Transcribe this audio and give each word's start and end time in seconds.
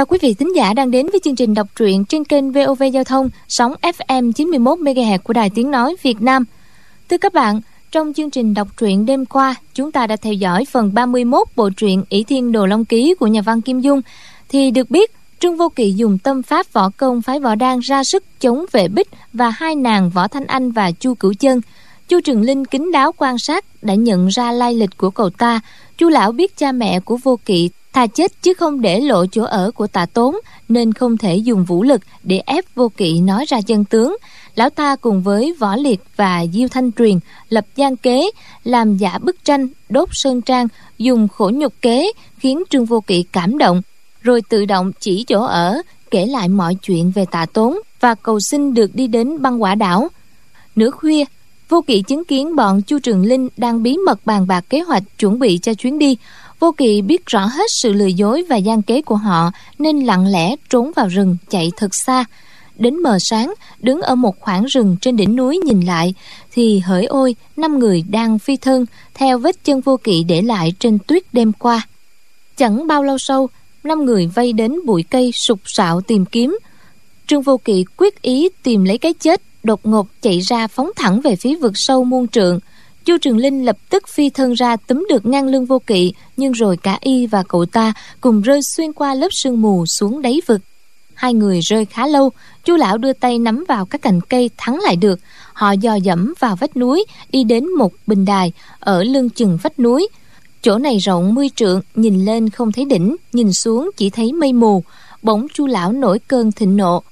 Chào 0.00 0.06
quý 0.06 0.18
vị 0.22 0.34
thính 0.34 0.56
giả 0.56 0.74
đang 0.74 0.90
đến 0.90 1.06
với 1.10 1.20
chương 1.20 1.36
trình 1.36 1.54
đọc 1.54 1.66
truyện 1.76 2.04
trên 2.04 2.24
kênh 2.24 2.52
VOV 2.52 2.82
Giao 2.92 3.04
thông 3.04 3.30
sóng 3.48 3.74
FM 3.82 4.32
91 4.32 4.78
MHz 4.78 5.18
của 5.18 5.32
Đài 5.32 5.50
Tiếng 5.50 5.70
nói 5.70 5.96
Việt 6.02 6.22
Nam. 6.22 6.44
Thưa 7.08 7.18
các 7.18 7.34
bạn, 7.34 7.60
trong 7.90 8.12
chương 8.12 8.30
trình 8.30 8.54
đọc 8.54 8.68
truyện 8.76 9.06
đêm 9.06 9.26
qua, 9.26 9.54
chúng 9.74 9.92
ta 9.92 10.06
đã 10.06 10.16
theo 10.16 10.32
dõi 10.32 10.64
phần 10.64 10.94
31 10.94 11.48
bộ 11.56 11.70
truyện 11.76 12.04
ỷ 12.08 12.24
Thiên 12.24 12.52
Đồ 12.52 12.66
Long 12.66 12.84
Ký 12.84 13.14
của 13.14 13.26
nhà 13.26 13.40
văn 13.40 13.60
Kim 13.60 13.80
Dung 13.80 14.00
thì 14.48 14.70
được 14.70 14.90
biết 14.90 15.10
Trương 15.40 15.56
Vô 15.56 15.68
Kỵ 15.68 15.92
dùng 15.92 16.18
tâm 16.18 16.42
pháp 16.42 16.72
võ 16.72 16.90
công 16.96 17.22
phái 17.22 17.40
võ 17.40 17.54
đan 17.54 17.78
ra 17.78 18.04
sức 18.04 18.24
chống 18.40 18.64
vệ 18.72 18.88
bích 18.88 19.08
và 19.32 19.50
hai 19.50 19.74
nàng 19.74 20.10
Võ 20.10 20.28
Thanh 20.28 20.46
Anh 20.46 20.72
và 20.72 20.90
Chu 20.90 21.14
Cửu 21.14 21.34
Chân. 21.34 21.60
Chu 22.08 22.20
Trường 22.20 22.42
Linh 22.42 22.64
kính 22.64 22.92
đáo 22.92 23.12
quan 23.16 23.38
sát 23.38 23.64
đã 23.82 23.94
nhận 23.94 24.28
ra 24.28 24.52
lai 24.52 24.74
lịch 24.74 24.96
của 24.96 25.10
cậu 25.10 25.30
ta. 25.30 25.60
Chu 25.98 26.08
lão 26.08 26.32
biết 26.32 26.56
cha 26.56 26.72
mẹ 26.72 27.00
của 27.00 27.16
Vô 27.16 27.38
Kỵ 27.44 27.70
thà 27.92 28.06
chết 28.06 28.42
chứ 28.42 28.54
không 28.54 28.80
để 28.80 29.00
lộ 29.00 29.26
chỗ 29.26 29.42
ở 29.42 29.70
của 29.70 29.86
tạ 29.86 30.06
tốn, 30.06 30.36
nên 30.68 30.92
không 30.92 31.18
thể 31.18 31.36
dùng 31.36 31.64
vũ 31.64 31.82
lực 31.82 32.00
để 32.22 32.42
ép 32.46 32.64
vô 32.74 32.88
kỵ 32.88 33.20
nói 33.20 33.44
ra 33.48 33.60
chân 33.60 33.84
tướng. 33.84 34.16
Lão 34.54 34.70
ta 34.70 34.96
cùng 34.96 35.22
với 35.22 35.54
võ 35.58 35.76
liệt 35.76 36.00
và 36.16 36.46
diêu 36.52 36.68
thanh 36.68 36.92
truyền 36.92 37.18
lập 37.48 37.66
gian 37.76 37.96
kế, 37.96 38.30
làm 38.64 38.96
giả 38.96 39.18
bức 39.18 39.44
tranh, 39.44 39.68
đốt 39.88 40.08
sơn 40.12 40.42
trang, 40.42 40.68
dùng 40.98 41.28
khổ 41.28 41.50
nhục 41.54 41.74
kế 41.82 42.12
khiến 42.38 42.62
trương 42.70 42.84
vô 42.84 43.00
kỵ 43.00 43.22
cảm 43.22 43.58
động, 43.58 43.82
rồi 44.22 44.42
tự 44.48 44.64
động 44.64 44.92
chỉ 45.00 45.24
chỗ 45.28 45.42
ở, 45.44 45.82
kể 46.10 46.26
lại 46.26 46.48
mọi 46.48 46.74
chuyện 46.74 47.10
về 47.10 47.24
tạ 47.30 47.46
tốn 47.52 47.78
và 48.00 48.14
cầu 48.14 48.40
xin 48.40 48.74
được 48.74 48.94
đi 48.94 49.06
đến 49.06 49.42
băng 49.42 49.62
quả 49.62 49.74
đảo. 49.74 50.08
Nửa 50.76 50.90
khuya, 50.90 51.24
vô 51.68 51.80
kỵ 51.80 52.02
chứng 52.02 52.24
kiến 52.24 52.56
bọn 52.56 52.82
chu 52.82 52.98
trường 52.98 53.24
linh 53.24 53.48
đang 53.56 53.82
bí 53.82 53.96
mật 54.06 54.26
bàn 54.26 54.46
bạc 54.46 54.64
kế 54.70 54.80
hoạch 54.80 55.02
chuẩn 55.18 55.38
bị 55.38 55.58
cho 55.58 55.74
chuyến 55.74 55.98
đi. 55.98 56.16
Vô 56.60 56.72
Kỵ 56.72 57.02
biết 57.02 57.26
rõ 57.26 57.46
hết 57.46 57.66
sự 57.82 57.92
lừa 57.92 58.06
dối 58.06 58.44
và 58.48 58.56
gian 58.56 58.82
kế 58.82 59.02
của 59.02 59.16
họ 59.16 59.50
nên 59.78 60.00
lặng 60.00 60.26
lẽ 60.26 60.56
trốn 60.70 60.92
vào 60.96 61.08
rừng 61.08 61.36
chạy 61.50 61.72
thật 61.76 61.90
xa. 62.06 62.24
Đến 62.78 63.02
mờ 63.02 63.18
sáng, 63.20 63.54
đứng 63.80 64.00
ở 64.00 64.14
một 64.14 64.40
khoảng 64.40 64.64
rừng 64.64 64.96
trên 65.00 65.16
đỉnh 65.16 65.36
núi 65.36 65.58
nhìn 65.64 65.80
lại, 65.80 66.14
thì 66.52 66.78
hỡi 66.78 67.04
ôi, 67.04 67.36
năm 67.56 67.78
người 67.78 68.04
đang 68.10 68.38
phi 68.38 68.56
thân 68.56 68.86
theo 69.14 69.38
vết 69.38 69.64
chân 69.64 69.80
vô 69.80 69.96
kỵ 69.96 70.24
để 70.28 70.42
lại 70.42 70.72
trên 70.78 70.98
tuyết 70.98 71.22
đêm 71.32 71.52
qua. 71.52 71.86
Chẳng 72.56 72.86
bao 72.86 73.02
lâu 73.02 73.16
sau, 73.18 73.48
năm 73.84 74.04
người 74.04 74.26
vây 74.26 74.52
đến 74.52 74.86
bụi 74.86 75.04
cây 75.10 75.30
sụp 75.46 75.58
sạo 75.64 76.00
tìm 76.00 76.24
kiếm. 76.26 76.58
Trương 77.26 77.42
Vô 77.42 77.56
Kỵ 77.56 77.84
quyết 77.96 78.22
ý 78.22 78.48
tìm 78.62 78.84
lấy 78.84 78.98
cái 78.98 79.12
chết, 79.12 79.42
đột 79.62 79.80
ngột 79.86 80.06
chạy 80.22 80.40
ra 80.40 80.66
phóng 80.66 80.90
thẳng 80.96 81.20
về 81.20 81.36
phía 81.36 81.54
vực 81.54 81.72
sâu 81.74 82.04
muôn 82.04 82.28
trượng. 82.28 82.60
Chu 83.10 83.18
Trường 83.18 83.36
Linh 83.36 83.64
lập 83.64 83.76
tức 83.88 84.08
phi 84.08 84.30
thân 84.30 84.52
ra 84.52 84.76
túm 84.76 85.06
được 85.10 85.26
ngang 85.26 85.46
lưng 85.46 85.66
vô 85.66 85.78
kỵ, 85.78 86.12
nhưng 86.36 86.52
rồi 86.52 86.76
cả 86.76 86.98
y 87.00 87.26
và 87.26 87.42
cậu 87.48 87.66
ta 87.66 87.92
cùng 88.20 88.40
rơi 88.40 88.60
xuyên 88.76 88.92
qua 88.92 89.14
lớp 89.14 89.28
sương 89.30 89.60
mù 89.60 89.84
xuống 89.86 90.22
đáy 90.22 90.40
vực. 90.46 90.60
Hai 91.14 91.34
người 91.34 91.60
rơi 91.60 91.84
khá 91.84 92.06
lâu, 92.06 92.30
chu 92.64 92.76
lão 92.76 92.98
đưa 92.98 93.12
tay 93.12 93.38
nắm 93.38 93.64
vào 93.68 93.86
các 93.86 94.02
cành 94.02 94.20
cây 94.20 94.50
thắng 94.56 94.80
lại 94.80 94.96
được. 94.96 95.20
Họ 95.52 95.72
dò 95.72 95.94
dẫm 95.94 96.34
vào 96.38 96.56
vách 96.56 96.76
núi, 96.76 97.04
đi 97.30 97.44
đến 97.44 97.70
một 97.78 97.92
bình 98.06 98.24
đài 98.24 98.52
ở 98.80 99.04
lưng 99.04 99.30
chừng 99.30 99.58
vách 99.62 99.78
núi. 99.78 100.08
Chỗ 100.62 100.78
này 100.78 100.98
rộng 100.98 101.34
mươi 101.34 101.50
trượng, 101.56 101.80
nhìn 101.94 102.24
lên 102.24 102.50
không 102.50 102.72
thấy 102.72 102.84
đỉnh, 102.84 103.16
nhìn 103.32 103.52
xuống 103.52 103.90
chỉ 103.96 104.10
thấy 104.10 104.32
mây 104.32 104.52
mù. 104.52 104.82
Bỗng 105.22 105.46
chu 105.54 105.66
lão 105.66 105.92
nổi 105.92 106.18
cơn 106.18 106.52
thịnh 106.52 106.76
nộ. 106.76 107.02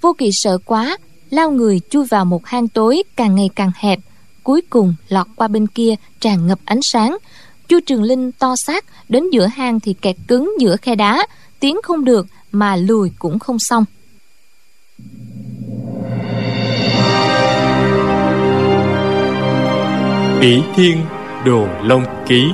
Vô 0.00 0.12
kỳ 0.18 0.30
sợ 0.32 0.58
quá, 0.64 0.96
lao 1.30 1.50
người 1.50 1.80
chui 1.90 2.06
vào 2.06 2.24
một 2.24 2.46
hang 2.46 2.68
tối 2.68 3.02
càng 3.16 3.34
ngày 3.34 3.50
càng 3.54 3.70
hẹp 3.76 3.98
cuối 4.42 4.60
cùng 4.70 4.94
lọt 5.08 5.26
qua 5.36 5.48
bên 5.48 5.66
kia 5.66 5.94
tràn 6.20 6.46
ngập 6.46 6.58
ánh 6.64 6.80
sáng. 6.82 7.16
Chu 7.68 7.80
trường 7.86 8.02
linh 8.02 8.32
to 8.32 8.54
xác, 8.66 8.84
đến 9.08 9.30
giữa 9.32 9.46
hang 9.46 9.80
thì 9.80 9.94
kẹt 9.94 10.16
cứng 10.28 10.54
giữa 10.60 10.76
khe 10.76 10.94
đá. 10.94 11.26
Tiến 11.60 11.76
không 11.82 12.04
được 12.04 12.26
mà 12.52 12.76
lùi 12.76 13.10
cũng 13.18 13.38
không 13.38 13.56
xong. 13.58 13.84
Bỉ 20.40 20.62
Thiên 20.74 20.98
Đồ 21.46 21.66
Long 21.82 22.04
Ký 22.28 22.44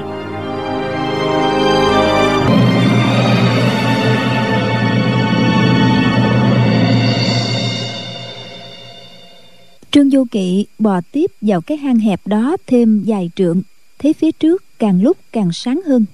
Trương 9.91 10.11
Du 10.11 10.25
Kỵ 10.31 10.67
bò 10.79 11.01
tiếp 11.13 11.31
vào 11.41 11.61
cái 11.61 11.79
hang 11.79 11.99
hẹp 11.99 12.27
đó 12.27 12.57
thêm 12.67 13.05
vài 13.07 13.31
trượng, 13.37 13.63
thấy 13.99 14.13
phía 14.13 14.33
trước 14.33 14.65
càng 14.79 15.03
lúc 15.03 15.17
càng 15.33 15.51
sáng 15.53 15.81
hơn. 15.87 16.05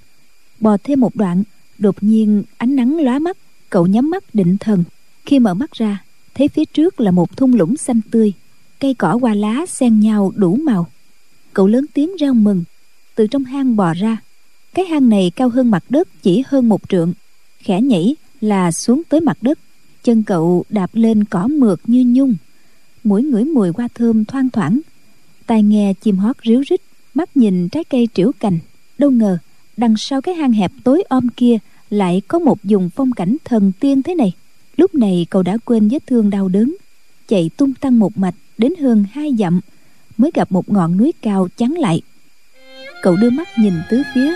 Bò 0.61 0.77
thêm 0.85 1.01
một 1.01 1.17
đoạn, 1.17 1.43
đột 1.79 1.97
nhiên 2.01 2.43
ánh 2.59 2.77
nắng 2.77 2.99
lóa 2.99 3.19
mắt, 3.19 3.37
cậu 3.71 3.87
nhắm 3.87 4.11
mắt 4.11 4.35
định 4.35 4.57
thần. 4.59 4.85
Khi 5.27 5.39
mở 5.39 5.55
mắt 5.55 5.73
ra, 5.73 6.05
thấy 6.35 6.49
phía 6.49 6.65
trước 6.65 7.01
là 7.01 7.11
một 7.11 7.37
thung 7.37 7.55
lũng 7.55 7.77
xanh 7.77 8.01
tươi, 8.11 8.33
cây 8.81 8.95
cỏ 8.95 9.19
hoa 9.21 9.35
lá 9.35 9.67
xen 9.69 10.01
nhau 10.01 10.33
đủ 10.37 10.57
màu. 10.57 10.87
Cậu 11.53 11.67
lớn 11.67 11.87
tiếng 11.95 12.17
reo 12.17 12.35
mừng, 12.35 12.65
từ 13.15 13.27
trong 13.27 13.45
hang 13.45 13.77
bò 13.77 13.95
ra. 13.95 14.17
Cái 14.75 14.85
hang 14.85 15.09
này 15.09 15.33
cao 15.37 15.49
hơn 15.49 15.71
mặt 15.71 15.85
đất 15.89 16.09
chỉ 16.23 16.43
hơn 16.47 16.69
một 16.69 16.81
trượng, 16.89 17.13
khẽ 17.59 17.81
nhảy 17.81 18.17
là 18.41 18.73
xuống 18.73 19.03
tới 19.09 19.21
mặt 19.21 19.39
đất. 19.41 19.59
Chân 20.03 20.23
cậu 20.23 20.65
đạp 20.69 20.91
lên 20.93 21.25
cỏ 21.25 21.47
mượt 21.47 21.81
như 21.87 22.05
nhung, 22.07 22.35
mũi 23.05 23.23
ngửi 23.23 23.45
mùi 23.45 23.69
hoa 23.69 23.89
thơm 23.95 24.25
thoang 24.25 24.51
thoảng. 24.51 24.81
Tai 25.47 25.63
nghe 25.63 25.95
chim 26.01 26.17
hót 26.17 26.37
ríu 26.45 26.61
rít, 26.61 26.81
mắt 27.15 27.37
nhìn 27.37 27.69
trái 27.69 27.85
cây 27.85 28.09
triểu 28.15 28.33
cành. 28.41 28.59
Đâu 28.99 29.11
ngờ, 29.11 29.39
đằng 29.77 29.97
sau 29.97 30.21
cái 30.21 30.35
hang 30.35 30.53
hẹp 30.53 30.73
tối 30.85 31.05
om 31.09 31.29
kia 31.29 31.59
lại 31.91 32.23
có 32.29 32.39
một 32.39 32.59
vùng 32.63 32.91
phong 32.91 33.13
cảnh 33.13 33.37
thần 33.45 33.73
tiên 33.81 34.03
thế 34.03 34.15
này. 34.15 34.33
Lúc 34.77 34.95
này 34.95 35.27
cậu 35.31 35.43
đã 35.43 35.57
quên 35.65 35.89
vết 35.89 36.07
thương 36.07 36.31
đau 36.31 36.49
đớn, 36.49 36.77
chạy 37.29 37.51
tung 37.57 37.75
tăng 37.75 37.99
một 37.99 38.19
mạch 38.19 38.35
đến 38.59 38.73
hơn 38.81 39.05
hai 39.13 39.35
dặm, 39.39 39.61
mới 40.19 40.31
gặp 40.35 40.53
một 40.53 40.71
ngọn 40.71 40.97
núi 40.97 41.13
cao 41.23 41.49
chắn 41.57 41.73
lại. 41.73 42.03
Cậu 43.03 43.17
đưa 43.17 43.31
mắt 43.31 43.49
nhìn 43.59 43.75
tứ 43.91 44.03
phía, 44.15 44.35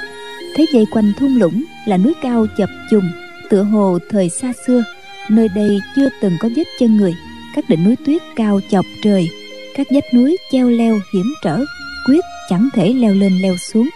thấy 0.57 0.67
dây 0.73 0.87
quanh 0.91 1.13
thung 1.19 1.37
lũng 1.37 1.65
là 1.87 1.97
núi 1.97 2.13
cao 2.23 2.47
chập 2.57 2.71
trùng 2.91 3.05
tựa 3.51 3.63
hồ 3.63 3.99
thời 4.11 4.29
xa 4.29 4.53
xưa, 4.67 4.85
nơi 5.31 5.49
đây 5.49 5.81
chưa 5.97 6.09
từng 6.21 6.37
có 6.41 6.49
vết 6.57 6.65
chân 6.79 6.97
người 6.97 7.15
các 7.57 7.69
đỉnh 7.69 7.85
núi 7.85 7.97
tuyết 8.07 8.23
cao 8.37 8.61
chọc 8.71 8.87
trời, 9.03 9.31
các 9.75 9.87
vách 9.91 10.15
núi 10.15 10.37
treo 10.53 10.71
leo 10.71 10.99
hiểm 11.13 11.35
trở, 11.43 11.65
quyết 12.09 12.25
chẳng 12.51 12.69
thể 12.75 12.93
leo 12.93 13.15
lên 13.15 13.39
leo 13.43 13.57
xuống. 13.57 13.89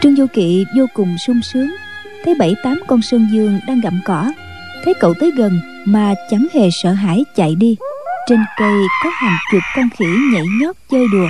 Trương 0.00 0.16
Du 0.16 0.26
kỵ 0.26 0.64
vô 0.76 0.86
cùng 0.94 1.16
sung 1.26 1.40
sướng, 1.42 1.70
thấy 2.24 2.34
bảy 2.34 2.54
tám 2.62 2.80
con 2.86 3.02
sơn 3.02 3.28
dương 3.32 3.60
đang 3.66 3.80
gặm 3.80 4.00
cỏ, 4.04 4.32
thấy 4.84 4.94
cậu 5.00 5.14
tới 5.14 5.30
gần 5.36 5.60
mà 5.84 6.14
chẳng 6.30 6.46
hề 6.52 6.68
sợ 6.82 6.92
hãi 6.92 7.24
chạy 7.36 7.54
đi. 7.54 7.76
Trên 8.28 8.40
cây 8.58 8.82
có 9.04 9.10
hàng 9.12 9.38
chục 9.52 9.62
con 9.76 9.88
khỉ 9.98 10.06
nhảy 10.32 10.44
nhót 10.60 10.76
chơi 10.90 11.06
đùa. 11.12 11.28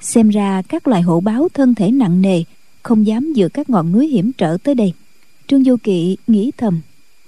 Xem 0.00 0.28
ra 0.28 0.62
các 0.68 0.88
loài 0.88 1.02
hổ 1.02 1.20
báo 1.20 1.48
thân 1.54 1.74
thể 1.74 1.90
nặng 1.90 2.22
nề, 2.22 2.42
không 2.82 3.06
dám 3.06 3.32
vượt 3.36 3.48
các 3.48 3.70
ngọn 3.70 3.92
núi 3.92 4.06
hiểm 4.06 4.32
trở 4.32 4.56
tới 4.62 4.74
đây. 4.74 4.92
Trương 5.46 5.64
Du 5.64 5.76
kỵ 5.82 6.16
nghĩ 6.26 6.50
thầm. 6.56 6.80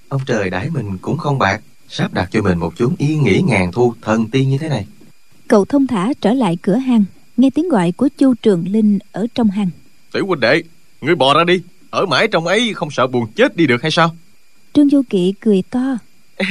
Ông 0.08 0.20
trời 0.26 0.50
đãi 0.50 0.70
mình 0.70 0.98
cũng 0.98 1.18
không 1.18 1.38
bạc 1.38 1.60
Sắp 1.88 2.14
đặt 2.14 2.28
cho 2.32 2.42
mình 2.42 2.58
một 2.58 2.72
chốn 2.76 2.94
yên 2.98 3.24
nghỉ 3.24 3.42
ngàn 3.46 3.72
thu 3.72 3.94
Thần 4.02 4.26
tiên 4.26 4.48
như 4.48 4.58
thế 4.58 4.68
này. 4.68 4.86
Cậu 5.48 5.64
thông 5.64 5.86
thả 5.86 6.12
trở 6.20 6.32
lại 6.32 6.56
cửa 6.62 6.76
hàng 6.76 7.04
Nghe 7.36 7.50
tiếng 7.50 7.68
gọi 7.68 7.92
của 7.92 8.08
Chu 8.18 8.34
Trường 8.34 8.64
Linh 8.68 8.98
ở 9.12 9.26
trong 9.34 9.50
hàng. 9.50 9.70
Tiểu 10.12 10.26
huynh 10.26 10.40
đệ 10.40 10.62
Ngươi 11.00 11.14
bò 11.14 11.34
ra 11.34 11.44
đi 11.44 11.62
Ở 11.90 12.06
mãi 12.06 12.28
trong 12.28 12.46
ấy 12.46 12.74
không 12.74 12.90
sợ 12.90 13.06
buồn 13.06 13.26
chết 13.36 13.56
đi 13.56 13.66
được 13.66 13.82
hay 13.82 13.90
sao? 13.90 14.16
Trương 14.72 14.90
Du 14.90 15.02
Kỵ 15.10 15.34
cười 15.40 15.62
to. 15.70 15.98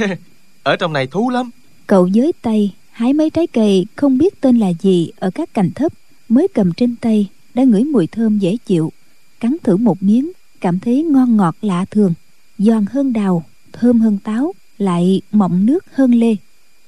Ở 0.63 0.75
trong 0.75 0.93
này 0.93 1.07
thú 1.07 1.29
lắm. 1.29 1.49
Cậu 1.87 2.07
giới 2.07 2.33
tay 2.41 2.75
hái 2.91 3.13
mấy 3.13 3.29
trái 3.29 3.47
cây 3.47 3.85
không 3.95 4.17
biết 4.17 4.41
tên 4.41 4.57
là 4.57 4.73
gì 4.81 5.11
ở 5.15 5.31
các 5.35 5.53
cành 5.53 5.71
thấp 5.71 5.91
mới 6.29 6.47
cầm 6.53 6.73
trên 6.73 6.95
tay 6.95 7.29
đã 7.53 7.63
ngửi 7.63 7.83
mùi 7.83 8.07
thơm 8.07 8.39
dễ 8.39 8.57
chịu. 8.65 8.91
Cắn 9.39 9.57
thử 9.63 9.77
một 9.77 10.03
miếng 10.03 10.31
cảm 10.61 10.79
thấy 10.79 11.03
ngon 11.03 11.37
ngọt 11.37 11.55
lạ 11.61 11.85
thường 11.91 12.13
giòn 12.57 12.85
hơn 12.91 13.13
đào 13.13 13.43
thơm 13.73 13.99
hơn 13.99 14.17
táo 14.17 14.53
lại 14.77 15.21
mọng 15.31 15.65
nước 15.65 15.85
hơn 15.93 16.15
lê. 16.15 16.35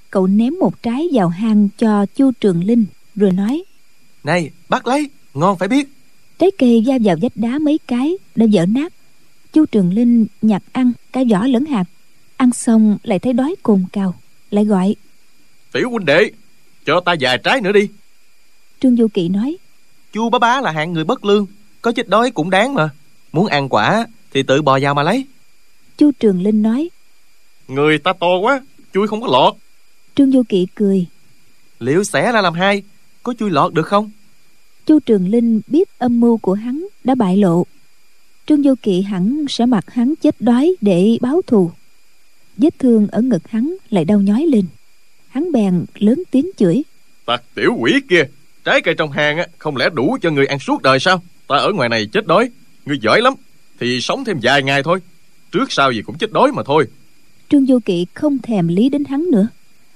Cậu 0.09 0.27
ném 0.27 0.53
một 0.59 0.83
trái 0.83 1.07
vào 1.11 1.29
hang 1.29 1.69
cho 1.77 2.05
chu 2.05 2.31
trường 2.31 2.63
linh 2.63 2.85
rồi 3.15 3.31
nói 3.31 3.63
này 4.23 4.51
bắt 4.69 4.87
lấy 4.87 5.09
ngon 5.33 5.57
phải 5.57 5.67
biết. 5.67 5.89
Trái 6.39 6.51
cây 6.57 6.83
va 6.87 6.97
vào 7.03 7.15
vách 7.21 7.31
đá 7.35 7.59
mấy 7.59 7.79
cái 7.87 8.17
đã 8.35 8.45
vỡ 8.53 8.65
nát. 8.65 8.93
Chu 9.53 9.65
trường 9.65 9.93
linh 9.93 10.25
nhặt 10.41 10.63
ăn 10.71 10.91
cả 11.13 11.21
vỏ 11.31 11.47
lẫn 11.47 11.65
hạt. 11.65 11.83
Ăn 12.37 12.53
xong 12.53 12.97
lại 13.03 13.19
thấy 13.19 13.33
đói 13.33 13.55
cồn 13.63 13.85
cào 13.91 14.15
lại 14.51 14.65
gọi 14.65 14.95
tiểu 15.71 15.89
huynh 15.89 16.05
đệ 16.05 16.31
cho 16.85 16.99
ta 16.99 17.15
vài 17.19 17.37
trái 17.37 17.61
nữa 17.61 17.71
đi. 17.71 17.89
Trương 18.81 18.95
du 18.95 19.07
kỵ 19.07 19.29
nói 19.29 19.57
chu 20.13 20.29
bá 20.29 20.39
bá 20.39 20.61
là 20.61 20.71
hạng 20.71 20.93
người 20.93 21.03
bất 21.03 21.25
lương 21.25 21.45
có 21.81 21.91
chết 21.91 22.09
đói 22.09 22.31
cũng 22.31 22.49
đáng 22.49 22.73
mà. 22.73 22.89
Muốn 23.31 23.47
ăn 23.47 23.69
quả 23.69 24.07
thì 24.33 24.43
tự 24.43 24.61
bò 24.61 24.79
vào 24.81 24.93
mà 24.93 25.03
lấy 25.03 25.25
chu 25.99 26.11
trường 26.11 26.41
linh 26.41 26.61
nói. 26.61 26.89
Người 27.67 27.97
ta 27.97 28.13
to 28.13 28.37
quá 28.41 28.61
chui 28.93 29.07
không 29.07 29.21
có 29.21 29.27
lọt. 29.27 29.55
Trương 30.15 30.31
vô 30.31 30.43
kỵ 30.49 30.67
cười. 30.75 31.05
Liệu 31.79 32.03
xẻ 32.03 32.31
ra 32.31 32.41
làm 32.41 32.53
hai? 32.53 32.83
Có 33.23 33.33
chui 33.39 33.49
lọt 33.49 33.73
được 33.73 33.87
không? 33.87 34.11
Chu 34.85 34.99
trường 34.99 35.27
linh 35.29 35.61
biết 35.67 35.89
âm 35.97 36.19
mưu 36.19 36.37
của 36.37 36.53
hắn 36.53 36.87
đã 37.03 37.15
bại 37.15 37.37
lộ. 37.37 37.65
Trương 38.47 38.61
vô 38.63 38.75
kỵ 38.81 39.01
hẳn 39.01 39.45
sẽ 39.49 39.65
mặc 39.65 39.85
hắn 39.93 40.13
chết 40.15 40.35
đói 40.39 40.75
để 40.81 41.17
báo 41.21 41.41
thù. 41.47 41.71
Vết 42.57 42.79
thương 42.79 43.07
ở 43.07 43.21
ngực 43.21 43.47
hắn 43.47 43.75
lại 43.89 44.05
đau 44.05 44.21
nhói 44.21 44.45
lên. 44.45 44.65
Hắn 45.27 45.51
bèn 45.51 45.85
lớn 45.95 46.23
tiếng 46.31 46.49
chửi. 46.57 46.83
Tặc 47.25 47.43
tiểu 47.55 47.75
quỷ 47.79 47.93
kia 48.09 48.23
Trái 48.63 48.81
cây 48.81 48.95
trong 48.97 49.11
hang 49.11 49.37
á, 49.37 49.47
không 49.57 49.77
lẽ 49.77 49.89
đủ 49.93 50.17
cho 50.21 50.29
người 50.29 50.45
ăn 50.45 50.59
suốt 50.59 50.81
đời 50.81 50.99
sao? 50.99 51.23
Ta 51.47 51.57
ở 51.57 51.71
ngoài 51.73 51.89
này 51.89 52.05
chết 52.05 52.27
đói. 52.27 52.49
Ngươi 52.85 52.99
giỏi 53.01 53.21
lắm 53.21 53.33
Thì 53.79 54.01
sống 54.01 54.25
thêm 54.25 54.39
vài 54.41 54.63
ngày 54.63 54.83
thôi 54.83 54.99
Trước 55.51 55.71
sau 55.71 55.91
gì 55.91 56.01
cũng 56.01 56.17
chết 56.17 56.31
đói 56.31 56.51
mà 56.51 56.63
thôi. 56.65 56.87
Trương 57.49 57.65
du 57.65 57.79
kỵ 57.79 58.05
không 58.13 58.37
thèm 58.39 58.67
lý 58.67 58.89
đến 58.89 59.05
hắn 59.05 59.31
nữa. 59.31 59.47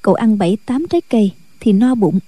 Cậu 0.01 0.13
ăn 0.13 0.37
bảy 0.37 0.57
tám 0.65 0.85
trái 0.89 1.01
cây 1.01 1.31
thì 1.59 1.73
no 1.73 1.95
bụng. 1.95 2.19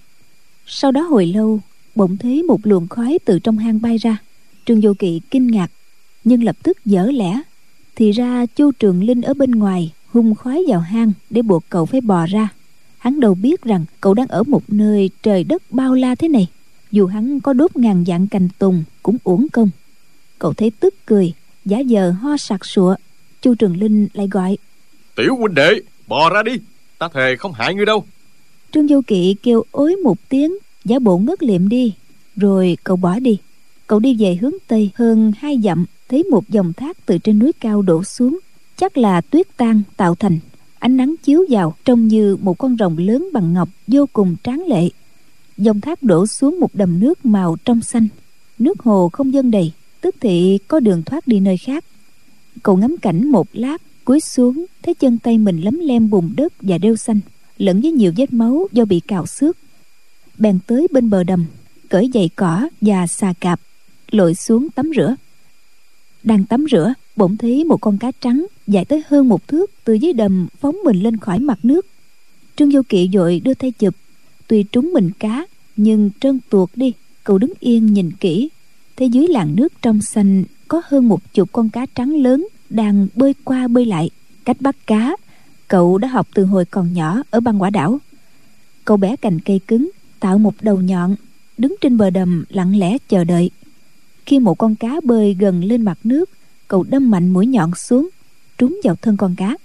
Sau 0.65 0.91
đó 0.91 1.01
hồi 1.01 1.25
lâu, 1.25 1.59
bỗng 1.95 2.17
thấy 2.17 2.43
một 2.43 2.59
luồng 2.63 2.87
khói 2.87 3.19
từ 3.25 3.39
trong 3.39 3.57
hang 3.57 3.81
bay 3.81 3.97
ra. 3.97 4.17
Trương 4.65 4.81
du 4.81 4.93
kỵ 4.93 5.21
kinh 5.31 5.47
ngạc, 5.47 5.71
nhưng 6.23 6.43
lập 6.43 6.55
tức 6.63 6.85
dở 6.85 7.05
lẽ. 7.05 7.41
Thì 7.95 8.11
ra 8.11 8.45
chu 8.45 8.71
trường 8.71 9.03
linh 9.03 9.21
ở 9.21 9.33
bên 9.33 9.51
ngoài 9.51 9.91
hung 10.07 10.35
khói 10.35 10.63
vào 10.67 10.79
hang 10.79 11.11
để 11.29 11.41
buộc 11.41 11.63
cậu 11.69 11.85
phải 11.85 12.01
bò 12.01 12.25
ra. 12.25 12.49
Hắn 12.97 13.19
đâu 13.19 13.35
biết 13.35 13.63
rằng 13.63 13.85
cậu 14.01 14.13
đang 14.13 14.27
ở 14.27 14.43
một 14.43 14.63
nơi 14.67 15.09
trời 15.23 15.43
đất 15.43 15.63
bao 15.69 15.93
la 15.93 16.15
thế 16.15 16.27
này. 16.27 16.47
Dù 16.91 17.07
hắn 17.07 17.39
có 17.39 17.53
đốt 17.53 17.77
ngàn 17.77 18.05
dạng 18.07 18.27
cành 18.27 18.49
tùng 18.59 18.83
cũng 19.03 19.17
uổng 19.23 19.47
công. 19.49 19.69
Cậu 20.39 20.53
thấy 20.53 20.71
tức 20.79 20.93
cười, 21.05 21.33
giả 21.65 21.77
vờ 21.89 22.11
ho 22.11 22.37
sặc 22.37 22.65
sụa 22.65 22.95
chu 23.45 23.55
trường 23.55 23.77
linh 23.77 24.07
lại 24.13 24.27
gọi. 24.31 24.57
Tiểu 25.15 25.35
huynh 25.35 25.55
đệ 25.55 25.81
Bò 26.07 26.29
ra 26.29 26.43
đi. 26.43 26.51
Ta 26.97 27.09
thề 27.13 27.35
không 27.35 27.53
hại 27.53 27.73
ngươi 27.73 27.85
đâu. 27.85 28.05
Trương 28.71 28.87
vô 28.87 29.01
kỵ 29.07 29.35
kêu 29.43 29.63
ối 29.71 29.95
một 29.95 30.17
tiếng 30.29 30.57
giả 30.85 30.99
bộ 30.99 31.17
ngất 31.17 31.43
liệm 31.43 31.69
đi 31.69 31.93
rồi 32.35 32.77
cậu 32.83 32.97
bỏ 32.97 33.19
đi. 33.19 33.37
Cậu 33.87 33.99
đi 33.99 34.15
về 34.19 34.37
hướng 34.41 34.53
tây 34.67 34.89
hơn 34.95 35.31
hai 35.37 35.59
dặm 35.63 35.85
thấy 36.09 36.23
một 36.23 36.49
dòng 36.49 36.73
thác 36.73 37.05
từ 37.05 37.17
trên 37.17 37.39
núi 37.39 37.51
cao 37.59 37.81
đổ 37.81 38.03
xuống 38.03 38.39
chắc 38.77 38.97
là 38.97 39.21
tuyết 39.21 39.47
tan 39.57 39.81
tạo 39.97 40.15
thành. 40.15 40.39
Ánh 40.79 40.97
nắng 40.97 41.15
chiếu 41.23 41.45
vào 41.49 41.75
trông 41.85 42.07
như 42.07 42.37
một 42.41 42.57
con 42.57 42.77
rồng 42.79 42.97
lớn 42.97 43.29
bằng 43.33 43.53
ngọc 43.53 43.69
vô 43.87 44.05
cùng 44.13 44.35
tráng 44.43 44.67
lệ. 44.67 44.89
Dòng 45.57 45.81
thác 45.81 46.03
đổ 46.03 46.27
xuống 46.27 46.59
một 46.59 46.75
đầm 46.75 46.99
nước 46.99 47.25
màu 47.25 47.57
trong 47.65 47.81
xanh. 47.81 48.07
Nước 48.59 48.79
hồ 48.79 49.09
không 49.09 49.33
dâng 49.33 49.51
đầy 49.51 49.71
tức 50.01 50.15
thị 50.21 50.59
có 50.67 50.79
đường 50.79 51.03
thoát 51.03 51.27
đi 51.27 51.39
nơi 51.39 51.57
khác 51.57 51.83
cậu 52.63 52.77
ngắm 52.77 52.95
cảnh 53.01 53.27
một 53.27 53.47
lát, 53.53 53.81
cúi 54.05 54.19
xuống, 54.19 54.65
thấy 54.83 54.93
chân 54.93 55.17
tay 55.17 55.37
mình 55.37 55.61
lấm 55.61 55.79
lem 55.79 56.09
bùn 56.09 56.33
đất 56.37 56.53
và 56.61 56.77
đeo 56.77 56.95
xanh, 56.95 57.19
lẫn 57.57 57.81
với 57.81 57.91
nhiều 57.91 58.11
vết 58.17 58.33
máu 58.33 58.67
do 58.71 58.85
bị 58.85 58.99
cào 58.99 59.25
xước. 59.25 59.57
Bèn 60.37 60.59
tới 60.67 60.87
bên 60.91 61.09
bờ 61.09 61.23
đầm, 61.23 61.45
cởi 61.89 62.11
giày 62.13 62.29
cỏ 62.35 62.69
và 62.81 63.07
xà 63.07 63.33
cạp, 63.39 63.59
lội 64.11 64.35
xuống 64.35 64.69
tắm 64.69 64.91
rửa. 64.95 65.15
Đang 66.23 66.45
tắm 66.45 66.65
rửa, 66.71 66.93
bỗng 67.15 67.37
thấy 67.37 67.63
một 67.63 67.81
con 67.81 67.97
cá 67.97 68.11
trắng 68.21 68.45
dài 68.67 68.85
tới 68.85 69.03
hơn 69.07 69.29
một 69.29 69.47
thước 69.47 69.71
từ 69.83 69.93
dưới 69.93 70.13
đầm 70.13 70.47
phóng 70.59 70.77
mình 70.83 71.03
lên 71.03 71.17
khỏi 71.17 71.39
mặt 71.39 71.59
nước. 71.63 71.85
Trương 72.55 72.71
vô 72.71 72.81
kỵ 72.89 73.09
vội 73.13 73.41
đưa 73.43 73.53
tay 73.53 73.71
chụp. 73.71 73.95
Tuy 74.47 74.63
trúng 74.63 74.93
mình 74.93 75.11
cá, 75.19 75.45
nhưng 75.77 76.09
trơn 76.19 76.39
tuột 76.49 76.69
đi, 76.75 76.93
cậu 77.23 77.37
đứng 77.37 77.53
yên 77.59 77.93
nhìn 77.93 78.11
kỹ. 78.11 78.49
Thấy 78.97 79.09
dưới 79.09 79.27
làn 79.27 79.55
nước 79.55 79.73
trong 79.81 80.01
xanh 80.01 80.43
có 80.67 80.81
hơn 80.85 81.07
một 81.07 81.33
chục 81.33 81.49
con 81.51 81.69
cá 81.69 81.85
trắng 81.95 82.15
lớn 82.15 82.47
đang 82.69 83.07
bơi 83.15 83.35
qua 83.43 83.67
bơi 83.67 83.85
lại 83.85 84.09
cách 84.45 84.57
bắt 84.59 84.75
cá. 84.87 85.15
Cậu 85.67 85.97
đã 85.97 86.07
học 86.07 86.27
từ 86.33 86.45
hồi 86.45 86.65
còn 86.65 86.93
nhỏ 86.93 87.21
ở 87.29 87.39
băng 87.39 87.61
quả 87.61 87.69
đảo. 87.69 87.99
Cậu 88.85 88.97
bẻ 88.97 89.15
cành 89.15 89.39
cây 89.39 89.59
cứng 89.67 89.91
tạo 90.19 90.37
một 90.37 90.53
đầu 90.61 90.81
nhọn 90.81 91.15
đứng 91.57 91.75
trên 91.81 91.97
bờ 91.97 92.09
đầm 92.09 92.45
lặng 92.49 92.79
lẽ 92.79 92.97
chờ 93.09 93.23
đợi. 93.23 93.51
Khi 94.25 94.39
một 94.39 94.57
con 94.57 94.75
cá 94.75 94.95
bơi 95.03 95.33
gần 95.33 95.63
lên 95.63 95.81
mặt 95.81 95.97
nước, 96.03 96.29
cậu 96.67 96.83
đâm 96.83 97.11
mạnh 97.11 97.29
mũi 97.29 97.47
nhọn 97.47 97.75
xuống, 97.75 98.09
trúng 98.57 98.79
vào 98.83 98.95
thân 98.95 99.17
con 99.17 99.35
cá. 99.35 99.57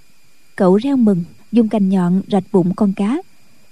Cậu 0.55 0.77
reo 0.77 0.97
mừng, 0.97 1.23
dùng 1.51 1.69
cành 1.69 1.89
nhọn 1.89 2.21
rạch 2.31 2.43
bụng 2.51 2.73
con 2.75 2.93
cá, 2.93 3.17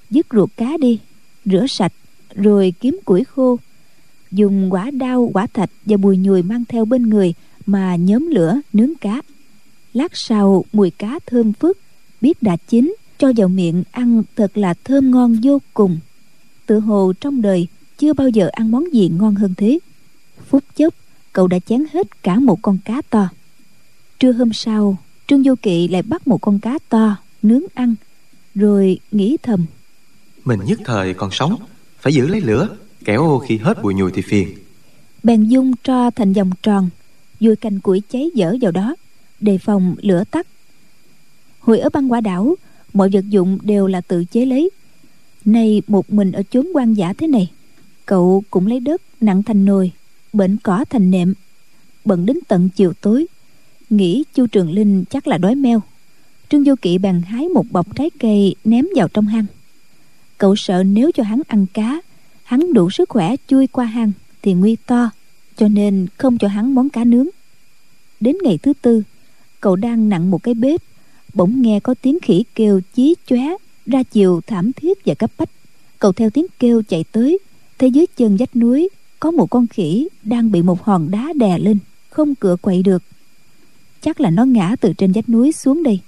dứt 0.09 0.27
ruột 0.31 0.49
cá 0.57 0.77
đi, 0.77 0.99
rửa 1.45 1.65
sạch, 1.69 1.93
rồi 2.35 2.73
kiếm 2.79 2.99
củi 3.05 3.23
khô 3.23 3.57
dùng 4.31 4.73
quả 4.73 4.91
đao 4.91 5.29
quả 5.33 5.47
thạch 5.53 5.69
và 5.85 5.97
bùi 5.97 6.17
nhùi 6.17 6.41
mang 6.41 6.63
theo 6.69 6.85
bên 6.85 7.09
người 7.09 7.33
mà 7.65 7.95
nhóm 7.95 8.27
lửa 8.27 8.55
nướng 8.73 8.95
cá. 9.01 9.21
Lát 9.93 10.17
sau, 10.17 10.65
mùi 10.73 10.89
cá 10.89 11.19
thơm 11.25 11.53
phức, 11.53 11.77
biết 12.21 12.43
đã 12.43 12.57
chín, 12.67 12.95
cho 13.17 13.31
vào 13.37 13.47
miệng 13.47 13.83
ăn 13.91 14.23
thật 14.35 14.57
là 14.57 14.73
thơm 14.83 15.11
ngon 15.11 15.37
vô 15.43 15.61
cùng. 15.73 15.99
Tự 16.65 16.79
hồ 16.79 17.13
trong 17.21 17.41
đời 17.41 17.67
chưa 17.97 18.13
bao 18.13 18.29
giờ 18.29 18.49
ăn 18.51 18.71
món 18.71 18.93
gì 18.93 19.09
ngon 19.19 19.35
hơn 19.35 19.53
thế. 19.57 19.79
Phút 20.49 20.63
chốc, 20.75 20.93
cậu 21.33 21.47
đã 21.47 21.59
chén 21.59 21.85
hết 21.93 22.23
cả 22.23 22.39
một 22.39 22.59
con 22.61 22.77
cá 22.85 23.01
to. 23.09 23.29
Trưa 24.19 24.31
hôm 24.31 24.53
sau, 24.53 24.97
trương 25.27 25.43
vô 25.43 25.55
kỵ 25.61 25.87
lại 25.87 26.01
bắt 26.01 26.27
một 26.27 26.41
con 26.41 26.59
cá 26.59 26.79
to 26.89 27.15
nướng 27.41 27.63
ăn, 27.73 27.95
rồi 28.55 28.99
nghĩ 29.11 29.37
thầm. 29.43 29.65
Mình 30.45 30.59
nhất 30.65 30.79
thời 30.85 31.13
còn 31.13 31.31
sống, 31.31 31.55
Phải 31.99 32.13
giữ 32.13 32.27
lấy 32.27 32.41
lửa 32.41 32.69
kéo 33.05 33.39
khi 33.39 33.57
hết 33.57 33.83
bụi 33.83 33.93
nhùi 33.93 34.11
thì 34.11 34.21
phiền. 34.21 34.47
Bèn 35.23 35.43
dung 35.43 35.73
tro 35.83 36.09
thành 36.11 36.33
vòng 36.33 36.51
tròn 36.63 36.89
vùi 37.39 37.55
cành 37.55 37.79
củi 37.79 38.01
cháy 38.11 38.29
dở 38.33 38.55
vào 38.61 38.71
đó, 38.71 38.95
đề 39.39 39.57
phòng 39.57 39.95
lửa 40.01 40.23
tắt. 40.31 40.47
Hồi 41.59 41.79
ở 41.79 41.89
băng 41.89 42.11
quả 42.11 42.21
đảo, 42.21 42.55
mọi 42.93 43.09
vật 43.13 43.25
dụng 43.29 43.57
đều 43.61 43.87
là 43.87 44.01
tự 44.01 44.25
chế 44.25 44.45
lấy. 44.45 44.69
Nay 45.45 45.81
một 45.87 46.13
mình 46.13 46.31
ở 46.31 46.43
chốn 46.51 46.67
quan 46.73 46.93
giả 46.93 47.13
thế 47.13 47.27
này, 47.27 47.51
cậu 48.05 48.43
cũng 48.49 48.67
lấy 48.67 48.79
đất 48.79 49.01
nặng 49.21 49.43
thành 49.43 49.65
nồi, 49.65 49.91
bệnh 50.33 50.57
cỏ 50.57 50.85
thành 50.89 51.11
nệm. 51.11 51.33
Bận 52.05 52.25
đến 52.25 52.39
tận 52.47 52.69
chiều 52.75 52.93
tối, 53.01 53.27
nghĩ 53.89 54.23
chu 54.33 54.47
trường 54.47 54.71
linh 54.71 55.03
chắc 55.09 55.27
là 55.27 55.37
đói 55.37 55.55
meo. 55.55 55.81
Trương 56.49 56.63
vô 56.63 56.75
kỵ 56.81 56.97
bèn 56.97 57.21
hái 57.21 57.47
một 57.47 57.65
bọc 57.71 57.95
trái 57.95 58.09
cây 58.19 58.55
ném 58.65 58.85
vào 58.95 59.07
trong 59.07 59.25
hang. 59.25 59.45
Cậu 60.37 60.55
sợ 60.55 60.83
nếu 60.83 61.11
cho 61.11 61.23
hắn 61.23 61.41
ăn 61.47 61.65
cá 61.73 62.01
hắn 62.49 62.73
đủ 62.73 62.89
sức 62.89 63.09
khỏe 63.09 63.35
chui 63.47 63.67
qua 63.67 63.85
hang 63.85 64.11
thì 64.41 64.53
nguy 64.53 64.75
to, 64.75 65.09
cho 65.57 65.67
nên 65.67 66.07
không 66.17 66.37
cho 66.37 66.47
hắn 66.47 66.75
món 66.75 66.89
cá 66.89 67.03
nướng. 67.03 67.27
Đến 68.19 68.35
ngày 68.43 68.57
thứ 68.57 68.73
tư, 68.81 69.03
cậu 69.61 69.75
đang 69.75 70.09
nặng 70.09 70.31
một 70.31 70.43
cái 70.43 70.53
bếp, 70.53 70.81
bỗng 71.33 71.61
nghe 71.61 71.79
có 71.79 71.95
tiếng 72.01 72.19
khỉ 72.19 72.43
kêu 72.55 72.81
chí 72.93 73.15
chóe 73.25 73.47
ra 73.85 74.03
chiều 74.03 74.41
thảm 74.47 74.71
thiết 74.73 75.05
và 75.05 75.13
cấp 75.13 75.31
bách. 75.37 75.49
Cậu 75.99 76.13
theo 76.13 76.29
tiếng 76.29 76.45
kêu 76.59 76.81
chạy 76.89 77.03
tới, 77.11 77.39
thấy 77.79 77.91
dưới 77.91 78.05
chân 78.17 78.37
vách 78.37 78.55
núi 78.55 78.89
có 79.19 79.31
một 79.31 79.49
con 79.49 79.67
khỉ 79.67 80.07
đang 80.23 80.51
bị 80.51 80.61
một 80.61 80.83
hòn 80.83 81.11
đá 81.11 81.33
đè 81.35 81.59
lên, 81.59 81.77
không 82.09 82.35
cựa 82.35 82.55
quậy 82.61 82.83
được. 82.83 83.03
Chắc 84.01 84.21
là 84.21 84.29
nó 84.29 84.45
ngã 84.45 84.75
từ 84.81 84.93
trên 84.93 85.11
vách 85.11 85.29
núi 85.29 85.51
xuống 85.51 85.83
đây. 85.83 85.99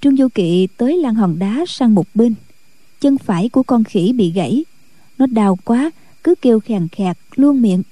Trương 0.00 0.16
du 0.16 0.28
kỵ 0.28 0.68
tới 0.76 0.96
lan 0.96 1.14
hòn 1.14 1.38
đá 1.38 1.64
sang 1.68 1.94
một 1.94 2.06
bên. 2.14 2.34
Chân 3.00 3.18
phải 3.18 3.48
của 3.48 3.62
con 3.62 3.84
khỉ 3.84 4.12
bị 4.12 4.30
gãy 4.30 4.64
nó 5.18 5.26
đau 5.26 5.58
quá, 5.64 5.90
cứ 6.24 6.34
kêu 6.42 6.60
khèn 6.60 6.88
khẹt, 6.88 7.16
luôn 7.36 7.62
miệng. 7.62 7.82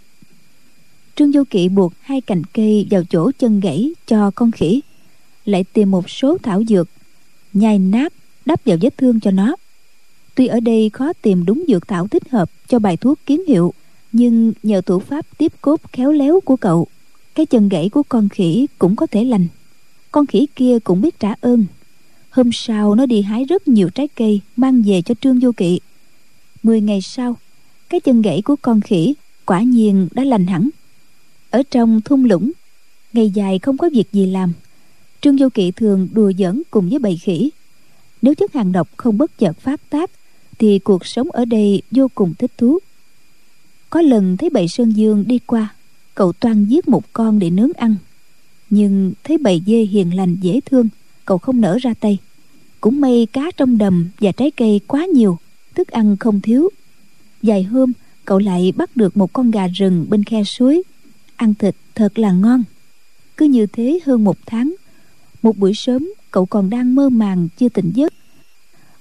Trương 1.17 1.33
du 1.33 1.45
kỵ 1.45 1.69
buộc 1.69 1.93
hai 2.01 2.21
cành 2.21 2.43
cây 2.45 2.87
vào 2.91 3.03
chỗ 3.11 3.31
chân 3.39 3.61
gãy 3.61 3.93
cho 4.07 4.31
con 4.31 4.51
khỉ, 4.51 4.81
lại 5.45 5.65
tìm 5.73 5.91
một 5.91 6.11
số 6.11 6.39
thảo 6.43 6.63
dược, 6.69 6.89
nhai 7.53 7.79
nát 7.79 8.13
đắp 8.47 8.65
vào 8.65 8.77
vết 8.81 8.99
thương 8.99 9.21
cho 9.21 9.31
nó. 9.31 9.57
Tuy 10.35 10.47
ở 10.47 10.61
đây 10.61 10.91
khó 10.91 11.13
tìm 11.23 11.45
đúng 11.45 11.65
dược 11.69 11.89
thảo 11.89 12.09
thích 12.09 12.31
hợp 12.31 12.51
cho 12.69 12.79
bài 12.79 12.97
thuốc 12.97 13.19
kiến 13.27 13.43
hiệu, 13.49 13.75
nhưng 14.13 14.53
nhờ 14.63 14.81
thủ 14.81 14.99
pháp 14.99 15.27
tiếp 15.39 15.53
cốt 15.61 15.81
khéo 15.93 16.13
léo 16.13 16.41
của 16.41 16.57
cậu, 16.57 16.87
cái 17.35 17.47
chân 17.47 17.69
gãy 17.69 17.89
của 17.89 18.03
con 18.09 18.29
khỉ 18.29 18.67
cũng 18.79 18.97
có 18.97 19.07
thể 19.07 19.25
lành. 19.25 19.47
Con 20.13 20.27
khỉ 20.27 20.47
kia 20.57 20.79
cũng 20.79 21.01
biết 21.01 21.21
trả 21.21 21.35
ơn. 21.41 21.67
Hôm 22.31 22.51
sau 22.53 22.95
nó 22.95 23.07
đi 23.07 23.23
hái 23.23 23.45
rất 23.45 23.69
nhiều 23.69 23.91
trái 23.91 24.09
cây 24.09 24.41
mang 24.57 24.83
về 24.83 25.03
cho 25.03 25.15
trương 25.21 25.41
du 25.41 25.53
kỵ 25.53 25.81
mười 26.65 26.81
ngày 26.81 27.01
sau, 27.01 27.37
cái 27.89 28.01
chân 28.01 28.23
gãy 28.23 28.43
của 28.43 28.57
con 28.63 28.81
khỉ 28.81 29.15
quả 29.47 29.63
nhiên 29.63 30.09
đã 30.13 30.25
lành 30.25 30.47
hẳn. 30.47 30.69
Ở 31.51 31.63
trong 31.71 32.01
thung 32.01 32.25
lũng, 32.25 32.53
ngày 33.13 33.31
dài 33.31 33.59
không 33.59 33.77
có 33.77 33.91
việc 33.93 34.13
gì 34.13 34.27
làm, 34.27 34.53
trương 35.21 35.37
vô 35.37 35.49
kỵ 35.55 35.71
thường 35.71 36.09
đùa 36.13 36.33
giỡn 36.39 36.63
cùng 36.71 36.89
với 36.89 36.99
bầy 36.99 37.17
khỉ. 37.17 37.51
Nếu 38.23 38.35
chất 38.35 38.53
hàng 38.53 38.73
độc 38.73 38.89
không 38.97 39.19
bất 39.19 39.39
chợt 39.39 39.61
phát 39.61 39.91
tác, 39.91 40.11
thì 40.59 40.79
cuộc 40.79 41.07
sống 41.07 41.31
ở 41.31 41.45
đây 41.45 41.83
vô 41.91 42.09
cùng 42.15 42.35
thích 42.39 42.53
thú. 42.59 42.79
Có 43.91 44.01
lần 44.01 44.37
thấy 44.37 44.51
bầy 44.51 44.69
sơn 44.69 44.91
dương 44.91 45.25
đi 45.27 45.39
qua, 45.39 45.75
cậu 46.15 46.33
toan 46.33 46.65
giết 46.65 46.89
một 46.89 47.13
con 47.13 47.39
để 47.39 47.51
nướng 47.51 47.73
ăn. 47.73 47.97
Nhưng 48.71 49.13
thấy 49.25 49.39
bầy 49.39 49.63
dê 49.67 49.79
hiền 49.79 50.17
lành 50.17 50.37
dễ 50.41 50.61
thương, 50.61 50.89
cậu 51.25 51.39
không 51.39 51.61
nở 51.61 51.79
ra 51.83 51.95
tay. 52.01 52.19
Cũng 52.81 53.01
may 53.01 53.27
cá 53.33 53.51
trong 53.57 53.79
đầm 53.79 54.09
và 54.21 54.33
trái 54.33 54.51
cây 54.51 54.81
quá 54.87 55.07
nhiều 55.07 55.39
thức 55.75 55.89
ăn 55.89 56.17
không 56.17 56.41
thiếu. 56.41 56.69
Vài 57.43 57.63
hôm, 57.63 57.93
cậu 58.25 58.39
lại 58.39 58.73
bắt 58.77 58.97
được 58.97 59.17
một 59.17 59.33
con 59.33 59.51
gà 59.51 59.67
rừng 59.67 60.07
bên 60.09 60.25
khe 60.25 60.45
suối. 60.45 60.83
Ăn 61.37 61.55
thịt 61.55 61.77
thật 61.95 62.19
là 62.19 62.33
ngon. 62.33 62.65
Cứ 63.37 63.47
như 63.47 63.67
thế 63.67 64.01
hơn 64.07 64.25
một 64.25 64.37
tháng, 64.47 64.75
một 65.43 65.59
buổi 65.59 65.75
sớm, 65.75 66.09
cậu 66.31 66.47
còn 66.47 66.71
đang 66.71 66.95
mơ 66.95 67.09
màng 67.09 67.49
chưa 67.59 67.69
tỉnh 67.69 67.93
giấc. 67.95 68.13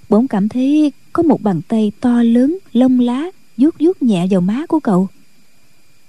Bỗng 0.09 0.27
cảm 0.27 0.49
thấy 0.49 0.91
có 1.13 1.23
một 1.23 1.41
bàn 1.41 1.61
tay 1.67 1.91
to 1.99 2.23
lớn, 2.23 2.57
lông 2.73 2.99
lá, 2.99 3.25
vuốt 3.57 3.75
vuốt 3.79 4.01
nhẹ 4.01 4.27
vào 4.29 4.41
má 4.41 4.65
của 4.65 4.79
cậu. 4.79 5.07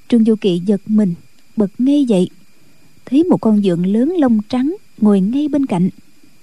Trương 0.09 0.25
du 0.25 0.35
kỵ 0.37 0.63
giật 0.67 0.81
mình, 0.87 1.15
bật 1.57 1.71
ngay 1.79 2.05
dậy. 2.05 2.29
Thấy 3.05 3.25
một 3.25 3.41
con 3.41 3.63
dượng 3.63 3.87
lớn 3.87 4.13
lông 4.19 4.39
trắng 4.49 4.77
ngồi 4.99 5.21
ngay 5.21 5.49
bên 5.49 5.67
cạnh, 5.67 5.89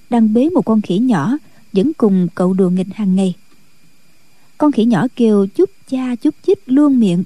đang 0.10 0.34
bế 0.34 0.50
một 0.50 0.66
con 0.66 0.82
khỉ 0.82 0.98
nhỏ, 0.98 1.38
vẫn 1.74 1.92
cùng 1.94 2.28
cậu 2.36 2.54
đùa 2.54 2.70
nghịch 2.70 2.94
hàng 2.94 3.16
ngày 3.16 3.34
con 4.62 4.72
khỉ 4.72 4.86
nhỏ 4.86 5.08
kêu 5.15 5.48
chút 5.56 5.70
cha 5.89 6.15
chút 6.15 6.36
chích 6.46 6.60
luôn 6.65 7.00
miệng 7.00 7.24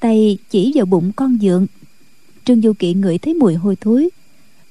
tay 0.00 0.38
chỉ 0.50 0.72
vào 0.74 0.86
bụng 0.86 1.12
con 1.16 1.38
dượng. 1.42 1.66
Trương 2.44 2.62
du 2.62 2.72
kỵ 2.72 2.94
ngửi 2.94 3.18
thấy 3.18 3.34
mùi 3.34 3.54
hôi 3.54 3.76
thối. 3.80 4.08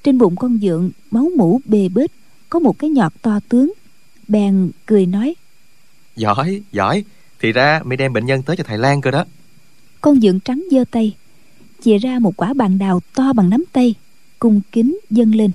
Trên 0.04 0.18
bụng 0.18 0.36
con 0.36 0.58
dượng 0.62 0.90
máu 1.10 1.30
mủ 1.36 1.60
bê 1.64 1.88
bết 1.88 2.10
có 2.50 2.58
một 2.58 2.78
cái 2.78 2.90
nhọt 2.90 3.12
to 3.22 3.40
tướng. 3.48 3.72
Bèn 4.28 4.70
cười 4.86 5.06
nói 5.06 5.34
Giỏi, 6.16 6.62
giỏi. 6.72 7.04
Thì 7.40 7.52
ra 7.52 7.80
mày 7.84 7.96
đem 7.96 8.12
bệnh 8.12 8.26
nhân 8.26 8.42
tới 8.42 8.56
cho 8.56 8.64
thầy 8.64 8.78
Lan 8.78 9.00
cơ 9.00 9.10
đó. 9.10 9.24
Con 10.00 10.20
dượng 10.20 10.40
trắng 10.40 10.64
giơ 10.70 10.84
tay 10.90 11.16
chìa 11.82 11.98
ra 11.98 12.18
một 12.18 12.36
quả 12.36 12.54
bàn 12.54 12.78
đào 12.78 13.00
to 13.14 13.32
bằng 13.32 13.50
nắm 13.50 13.64
tay 13.72 13.94
cung 14.38 14.60
kính 14.72 14.98
dâng 15.10 15.34
lên. 15.34 15.50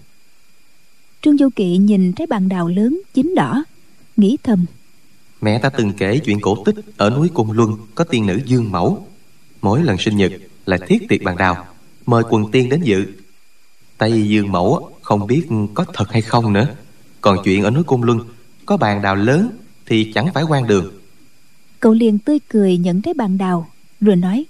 Trương 1.22 1.38
du 1.38 1.50
kỵ 1.56 1.78
nhìn 1.78 2.14
trái 2.14 2.28
bàn 2.28 2.50
đào 2.50 2.68
lớn 2.68 3.02
chín 3.14 3.34
đỏ 3.36 3.64
nghĩ 4.18 4.38
thầm 4.44 4.66
Mẹ 5.46 5.60
ta 5.60 5.70
từng 5.70 5.94
kể 5.94 6.20
chuyện 6.20 6.42
cổ 6.42 6.64
tích 6.66 6.76
Ở 6.98 7.10
núi 7.10 7.30
Côn 7.34 7.48
Luân 7.52 7.78
có 7.96 8.04
tiên 8.04 8.26
nữ 8.26 8.40
Dương 8.46 8.72
Mẫu. 8.72 9.08
Mỗi 9.62 9.84
lần 9.84 9.98
sinh 9.98 10.18
nhật 10.18 10.32
là 10.66 10.78
thiết 10.88 11.10
tiệc 11.10 11.24
bàn 11.24 11.38
đào 11.38 11.66
Mời 12.06 12.24
quần 12.30 12.52
tiên 12.52 12.70
đến 12.70 12.82
dự. 12.82 13.06
Tây 13.98 14.28
Dương 14.30 14.52
Mẫu 14.52 14.92
không 15.02 15.28
biết 15.28 15.48
có 15.74 15.86
thật 15.94 16.12
hay 16.12 16.22
không 16.22 16.54
nữa. 16.54 16.68
Còn 17.22 17.38
chuyện 17.44 17.64
ở 17.64 17.72
núi 17.72 17.84
Côn 17.84 18.02
Luân 18.02 18.20
Có 18.66 18.78
bàn 18.78 19.02
đào 19.02 19.16
lớn 19.16 19.50
thì 19.86 20.12
chẳng 20.14 20.34
phải 20.34 20.44
quan 20.44 20.68
đường. 20.68 20.92
Cậu 21.80 21.94
liền 21.94 22.20
tươi 22.20 22.40
cười 22.50 22.78
nhận 22.78 23.02
trái 23.02 23.14
bàn 23.14 23.38
đào 23.38 23.70
rồi 24.02 24.16
nói 24.16 24.46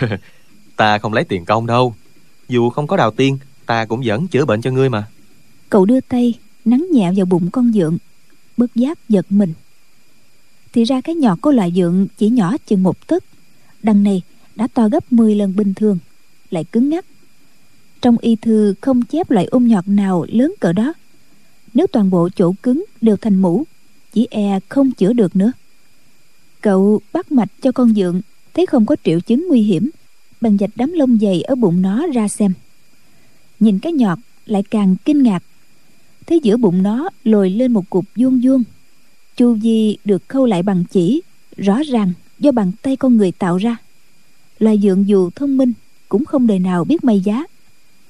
Ta 0.76 0.98
không 0.98 1.12
lấy 1.12 1.24
tiền 1.24 1.44
công 1.44 1.66
đâu. 1.66 1.94
Dù 2.48 2.70
không 2.70 2.86
có 2.86 2.96
đào 2.96 3.10
tiên 3.10 3.38
Ta 3.66 3.84
cũng 3.84 4.00
vẫn 4.04 4.28
chữa 4.28 4.44
bệnh 4.44 4.60
cho 4.60 4.70
ngươi 4.70 4.88
mà. 4.88 5.06
Cậu 5.70 5.84
đưa 5.84 6.00
tay 6.00 6.34
nắn 6.64 6.86
nhẹ 6.92 7.12
vào 7.16 7.26
bụng 7.26 7.50
con 7.52 7.72
dượng 7.72 7.98
bất 8.56 8.74
giác 8.74 8.98
giật 9.08 9.26
mình 9.30 9.52
thì 10.72 10.84
ra 10.84 11.00
cái 11.00 11.14
nhọt 11.14 11.40
của 11.40 11.50
loại 11.50 11.72
dượng 11.76 12.06
chỉ 12.18 12.28
nhỏ 12.28 12.56
chừng 12.66 12.82
một 12.82 13.06
tấc. 13.06 13.24
Đằng 13.82 14.02
này 14.02 14.22
đã 14.56 14.68
to 14.74 14.88
gấp 14.88 15.12
10 15.12 15.34
lần 15.34 15.56
bình 15.56 15.74
thường, 15.74 15.98
lại 16.50 16.64
cứng 16.64 16.88
ngắc. 16.88 17.04
Trong 18.00 18.18
y 18.18 18.36
thư 18.36 18.74
không 18.80 19.02
chép 19.02 19.30
loại 19.30 19.46
ung 19.46 19.68
nhọt 19.68 19.88
nào 19.88 20.26
lớn 20.28 20.54
cỡ 20.60 20.72
đó. 20.72 20.92
Nếu 21.74 21.86
toàn 21.86 22.10
bộ 22.10 22.28
chỗ 22.36 22.52
cứng 22.62 22.84
đều 23.00 23.16
thành 23.16 23.38
mũ, 23.38 23.64
chỉ 24.12 24.26
e 24.30 24.60
không 24.68 24.90
chữa 24.90 25.12
được 25.12 25.36
nữa. 25.36 25.52
Cậu 26.60 27.00
bắt 27.12 27.32
mạch 27.32 27.48
cho 27.62 27.72
con 27.72 27.94
dượng, 27.94 28.20
thấy 28.54 28.66
không 28.66 28.86
có 28.86 28.96
triệu 29.04 29.20
chứng 29.20 29.48
nguy 29.48 29.62
hiểm 29.62 29.90
bằng 30.40 30.58
dạch 30.58 30.70
đám 30.74 30.92
lông 30.92 31.18
dày 31.18 31.42
ở 31.42 31.54
bụng 31.54 31.82
nó 31.82 32.06
ra 32.14 32.28
xem. 32.28 32.52
Nhìn 33.60 33.78
cái 33.78 33.92
nhọt 33.92 34.18
lại 34.46 34.62
càng 34.70 34.96
kinh 35.04 35.22
ngạc. 35.22 35.42
Thấy 36.26 36.40
giữa 36.42 36.56
bụng 36.56 36.82
nó 36.82 37.08
lồi 37.24 37.50
lên 37.50 37.72
một 37.72 37.90
cục 37.90 38.04
vuông 38.16 38.40
vuông 38.44 38.62
chu 39.38 39.54
vi 39.54 39.98
được 40.04 40.28
khâu 40.28 40.46
lại 40.46 40.62
bằng 40.62 40.84
chỉ, 40.90 41.22
rõ 41.56 41.82
ràng 41.82 42.12
do 42.38 42.52
bàn 42.52 42.72
tay 42.82 42.96
con 42.96 43.16
người 43.16 43.32
tạo 43.32 43.56
ra. 43.56 43.76
Loài 44.58 44.78
dượng 44.82 45.08
dù 45.08 45.30
thông 45.30 45.56
minh 45.56 45.72
cũng 46.08 46.24
không 46.24 46.46
đời 46.46 46.58
nào 46.58 46.84
biết 46.84 47.04
may 47.04 47.20
giá. 47.20 47.44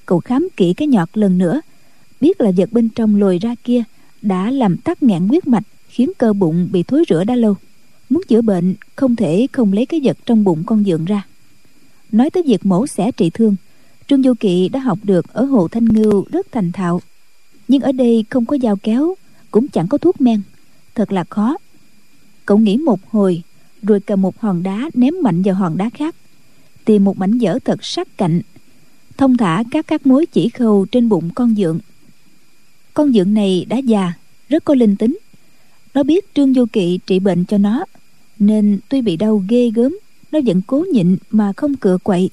Cậu 0.07 0.21
khám 0.21 0.49
kỹ 0.57 0.75
cái 0.75 0.89
nhọt 0.89 1.09
lần 1.15 1.39
nữa, 1.39 1.61
biết 2.21 2.41
là 2.41 2.51
vật 2.57 2.73
bên 2.73 2.89
trong 2.89 3.17
lồi 3.17 3.39
ra 3.39 3.55
kia 3.65 3.83
đã 4.23 4.51
làm 4.51 4.77
tắc 4.77 5.03
nghẽn 5.03 5.29
huyết 5.29 5.47
mạch, 5.47 5.65
khiến 5.89 6.11
cơ 6.19 6.33
bụng 6.33 6.69
bị 6.73 6.83
thối 6.83 7.05
rữa 7.09 7.25
đã 7.25 7.35
lâu. 7.35 7.57
Muốn 8.11 8.23
chữa 8.29 8.43
bệnh, 8.43 8.75
không 8.97 9.17
thể 9.17 9.47
không 9.53 9.73
lấy 9.73 9.87
cái 9.87 10.01
vật 10.05 10.19
trong 10.27 10.45
bụng 10.45 10.63
con 10.67 10.85
dượng 10.85 11.05
ra. 11.05 11.27
Nói 12.13 12.31
tới 12.31 12.43
việc 12.43 12.67
mổ 12.67 12.87
xẻ 12.87 13.13
trị 13.13 13.31
thương 13.31 13.57
trương 14.09 14.23
du 14.23 14.35
kỵ 14.41 14.69
đã 14.69 14.81
học 14.81 14.99
được 15.03 15.33
ở 15.33 15.45
hồ 15.45 15.69
thanh 15.69 15.85
ngưu 15.85 16.25
rất 16.33 16.47
thành 16.53 16.73
thạo. 16.73 17.01
Nhưng 17.69 17.83
ở 17.83 17.93
đây 17.93 18.25
không 18.31 18.47
có 18.47 18.57
dao 18.63 18.77
kéo, 18.77 19.15
cũng 19.51 19.69
chẳng 19.69 19.89
có 19.89 19.99
thuốc 19.99 20.21
men 20.21 20.41
thật 20.99 21.13
là 21.13 21.25
khó. 21.25 21.57
Cậu 22.47 22.59
nghĩ 22.59 22.77
một 22.77 23.01
hồi, 23.11 23.43
rồi 23.83 24.01
cầm 24.01 24.23
một 24.23 24.41
hòn 24.41 24.63
đá 24.63 24.91
ném 24.95 25.15
mạnh 25.23 25.43
vào 25.43 25.55
hòn 25.55 25.77
đá 25.77 25.91
khác. 25.95 26.15
Tìm 26.85 27.05
một 27.05 27.19
mảnh 27.19 27.39
vỡ 27.41 27.59
thật 27.65 27.85
sắc 27.85 28.19
cạnh. 28.19 28.41
Thông 29.17 29.37
thả 29.37 29.65
các 29.71 29.87
các 29.87 30.07
mối 30.07 30.27
chỉ 30.27 30.49
khâu 30.49 30.87
trên 30.93 31.09
bụng 31.09 31.31
con 31.35 31.55
dượng. 31.55 31.81
Con 32.95 33.13
dượng 33.13 33.35
này 33.35 33.67
đã 33.69 33.77
già, 33.77 34.13
rất 34.49 34.65
có 34.65 34.75
linh 34.75 34.97
tính. 34.97 35.19
Nó 35.95 36.03
biết 36.03 36.35
trương 36.35 36.55
du 36.55 36.67
kỵ 36.73 36.99
trị 37.07 37.19
bệnh 37.19 37.45
cho 37.45 37.59
nó, 37.59 37.85
nên 38.39 38.79
tuy 38.89 39.03
bị 39.03 39.17
đau 39.17 39.43
ghê 39.49 39.71
gớm, 39.75 39.99
nó 40.33 40.41
vẫn 40.47 40.63
cố 40.67 40.85
nhịn 40.93 41.17
mà 41.31 41.53
không 41.57 41.77
cựa 41.77 41.99
quậy. 42.03 42.31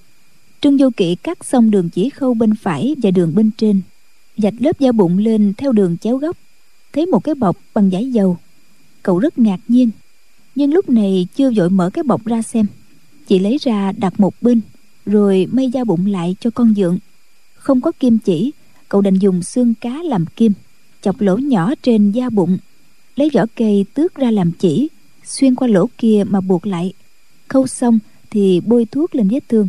Trương 0.61 0.77
du 0.77 0.89
kỵ 0.97 1.15
cắt 1.15 1.45
xong 1.45 1.71
đường 1.71 1.89
chỉ 1.89 2.09
khâu 2.09 2.33
bên 2.33 2.55
phải 2.55 2.95
và 3.03 3.11
đường 3.11 3.35
bên 3.35 3.51
trên 3.57 3.81
dạch 4.37 4.53
lớp 4.59 4.79
da 4.79 4.91
bụng 4.91 5.17
lên 5.17 5.53
theo 5.57 5.71
đường 5.71 5.97
chéo 5.97 6.17
góc, 6.17 6.37
thấy 6.93 7.05
một 7.05 7.23
cái 7.23 7.35
bọc 7.35 7.57
bằng 7.73 7.91
giấy 7.91 8.11
dầu 8.11 8.37
cậu 9.05 9.19
rất 9.19 9.37
ngạc 9.37 9.59
nhiên. 9.67 9.89
Nhưng 10.55 10.73
lúc 10.73 10.89
này 10.89 11.27
chưa 11.35 11.51
vội 11.51 11.69
mở 11.69 11.89
cái 11.89 12.03
bọc 12.03 12.25
ra 12.25 12.41
xem. 12.41 12.65
Chị 13.27 13.39
lấy 13.39 13.57
ra 13.61 13.91
đặt 13.91 14.19
một 14.19 14.33
bên, 14.41 14.61
rồi 15.05 15.47
may 15.51 15.69
da 15.69 15.83
bụng 15.83 16.05
lại 16.05 16.35
cho 16.39 16.49
con 16.49 16.73
dượng. 16.75 16.99
Không 17.55 17.81
có 17.81 17.91
kim 17.99 18.17
chỉ, 18.17 18.51
cậu 18.89 19.01
đành 19.01 19.15
dùng 19.15 19.43
xương 19.43 19.73
cá 19.73 20.03
làm 20.03 20.25
kim, 20.25 20.53
chọc 21.01 21.21
lỗ 21.21 21.37
nhỏ 21.37 21.73
trên 21.81 22.11
da 22.11 22.29
bụng. 22.29 22.57
Lấy 23.15 23.29
vỏ 23.33 23.45
cây 23.55 23.85
tước 23.93 24.15
ra 24.15 24.31
làm 24.31 24.51
chỉ, 24.51 24.89
xuyên 25.23 25.55
qua 25.55 25.67
lỗ 25.67 25.89
kia 25.97 26.23
mà 26.27 26.41
buộc 26.41 26.67
lại. 26.67 26.93
Khâu 27.47 27.67
xong 27.67 27.99
thì 28.31 28.61
bôi 28.65 28.85
thuốc 28.85 29.15
lên 29.15 29.27
vết 29.27 29.49
thương. 29.49 29.67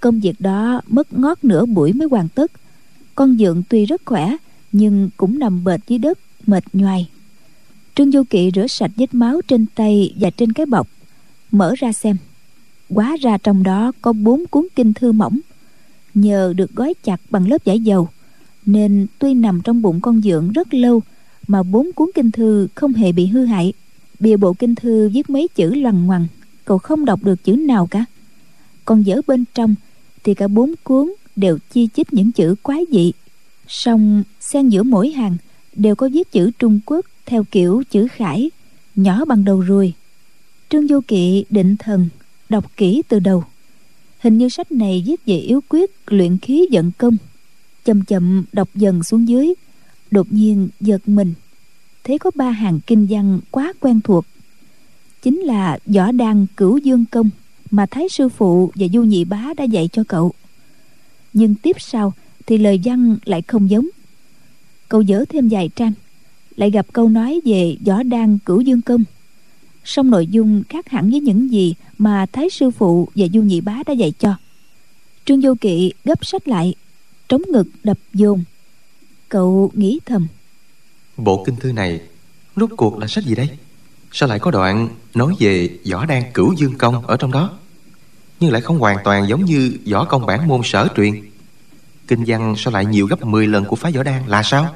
Công 0.00 0.20
việc 0.20 0.40
đó 0.40 0.80
mất 0.88 1.12
ngót 1.12 1.44
nửa 1.44 1.66
buổi 1.66 1.92
mới 1.92 2.08
hoàn 2.10 2.28
tất. 2.28 2.52
Con 3.14 3.36
dượng 3.38 3.62
tuy 3.68 3.86
rất 3.86 4.02
khỏe, 4.04 4.36
nhưng 4.72 5.10
cũng 5.16 5.38
nằm 5.38 5.64
bệt 5.64 5.80
dưới 5.88 5.98
đất, 5.98 6.18
mệt 6.46 6.64
nhoài 6.72 7.08
trương 7.94 8.10
du 8.10 8.22
kỵ 8.30 8.50
rửa 8.54 8.66
sạch 8.66 8.90
vết 8.96 9.14
máu 9.14 9.40
trên 9.48 9.66
tay 9.74 10.14
và 10.20 10.30
trên 10.30 10.52
cái 10.52 10.66
bọc. 10.66 10.88
Mở 11.50 11.74
ra 11.78 11.92
xem. 11.92 12.16
Quá 12.88 13.16
ra 13.20 13.38
trong 13.38 13.62
đó 13.62 13.92
có 14.02 14.12
bốn 14.12 14.46
cuốn 14.46 14.66
kinh 14.76 14.92
thư 14.92 15.12
mỏng. 15.12 15.38
Nhờ 16.14 16.52
được 16.56 16.74
gói 16.74 16.94
chặt 17.02 17.20
bằng 17.30 17.48
lớp 17.48 17.64
vải 17.64 17.80
dầu, 17.80 18.08
nên 18.66 19.06
tuy 19.18 19.34
nằm 19.34 19.60
trong 19.64 19.82
bụng 19.82 20.00
con 20.00 20.20
dượng 20.22 20.52
rất 20.52 20.74
lâu, 20.74 21.02
mà 21.48 21.62
bốn 21.62 21.92
cuốn 21.92 22.10
kinh 22.14 22.30
thư 22.30 22.68
không 22.74 22.92
hề 22.92 23.12
bị 23.12 23.26
hư 23.26 23.44
hại. 23.44 23.72
Bìa 24.20 24.36
bộ 24.36 24.52
kinh 24.52 24.74
thư 24.74 25.08
viết 25.08 25.30
mấy 25.30 25.48
chữ 25.54 25.74
loằng 25.74 26.06
ngoằng, 26.06 26.26
cậu 26.64 26.78
không 26.78 27.04
đọc 27.04 27.22
được 27.22 27.44
chữ 27.44 27.52
nào 27.52 27.86
cả. 27.86 28.04
Còn 28.84 29.02
dở 29.02 29.20
bên 29.26 29.44
trong 29.54 29.74
thì 30.24 30.34
cả 30.34 30.48
bốn 30.48 30.74
cuốn 30.84 31.12
đều 31.36 31.58
chi 31.70 31.88
chít 31.96 32.12
những 32.12 32.32
chữ 32.32 32.54
quái 32.62 32.84
dị. 32.90 33.12
Song 33.68 34.22
xen 34.40 34.68
giữa 34.68 34.82
mỗi 34.82 35.10
hàng 35.10 35.36
đều 35.76 35.94
có 35.94 36.08
viết 36.12 36.32
chữ 36.32 36.50
trung 36.58 36.80
quốc 36.86 37.06
theo 37.26 37.44
kiểu 37.50 37.82
chữ 37.90 38.08
khải, 38.12 38.50
nhỏ 38.96 39.24
bằng 39.24 39.44
đầu 39.44 39.60
ruồi. 39.60 39.92
Trương 40.68 40.88
du 40.88 41.00
kỵ 41.00 41.44
định 41.50 41.76
thần, 41.76 42.08
đọc 42.48 42.76
kỹ 42.76 43.02
từ 43.08 43.18
đầu. 43.18 43.44
Hình 44.18 44.38
như 44.38 44.48
sách 44.48 44.72
này 44.72 45.02
viết 45.06 45.20
về 45.26 45.36
yếu 45.36 45.60
quyết 45.68 45.90
luyện 46.06 46.38
khí 46.38 46.66
vận 46.72 46.92
công. 46.98 47.16
Chậm 47.84 48.04
chậm 48.04 48.44
đọc 48.52 48.68
dần 48.74 49.02
xuống 49.02 49.28
dưới, 49.28 49.54
đột 50.10 50.32
nhiên 50.32 50.68
giật 50.80 51.08
mình. 51.08 51.34
Thấy 52.04 52.18
có 52.18 52.30
ba 52.34 52.50
hàng 52.50 52.80
kinh 52.86 53.06
văn 53.10 53.40
quá 53.50 53.72
quen 53.80 54.00
thuộc. 54.04 54.24
Chính 55.22 55.40
là 55.40 55.78
võ 55.86 56.12
đan 56.12 56.46
cửu 56.56 56.78
dương 56.78 57.04
công 57.10 57.30
mà 57.70 57.86
thái 57.86 58.08
sư 58.08 58.28
phụ 58.28 58.72
và 58.74 58.86
du 58.92 59.02
nhị 59.02 59.24
bá 59.24 59.44
đã 59.56 59.64
dạy 59.64 59.88
cho 59.92 60.04
cậu. 60.08 60.32
Nhưng 61.32 61.54
tiếp 61.54 61.76
sau 61.78 62.12
thì 62.46 62.58
lời 62.58 62.80
văn 62.84 63.16
lại 63.24 63.42
không 63.42 63.70
giống. 63.70 63.88
Cậu 64.88 65.02
dở 65.02 65.24
thêm 65.28 65.48
vài 65.48 65.70
trang 65.76 65.92
lại 66.56 66.70
gặp 66.70 66.86
câu 66.92 67.08
nói 67.08 67.40
về 67.44 67.76
võ 67.86 68.02
đan 68.02 68.38
cửu 68.38 68.60
dương 68.60 68.82
công. 68.82 69.04
Song 69.84 70.10
nội 70.10 70.26
dung 70.26 70.62
khác 70.68 70.88
hẳn 70.88 71.10
với 71.10 71.20
những 71.20 71.50
gì 71.50 71.74
mà 71.98 72.26
thái 72.32 72.50
sư 72.50 72.70
phụ 72.70 73.08
và 73.14 73.26
du 73.32 73.42
nhị 73.42 73.60
bá 73.60 73.82
đã 73.86 73.92
dạy 73.92 74.12
cho. 74.18 74.34
Trương 75.24 75.40
vô 75.40 75.54
kỵ 75.60 75.92
gấp 76.04 76.26
sách 76.26 76.48
lại 76.48 76.74
trống 77.28 77.42
ngực 77.52 77.66
đập 77.84 77.98
dồn. 78.14 78.44
Cậu 79.28 79.70
nghĩ 79.74 80.00
thầm. 80.06 80.26
Bộ 81.16 81.44
kinh 81.46 81.56
thư 81.56 81.72
này 81.72 82.00
Rốt 82.56 82.70
cuộc 82.76 82.98
là 82.98 83.06
sách 83.06 83.24
gì 83.24 83.34
đây? 83.34 83.48
Sao 84.12 84.28
lại 84.28 84.38
có 84.38 84.50
đoạn 84.50 84.88
nói 85.14 85.34
về 85.38 85.68
võ 85.90 86.06
đan 86.06 86.22
cửu 86.34 86.52
dương 86.52 86.78
công 86.78 87.06
ở 87.06 87.16
trong 87.16 87.32
đó? 87.32 87.50
Nhưng 88.40 88.52
lại 88.52 88.62
không 88.62 88.78
hoàn 88.78 88.96
toàn 89.04 89.28
giống 89.28 89.44
như 89.44 89.78
võ 89.90 90.04
công 90.04 90.26
bản 90.26 90.48
môn 90.48 90.60
sở 90.64 90.88
truyền. 90.96 91.14
Kinh 92.08 92.24
văn 92.26 92.54
sao 92.58 92.72
lại 92.72 92.84
nhiều 92.84 93.06
gấp 93.06 93.24
10 93.24 93.46
lần 93.46 93.64
của 93.64 93.76
phái 93.76 93.92
võ 93.92 94.02
đan 94.02 94.26
là 94.26 94.42
sao? 94.42 94.74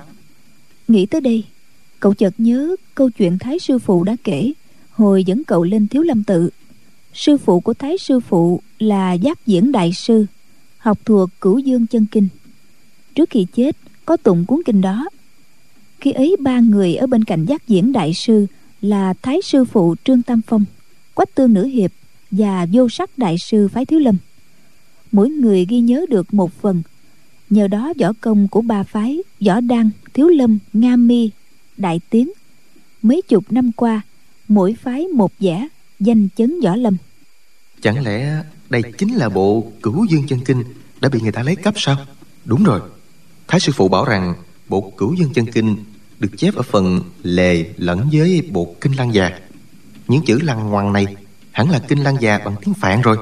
Nghĩ 0.89 1.07
tới 1.07 1.21
đây 1.21 1.45
Cậu 2.01 2.15
chợt 2.15 2.35
nhớ 2.39 2.77
câu 2.95 3.11
chuyện 3.11 3.39
Thái 3.39 3.59
Sư 3.59 3.79
Phụ 3.79 4.05
đã 4.05 4.17
kể, 4.25 4.53
Hồi 4.91 5.25
dẫn 5.25 5.45
cậu 5.45 5.65
lên 5.65 5.89
Thiếu 5.89 6.03
Lâm 6.03 6.25
Tự. 6.25 6.51
Sư 7.15 7.37
phụ 7.37 7.61
của 7.61 7.75
Thái 7.75 7.99
Sư 7.99 8.21
Phụ 8.21 8.61
là 8.79 9.13
Giác 9.13 9.47
Diễn 9.47 9.73
Đại 9.73 9.93
Sư, 9.93 10.27
Học 10.79 10.99
thuộc 11.05 11.31
Cửu 11.41 11.59
Dương 11.59 11.87
Chân 11.87 12.07
Kinh. 12.07 12.29
Trước 13.15 13.31
khi 13.31 13.47
chết, 13.55 13.77
có 14.05 14.17
tụng 14.17 14.45
cuốn 14.47 14.61
kinh 14.67 14.81
đó. 14.81 15.09
Khi 16.01 16.13
ấy, 16.13 16.37
ba 16.41 16.61
người 16.61 16.95
ở 16.95 17.07
bên 17.07 17.25
cạnh 17.25 17.45
giác 17.45 17.69
diễn 17.69 17.93
đại 17.93 18.15
sư 18.15 18.47
là 18.81 19.15
thái 19.23 19.43
sư 19.43 19.65
phụ 19.65 19.95
trương 20.05 20.23
tam 20.23 20.41
phong, 20.47 20.65
quách 21.15 21.35
tương 21.35 21.55
nữ 21.55 21.65
hiệp 21.65 21.91
và 22.31 22.67
vô 22.73 22.89
sắc 22.89 23.19
đại 23.19 23.39
sư 23.39 23.69
phái 23.69 23.87
thiếu 23.87 23.99
lâm. 23.99 24.17
Mỗi 25.13 25.31
người 25.31 25.67
ghi 25.69 25.81
nhớ 25.81 26.07
được 26.09 26.35
một 26.35 26.53
phần. 26.53 26.83
Nhờ 27.51 27.69
đó 27.69 27.93
võ 28.01 28.13
công 28.21 28.49
của 28.49 28.61
ba 28.61 28.83
phái 28.83 29.19
võ 29.47 29.61
đăng 29.61 29.91
thiếu 30.15 30.29
lâm, 30.29 30.59
nga 30.73 30.97
mi 30.97 31.31
đại 31.79 32.01
tiến 32.11 32.31
mấy 33.03 33.23
chục 33.29 33.53
năm 33.53 33.73
qua 33.73 34.03
mỗi 34.49 34.75
phái 34.83 35.07
một 35.07 35.33
vẻ 35.41 35.69
danh 36.01 36.29
chấn 36.37 36.61
võ 36.61 36.77
lâm. 36.77 36.97
Chẳng 37.83 38.05
lẽ 38.05 38.43
đây 38.71 38.83
chính 38.99 39.15
là 39.15 39.29
bộ 39.29 39.73
Cửu 39.83 40.05
Dương 40.05 40.27
Chân 40.29 40.41
Kinh 40.45 40.65
Đã 41.01 41.09
bị 41.09 41.21
người 41.21 41.33
ta 41.33 41.43
lấy 41.43 41.57
cắp 41.57 41.75
sao? 41.77 41.97
Đúng 42.45 42.65
rồi. 42.65 42.81
Thái 43.49 43.61
sư 43.61 43.73
phụ 43.77 43.89
bảo 43.89 44.05
rằng 44.05 44.35
bộ 44.69 44.93
Cửu 44.97 45.15
Dương 45.15 45.33
Chân 45.35 45.47
Kinh 45.47 45.77
Được 46.19 46.31
chép 46.37 46.55
ở 46.55 46.63
phần 46.63 47.01
lề 47.23 47.65
lẫn 47.77 48.09
với 48.13 48.49
bộ 48.53 48.75
Kinh 48.81 48.93
Lăng 48.93 49.15
Già. 49.15 49.39
Những 50.09 50.25
chữ 50.27 50.39
lăng 50.43 50.71
ngoằn 50.71 50.93
này 50.93 51.17
Hẳn 51.53 51.71
là 51.71 51.79
Kinh 51.79 51.99
Lăng 51.99 52.17
Già 52.21 52.39
bằng 52.39 52.57
tiếng 52.61 52.75
Phạn 52.75 53.03
rồi. 53.03 53.17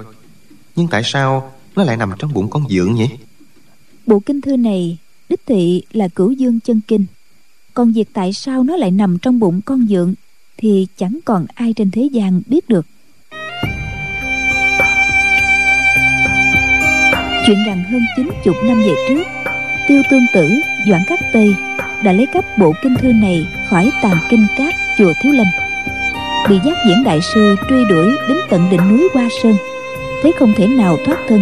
Nhưng 0.77 0.89
tại 0.89 1.03
sao 1.05 1.53
nó 1.77 1.85
lại 1.85 1.97
nằm 1.97 2.11
trong 2.19 2.33
bụng 2.33 2.51
con 2.51 2.69
dượng 2.69 2.95
nhỉ? 2.95 3.09
Bộ 4.07 4.21
kinh 4.27 4.41
thư 4.41 4.57
này 4.57 4.99
đích 5.29 5.41
thị 5.47 5.83
là 5.93 6.09
cửu 6.09 6.31
dương 6.31 6.61
chân 6.61 6.81
kinh 6.89 7.07
còn 7.77 7.93
việc 7.93 8.09
tại 8.13 8.33
sao 8.33 8.63
nó 8.63 8.77
lại 8.77 8.91
nằm 8.91 9.19
trong 9.19 9.39
bụng 9.39 9.61
con 9.65 9.87
dượng 9.89 10.15
thì 10.57 10.87
chẳng 10.97 11.19
còn 11.25 11.47
ai 11.55 11.73
trên 11.73 11.91
thế 11.91 12.09
gian 12.13 12.43
biết 12.47 12.69
được. 12.69 12.87
Chuyện 17.47 17.59
rằng 17.67 17.85
hơn 17.91 18.03
chín 18.17 18.31
chục 18.45 18.57
năm 18.65 18.79
về 18.79 18.95
trước, 19.09 19.23
tiêu 19.89 20.03
tương 20.11 20.27
tử, 20.35 20.51
doãn 20.89 21.03
cát 21.09 21.19
tây 21.33 21.55
đã 22.05 22.13
lấy 22.13 22.27
cắp 22.33 22.45
bộ 22.59 22.73
kinh 22.83 22.95
thư 23.01 23.13
này 23.13 23.47
khỏi 23.69 23.91
tàn 24.03 24.17
kinh 24.31 24.47
cát 24.59 24.75
chùa 24.99 25.13
thiếu 25.23 25.33
lâm. 25.33 25.47
Bị 26.49 26.57
giác 26.65 26.77
diễn 26.89 27.05
đại 27.05 27.21
sư 27.35 27.57
truy 27.69 27.85
đuổi 27.89 28.13
đến 28.29 28.37
tận 28.51 28.69
đỉnh 28.71 28.89
núi 28.89 29.09
hoa 29.15 29.29
sơn, 29.43 29.57
thấy 30.23 30.33
không 30.39 30.53
thể 30.57 30.67
nào 30.67 30.97
thoát 31.07 31.19
thân. 31.29 31.41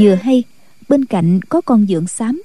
Vừa 0.00 0.14
hay, 0.14 0.42
bên 0.88 1.04
cạnh 1.04 1.40
có 1.48 1.60
con 1.60 1.86
dượng 1.86 2.06
xám 2.06 2.42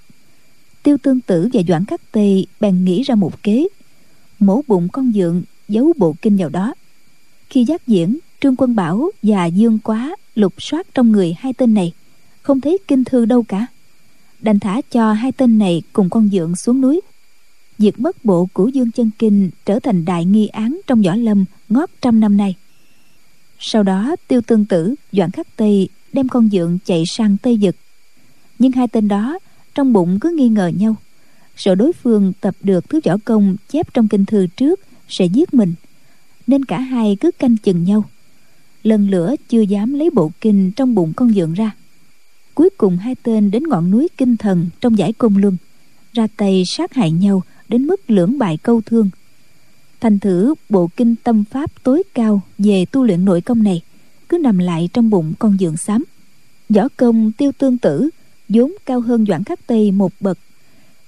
tiêu 0.83 0.97
tương 0.97 1.21
tử 1.21 1.49
và 1.53 1.61
doãn 1.67 1.85
khắc 1.85 2.01
tây 2.11 2.47
bèn 2.59 2.85
nghĩ 2.85 3.03
ra 3.03 3.15
một 3.15 3.43
kế. 3.43 3.67
Mổ 4.39 4.61
bụng 4.67 4.89
con 4.91 5.11
dượng, 5.15 5.43
giấu 5.67 5.93
bộ 5.97 6.15
kinh 6.21 6.37
vào 6.37 6.49
đó. 6.49 6.73
Khi 7.49 7.65
giác 7.65 7.87
diễn, 7.87 8.17
trương 8.41 8.55
quân 8.55 8.75
bảo 8.75 9.09
và 9.23 9.45
dương 9.45 9.79
quá 9.79 10.15
lục 10.35 10.53
soát 10.61 10.87
trong 10.93 11.11
người 11.11 11.35
hai 11.39 11.53
tên 11.53 11.73
này. 11.73 11.93
Không 12.41 12.61
thấy 12.61 12.77
kinh 12.87 13.03
thư 13.03 13.25
đâu 13.25 13.43
cả. 13.43 13.67
Đành 14.39 14.59
thả 14.59 14.81
cho 14.91 15.13
hai 15.13 15.31
tên 15.31 15.57
này 15.57 15.81
cùng 15.93 16.09
con 16.09 16.29
dượng 16.29 16.55
xuống 16.55 16.81
núi. 16.81 17.01
Việc 17.77 17.99
mất 17.99 18.25
bộ 18.25 18.47
của 18.53 18.67
dương 18.67 18.91
chân 18.91 19.09
kinh 19.19 19.49
trở 19.65 19.79
thành 19.79 20.05
đại 20.05 20.25
nghi 20.25 20.47
án 20.47 20.79
trong 20.87 21.01
võ 21.01 21.15
lâm 21.15 21.45
ngót 21.69 21.89
trăm 22.01 22.19
năm 22.19 22.37
nay. 22.37 22.55
Sau 23.59 23.83
đó, 23.83 24.15
tiêu 24.27 24.41
tương 24.41 24.65
tử, 24.65 24.95
doãn 25.11 25.31
khắc 25.31 25.47
tây 25.55 25.89
đem 26.13 26.27
con 26.27 26.49
dượng 26.49 26.79
chạy 26.85 27.03
sang 27.05 27.37
tây 27.37 27.59
dực 27.61 27.75
nhưng 28.59 28.71
hai 28.71 28.87
tên 28.87 29.07
đó 29.07 29.39
trong 29.75 29.93
bụng 29.93 30.19
cứ 30.19 30.35
nghi 30.37 30.49
ngờ 30.49 30.67
nhau. 30.67 30.95
Sợ 31.55 31.75
đối 31.75 31.93
phương 31.93 32.33
tập 32.41 32.55
được 32.63 32.89
thứ 32.89 32.99
võ 33.05 33.17
công 33.25 33.55
chép 33.69 33.93
trong 33.93 34.07
kinh 34.07 34.25
thư 34.25 34.47
trước 34.47 34.79
sẽ 35.07 35.25
giết 35.25 35.53
mình, 35.53 35.73
nên 36.47 36.65
cả 36.65 36.79
hai 36.79 37.17
cứ 37.19 37.31
canh 37.31 37.57
chừng 37.57 37.83
nhau. 37.83 38.03
Lần 38.83 39.09
lửa 39.09 39.35
chưa 39.49 39.61
dám 39.61 39.93
lấy 39.93 40.09
bộ 40.09 40.31
kinh 40.41 40.71
trong 40.71 40.95
bụng 40.95 41.13
con 41.15 41.33
dượng 41.33 41.53
ra. 41.53 41.71
Cuối 42.55 42.69
cùng 42.77 42.97
hai 42.97 43.15
tên 43.23 43.51
đến 43.51 43.63
ngọn 43.63 43.91
núi 43.91 44.07
kinh 44.17 44.37
thần 44.37 44.69
trong 44.81 44.97
giải 44.97 45.13
côn 45.13 45.33
luân, 45.35 45.57
ra 46.13 46.27
tay 46.37 46.63
sát 46.65 46.93
hại 46.93 47.11
nhau 47.11 47.43
đến 47.67 47.87
mức 47.87 48.09
lưỡng 48.11 48.37
bại 48.37 48.57
câu 48.57 48.81
thương. 48.81 49.09
Thành 50.01 50.19
thử 50.19 50.53
bộ 50.69 50.89
kinh 50.95 51.15
tâm 51.23 51.43
pháp 51.43 51.83
tối 51.83 52.03
cao 52.13 52.41
về 52.57 52.85
tu 52.85 53.03
luyện 53.03 53.25
nội 53.25 53.41
công 53.41 53.63
này 53.63 53.81
cứ 54.29 54.37
nằm 54.37 54.57
lại 54.57 54.89
trong 54.93 55.09
bụng 55.09 55.33
con 55.39 55.57
dượng 55.59 55.77
xám. 55.77 56.03
Võ 56.69 56.87
công 56.97 57.31
tiêu 57.31 57.51
tương 57.51 57.77
tử 57.77 58.09
vốn 58.49 58.73
cao 58.85 58.99
hơn 58.99 59.25
doãn 59.25 59.43
khắc 59.43 59.67
tây 59.67 59.91
một 59.91 60.13
bậc. 60.19 60.37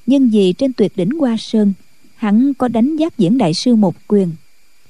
Nhưng 0.05 0.29
vì 0.29 0.53
trên 0.53 0.73
tuyệt 0.73 0.91
đỉnh 0.95 1.11
hoa 1.11 1.37
sơn, 1.39 1.73
hắn 2.15 2.53
có 2.53 2.67
đánh 2.67 2.95
giác 2.95 3.17
diễn 3.17 3.37
đại 3.37 3.53
sư 3.53 3.75
một 3.75 3.95
quyền, 4.07 4.31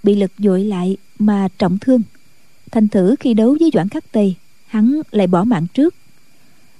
bị 0.03 0.15
lực 0.15 0.31
dội 0.37 0.63
lại 0.63 0.97
mà 1.19 1.47
trọng 1.57 1.77
thương. 1.79 2.01
Thành 2.71 2.87
thử 2.87 3.15
khi 3.19 3.33
đấu 3.33 3.57
với 3.59 3.71
doãn 3.73 3.89
khắc 3.89 4.11
tây, 4.11 4.35
hắn 4.67 5.01
lại 5.11 5.27
bỏ 5.27 5.43
mạng 5.43 5.67
trước. 5.73 5.95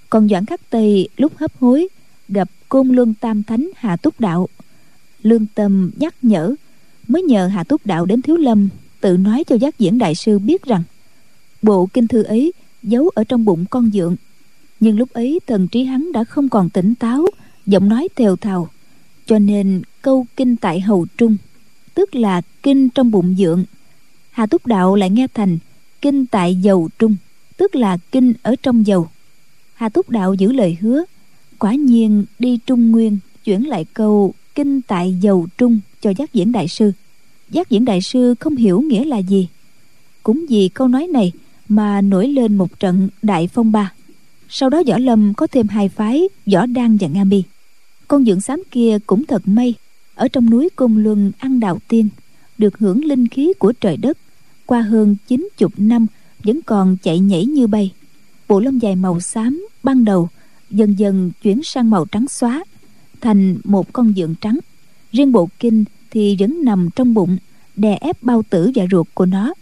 Còn 0.09 0.29
doãn 0.29 0.45
khắc 0.45 0.69
tây 0.69 1.09
lúc 1.17 1.37
hấp 1.37 1.57
hối, 1.59 1.87
gặp 2.27 2.49
côn 2.69 2.87
luân 2.89 3.13
tam 3.13 3.43
thánh 3.43 3.69
hà 3.75 3.95
túc 3.95 4.19
đạo. 4.19 4.49
Lương 5.21 5.45
tâm 5.55 5.91
nhắc 5.95 6.15
nhở, 6.21 6.55
mới 7.07 7.21
nhờ 7.23 7.47
hà 7.47 7.63
túc 7.63 7.85
đạo 7.85 8.05
đến 8.05 8.21
thiếu 8.21 8.37
lâm, 8.37 8.69
tự 9.01 9.17
nói 9.17 9.43
cho 9.43 9.55
giác 9.55 9.79
diễn 9.79 9.97
đại 9.97 10.15
sư 10.15 10.39
biết 10.39 10.63
rằng, 10.63 10.83
bộ 11.61 11.85
kinh 11.93 12.07
thư 12.07 12.23
ấy 12.23 12.53
giấu 12.83 13.09
ở 13.15 13.23
trong 13.23 13.45
bụng 13.45 13.65
con 13.69 13.91
dượng 13.93 14.15
nhưng 14.79 14.97
lúc 14.97 15.09
ấy 15.13 15.39
thần 15.47 15.67
trí 15.67 15.83
hắn 15.83 16.11
đã 16.11 16.23
không 16.23 16.49
còn 16.49 16.69
tỉnh 16.69 16.95
táo, 16.95 17.25
giọng 17.65 17.89
nói 17.89 18.07
thều 18.15 18.35
thào. 18.35 18.69
Cho 19.25 19.39
nên 19.39 19.81
câu 20.01 20.25
kinh 20.35 20.55
tại 20.55 20.79
hầu 20.79 21.05
trung, 21.17 21.37
tức 21.93 22.15
là 22.15 22.41
kinh 22.63 22.89
trong 22.89 23.11
bụng 23.11 23.35
dượng 23.37 23.65
hà 24.35 24.45
túc 24.45 24.65
đạo 24.65 24.95
lại 24.95 25.09
nghe 25.09 25.27
thành 25.33 25.57
kinh 26.01 26.25
tại 26.25 26.55
dầu 26.55 26.89
trung, 26.99 27.15
tức 27.57 27.75
là 27.75 27.97
kinh 28.11 28.33
ở 28.43 28.55
trong 28.63 28.87
dầu. 28.87 29.07
Hà 29.73 29.89
túc 29.89 30.09
đạo 30.09 30.33
giữ 30.33 30.51
lời 30.51 30.77
hứa, 30.81 31.03
quả 31.59 31.73
nhiên 31.73 32.25
đi 32.39 32.59
trung 32.65 32.91
nguyên 32.91 33.17
chuyển 33.43 33.67
lại 33.67 33.85
câu 33.93 34.33
kinh 34.55 34.81
tại 34.81 35.17
dầu 35.21 35.47
trung 35.57 35.79
cho 36.01 36.09
giác 36.09 36.33
diễn 36.33 36.51
đại 36.51 36.67
sư. 36.67 36.91
Giác 37.49 37.69
diễn 37.69 37.85
đại 37.85 38.01
sư 38.01 38.35
không 38.39 38.55
hiểu 38.55 38.81
nghĩa 38.81 39.05
là 39.05 39.17
gì. 39.17 39.47
Cũng 40.23 40.45
vì 40.49 40.69
câu 40.69 40.87
nói 40.87 41.07
này 41.07 41.31
mà 41.67 42.01
nổi 42.01 42.27
lên 42.27 42.55
một 42.55 42.79
trận 42.79 43.09
đại 43.21 43.49
phong 43.53 43.71
ba 43.71 43.93
sau 44.57 44.69
đó 44.69 44.83
võ 44.87 44.97
lâm 44.97 45.33
có 45.33 45.47
thêm 45.47 45.67
hai 45.67 45.89
phái, 45.89 46.29
võ 46.53 46.65
đan 46.65 46.97
và 46.97 47.07
nga 47.07 47.23
mi. 47.23 47.43
Con 48.07 48.25
dưỡng 48.25 48.41
xám 48.41 48.63
kia 48.71 48.97
cũng 49.05 49.25
thật 49.25 49.47
may, 49.47 49.73
ở 50.15 50.27
trong 50.27 50.49
núi 50.49 50.69
côn 50.75 51.03
luân 51.03 51.31
ăn 51.39 51.59
đào 51.59 51.79
tiên, 51.87 52.09
được 52.57 52.77
hưởng 52.77 53.05
linh 53.05 53.27
khí 53.27 53.53
của 53.59 53.71
trời 53.71 53.97
đất. 53.97 54.17
Qua 54.65 54.81
hơn 54.81 55.15
chín 55.27 55.49
chục 55.57 55.73
năm, 55.77 56.07
vẫn 56.43 56.61
còn 56.61 56.97
chạy 57.03 57.19
nhảy 57.19 57.45
như 57.45 57.67
bay. 57.67 57.91
Bộ 58.47 58.59
lông 58.59 58.81
dài 58.81 58.95
màu 58.95 59.19
xám 59.19 59.67
ban 59.83 60.05
đầu 60.05 60.29
dần 60.69 60.99
dần 60.99 61.31
chuyển 61.41 61.63
sang 61.63 61.89
màu 61.89 62.05
trắng 62.05 62.27
xóa, 62.27 62.63
thành 63.21 63.57
một 63.63 63.93
con 63.93 64.13
dượng 64.17 64.35
trắng. 64.41 64.59
Riêng 65.11 65.31
bộ 65.31 65.49
kinh 65.59 65.83
thì 66.11 66.35
vẫn 66.39 66.63
nằm 66.63 66.89
trong 66.95 67.13
bụng, 67.13 67.37
đè 67.75 67.97
ép 68.01 68.23
bao 68.23 68.43
tử 68.49 68.71
và 68.75 68.85
ruột 68.91 69.07
của 69.13 69.25
nó, 69.25 69.53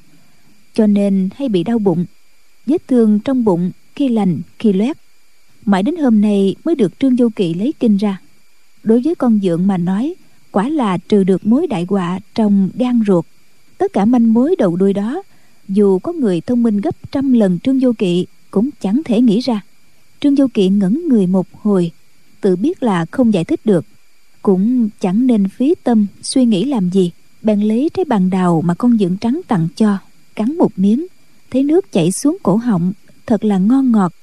cho 0.74 0.88
nên 0.88 1.30
hay 1.36 1.50
bị 1.50 1.64
đau 1.64 1.80
bụng. 1.80 2.06
Vết 2.66 2.88
thương 2.88 3.20
trong 3.20 3.44
bụng 3.44 3.72
khi 3.96 4.10
lành, 4.10 4.42
khi 4.60 4.74
loét. 4.74 4.98
Mãi 5.66 5.84
đến 5.84 5.96
hôm 5.98 6.22
nay 6.22 6.56
mới 6.66 6.76
được 6.76 7.00
trương 7.00 7.16
vô 7.16 7.30
kỵ 7.36 7.54
lấy 7.54 7.74
kinh 7.80 7.98
ra. 7.98 8.22
Đối 8.84 9.02
với 9.02 9.16
con 9.16 9.40
dượng 9.44 9.68
mà 9.68 9.78
nói, 9.78 10.16
quả 10.52 10.70
là 10.70 10.98
trừ 10.98 11.24
được 11.24 11.46
mối 11.46 11.68
đại 11.68 11.86
họa 11.90 12.20
trong 12.36 12.70
gan 12.76 13.02
ruột. 13.08 13.26
Tất 13.78 13.94
cả 13.94 14.06
manh 14.06 14.34
mối 14.34 14.56
đầu 14.58 14.76
đuôi 14.76 14.94
đó, 14.94 15.24
dù 15.68 16.00
có 16.00 16.14
người 16.14 16.42
thông 16.42 16.64
minh 16.64 16.82
gấp 16.82 17.12
trăm 17.12 17.34
lần 17.34 17.60
trương 17.60 17.80
vô 17.80 17.92
kỵ 17.98 18.26
cũng 18.52 18.70
chẳng 18.82 19.02
thể 19.06 19.22
nghĩ 19.22 19.40
ra. 19.40 19.62
Trương 20.20 20.36
vô 20.36 20.48
kỵ 20.54 20.70
ngẩn 20.70 21.08
người 21.08 21.28
một 21.28 21.48
hồi, 21.62 21.92
tự 22.42 22.56
biết 22.56 22.84
là 22.84 23.06
không 23.12 23.34
giải 23.34 23.44
thích 23.44 23.60
được. 23.66 23.86
Cũng 24.42 24.90
chẳng 25.00 25.28
nên 25.28 25.50
phí 25.50 25.76
tâm 25.84 26.08
suy 26.22 26.46
nghĩ 26.46 26.66
làm 26.66 26.90
gì. 26.90 27.12
Bèn 27.42 27.62
lấy 27.62 27.90
trái 27.94 28.06
bàn 28.06 28.30
đào 28.30 28.62
mà 28.66 28.74
con 28.74 28.98
dưỡng 28.98 29.18
trắng 29.18 29.42
tặng 29.48 29.68
cho, 29.76 29.98
cắn 30.36 30.58
một 30.58 30.72
miếng, 30.76 31.06
thấy 31.52 31.64
nước 31.64 31.92
chảy 31.92 32.12
xuống 32.12 32.38
cổ 32.44 32.56
họng 32.56 32.94
thật 33.28 33.44
là 33.44 33.58
ngon 33.58 33.92
ngọt, 33.92 34.14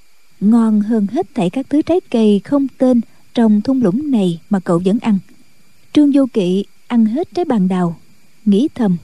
ngon 0.41 0.81
hơn 0.81 1.07
hết 1.07 1.27
thảy 1.35 1.51
các 1.51 1.67
thứ 1.71 1.83
trái 1.83 2.01
cây 2.11 2.41
không 2.45 2.67
tên 2.79 3.01
trong 3.35 3.61
thung 3.61 3.83
lũng 3.83 4.11
này 4.11 4.41
mà 4.51 4.61
cậu 4.61 4.83
vẫn 4.85 4.99
ăn. 4.99 5.19
Trương 5.93 6.11
vô 6.15 6.27
kỵ 6.33 6.65
ăn 6.87 7.07
hết 7.07 7.29
trái 7.35 7.45
bàn 7.45 7.69
đào, 7.69 7.97
nghĩ 8.45 8.69
thầm. 8.75 8.97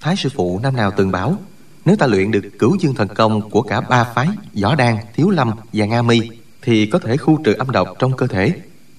Thái 0.00 0.16
sư 0.16 0.28
phụ 0.34 0.60
năm 0.62 0.76
nào 0.76 0.90
từng 0.96 1.10
bảo, 1.10 1.38
nếu 1.84 1.96
ta 1.96 2.06
luyện 2.06 2.30
được 2.30 2.44
cửu 2.58 2.76
dương 2.80 2.94
thần 2.94 3.08
công 3.08 3.50
của 3.50 3.62
cả 3.62 3.80
ba 3.80 4.04
phái, 4.14 4.28
võ 4.62 4.74
đan, 4.74 4.96
thiếu 5.14 5.30
lâm 5.30 5.50
và 5.72 5.86
nga 5.86 6.02
mi, 6.02 6.20
thì 6.62 6.86
có 6.86 6.98
thể 6.98 7.16
khu 7.16 7.38
trừ 7.44 7.52
âm 7.52 7.70
độc 7.70 7.88
trong 7.98 8.16
cơ 8.16 8.26
thể. 8.26 8.52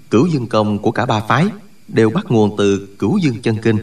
Cửu 0.10 0.28
dương 0.28 0.48
công 0.48 0.80
của 0.80 0.92
cả 0.92 1.06
ba 1.06 1.20
phái 1.20 1.46
đều 1.88 2.10
bắt 2.10 2.26
nguồn 2.30 2.58
từ 2.58 2.96
cửu 3.00 3.18
dương 3.18 3.42
chân 3.42 3.58
kinh. 3.62 3.78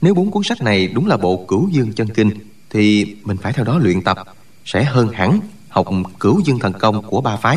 Nếu 0.00 0.14
bốn 0.14 0.30
cuốn 0.30 0.42
sách 0.42 0.62
này 0.62 0.88
đúng 0.88 1.06
là 1.06 1.16
bộ 1.16 1.44
cửu 1.48 1.68
dương 1.68 1.92
chân 1.92 2.08
kinh, 2.08 2.30
thì 2.70 3.16
mình 3.24 3.36
phải 3.36 3.52
theo 3.52 3.64
đó 3.64 3.78
luyện 3.78 4.02
tập, 4.02 4.18
sẽ 4.64 4.84
hơn 4.84 5.08
hẳn 5.08 5.40
học 5.76 5.88
cửu 6.20 6.40
dương 6.40 6.58
thần 6.58 6.72
công 6.72 7.02
của 7.02 7.20
ba 7.20 7.36
phái. 7.36 7.56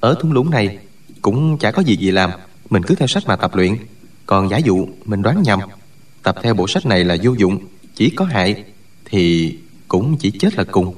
Ở 0.00 0.14
thung 0.20 0.32
lũng 0.32 0.50
này 0.50 0.78
cũng 1.22 1.58
chả 1.58 1.70
có 1.70 1.82
gì 1.82 1.96
gì 1.96 2.10
làm, 2.10 2.30
mình 2.70 2.82
cứ 2.82 2.94
theo 2.94 3.08
sách 3.08 3.22
mà 3.26 3.36
tập 3.36 3.54
luyện. 3.54 3.76
Còn 4.26 4.50
giả 4.50 4.58
dụ 4.58 4.88
mình 5.04 5.22
đoán 5.22 5.42
nhầm, 5.42 5.60
tập 6.22 6.36
theo 6.42 6.54
bộ 6.54 6.68
sách 6.68 6.86
này 6.86 7.04
là 7.04 7.16
vô 7.22 7.32
dụng, 7.32 7.58
chỉ 7.94 8.10
có 8.10 8.24
hại 8.24 8.64
thì 9.04 9.54
cũng 9.88 10.16
chỉ 10.16 10.30
chết 10.30 10.54
là 10.54 10.64
cùng. 10.64 10.94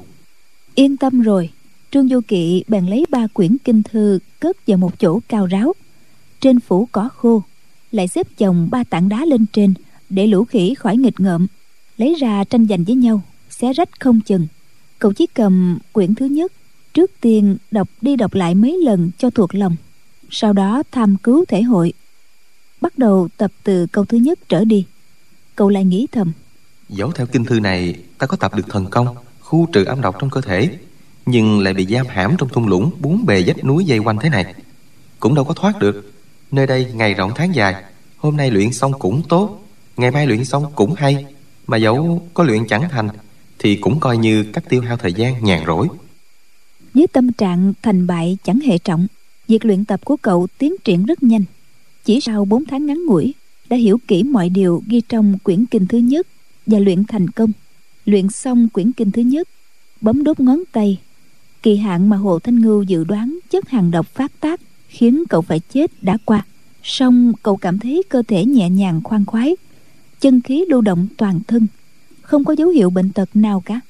Yên 0.75 0.97
tâm 0.97 1.23
rồi, 1.23 1.51
trương 1.91 2.09
du 2.09 2.21
kỵ 2.29 2.65
bèn 2.69 2.87
lấy 2.87 3.07
ba 3.11 3.27
quyển 3.33 3.57
kinh 3.65 3.83
thư 3.83 4.19
cất 4.41 4.57
vào 4.67 4.79
một 4.79 5.01
chỗ 5.01 5.21
cao 5.29 5.47
ráo. 5.47 5.73
Trên 6.41 6.61
phủ 6.61 6.89
cỏ 6.93 7.09
khô, 7.17 7.43
lại 7.93 8.09
xếp 8.09 8.27
chồng 8.39 8.69
ba 8.71 8.85
tảng 8.85 9.09
đá 9.09 9.25
lên 9.25 9.47
trên 9.53 9.75
để 10.11 10.27
lũ 10.27 10.45
khỉ 10.45 10.75
khỏi 10.75 10.97
nghịch 10.97 11.21
ngợm, 11.21 11.47
lấy 11.97 12.15
ra 12.15 12.45
tranh 12.45 12.67
giành 12.67 12.85
với 12.85 12.97
nhau, 12.97 13.23
xé 13.51 13.73
rách 13.73 14.01
không 14.01 14.21
chừng 14.21 14.47
cậu 14.99 15.13
chỉ 15.13 15.27
cầm 15.27 15.79
quyển 15.93 16.15
thứ 16.15 16.27
nhất, 16.27 16.53
trước 16.95 17.11
tiên 17.21 17.57
đọc 17.71 17.89
đi 18.01 18.17
đọc 18.17 18.35
lại 18.35 18.55
mấy 18.55 18.79
lần 18.85 19.11
cho 19.19 19.31
thuộc 19.31 19.55
lòng, 19.55 19.77
sau 20.31 20.53
đó 20.53 20.83
tham 20.93 21.17
cứu 21.23 21.45
thể 21.49 21.63
hội. 21.63 21.93
Bắt 22.81 22.99
đầu 22.99 23.29
tập 23.37 23.51
từ 23.63 23.87
câu 23.87 24.05
thứ 24.05 24.19
nhất 24.19 24.39
trở 24.49 24.65
đi. 24.65 24.87
Cậu 25.57 25.69
lại 25.69 25.85
nghĩ 25.85 26.07
thầm. 26.13 26.33
Dẫu 26.89 27.13
theo 27.13 27.27
kinh 27.27 27.45
thư 27.45 27.61
này, 27.61 27.95
ta 28.19 28.27
có 28.27 28.37
tập 28.37 28.55
được 28.55 28.69
thần 28.69 28.87
công, 28.87 29.17
khu 29.41 29.67
trừ 29.73 29.85
âm 29.85 30.01
độc 30.01 30.17
trong 30.21 30.31
cơ 30.31 30.41
thể, 30.41 30.71
nhưng 31.27 31.61
lại 31.61 31.75
bị 31.75 31.87
giam 31.87 32.07
hãm 32.07 32.37
trong 32.39 32.49
thung 32.49 32.69
lũng 32.69 32.91
bốn 33.01 33.27
bề 33.27 33.45
vách 33.47 33.65
núi 33.65 33.85
dây 33.85 33.99
quanh 33.99 34.19
thế 34.21 34.29
này. 34.29 34.55
Cũng 35.21 35.35
đâu 35.35 35.45
có 35.45 35.55
thoát 35.55 35.79
được. 35.79 36.13
Nơi 36.51 36.67
đây 36.67 36.87
ngày 36.95 37.15
rộng 37.15 37.33
tháng 37.35 37.55
dài, 37.55 37.85
hôm 38.17 38.37
nay 38.37 38.51
luyện 38.51 38.73
xong 38.73 38.99
cũng 38.99 39.23
tốt, 39.29 39.65
ngày 39.97 40.11
mai 40.11 40.27
luyện 40.27 40.45
xong 40.45 40.73
cũng 40.75 40.95
hay, 40.95 41.25
mà 41.67 41.77
dẫu 41.77 42.29
có 42.35 42.45
luyện 42.45 42.67
chẳng 42.69 42.89
thành 42.91 43.09
thì 43.59 43.77
cũng 43.77 44.01
coi 44.01 44.17
như 44.17 44.45
cách 44.53 44.65
tiêu 44.69 44.83
hao 44.83 44.97
thời 44.97 45.13
gian 45.13 45.45
nhàn 45.45 45.67
rỗi. 45.67 45.89
Với 46.95 47.07
tâm 47.07 47.33
trạng 47.33 47.73
thành 47.83 48.07
bại 48.07 48.39
chẳng 48.45 48.61
hệ 48.61 48.79
trọng, 48.79 49.07
việc 49.49 49.65
luyện 49.65 49.85
tập 49.85 50.01
của 50.05 50.17
cậu 50.17 50.47
tiến 50.59 50.75
triển 50.85 51.07
rất 51.07 51.23
nhanh. 51.23 51.45
Chỉ 52.05 52.21
sau 52.21 52.45
4 52.45 52.65
tháng 52.65 52.87
ngắn 52.87 53.07
ngủi, 53.07 53.35
đã 53.69 53.77
hiểu 53.77 53.99
kỹ 54.09 54.23
mọi 54.23 54.49
điều 54.49 54.83
ghi 54.89 55.01
trong 55.09 55.39
quyển 55.43 55.67
kinh 55.67 55.87
thứ 55.87 55.99
nhất 55.99 56.27
và 56.67 56.79
luyện 56.79 57.05
thành 57.05 57.31
công. 57.31 57.53
Luyện 58.05 58.29
xong 58.29 58.69
quyển 58.69 58.93
kinh 58.93 59.11
thứ 59.11 59.23
nhất, 59.23 59.49
bấm 60.01 60.25
đốt 60.25 60.41
ngón 60.41 60.63
tay. 60.73 60.99
Kỳ 61.63 61.77
hạn 61.77 62.09
mà 62.09 62.17
hồ 62.17 62.39
thanh 62.39 62.61
ngưu 62.61 62.83
dự 62.83 63.05
đoán 63.05 63.39
chất 63.51 63.69
hàng 63.69 63.91
độc 63.91 64.07
phát 64.07 64.33
tác 64.41 64.61
khiến 64.89 65.25
cậu 65.29 65.43
phải 65.43 65.61
chết 65.61 66.03
đã 66.03 66.19
qua. 66.25 66.45
Song 66.83 67.33
cậu 67.43 67.57
cảm 67.57 67.79
thấy 67.79 68.03
cơ 68.09 68.23
thể 68.29 68.45
nhẹ 68.45 68.71
nhàng 68.71 69.01
khoan 69.05 69.25
khoái, 69.25 69.57
chân 70.21 70.41
khí 70.41 70.65
lưu 70.69 70.81
động 70.81 71.09
toàn 71.17 71.41
thân 71.49 71.67
không 72.27 72.45
có 72.45 72.53
dấu 72.53 72.69
hiệu 72.69 72.91
bệnh 72.91 73.11
tật 73.13 73.29
nào 73.35 73.63
cả. 73.65 73.81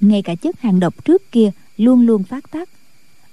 Ngay 0.00 0.22
cả 0.22 0.34
chất 0.34 0.60
hàng 0.60 0.80
độc 0.80 1.04
trước 1.04 1.32
kia 1.32 1.50
luôn 1.76 2.06
luôn 2.06 2.24
phát 2.24 2.50
tác. 2.50 2.68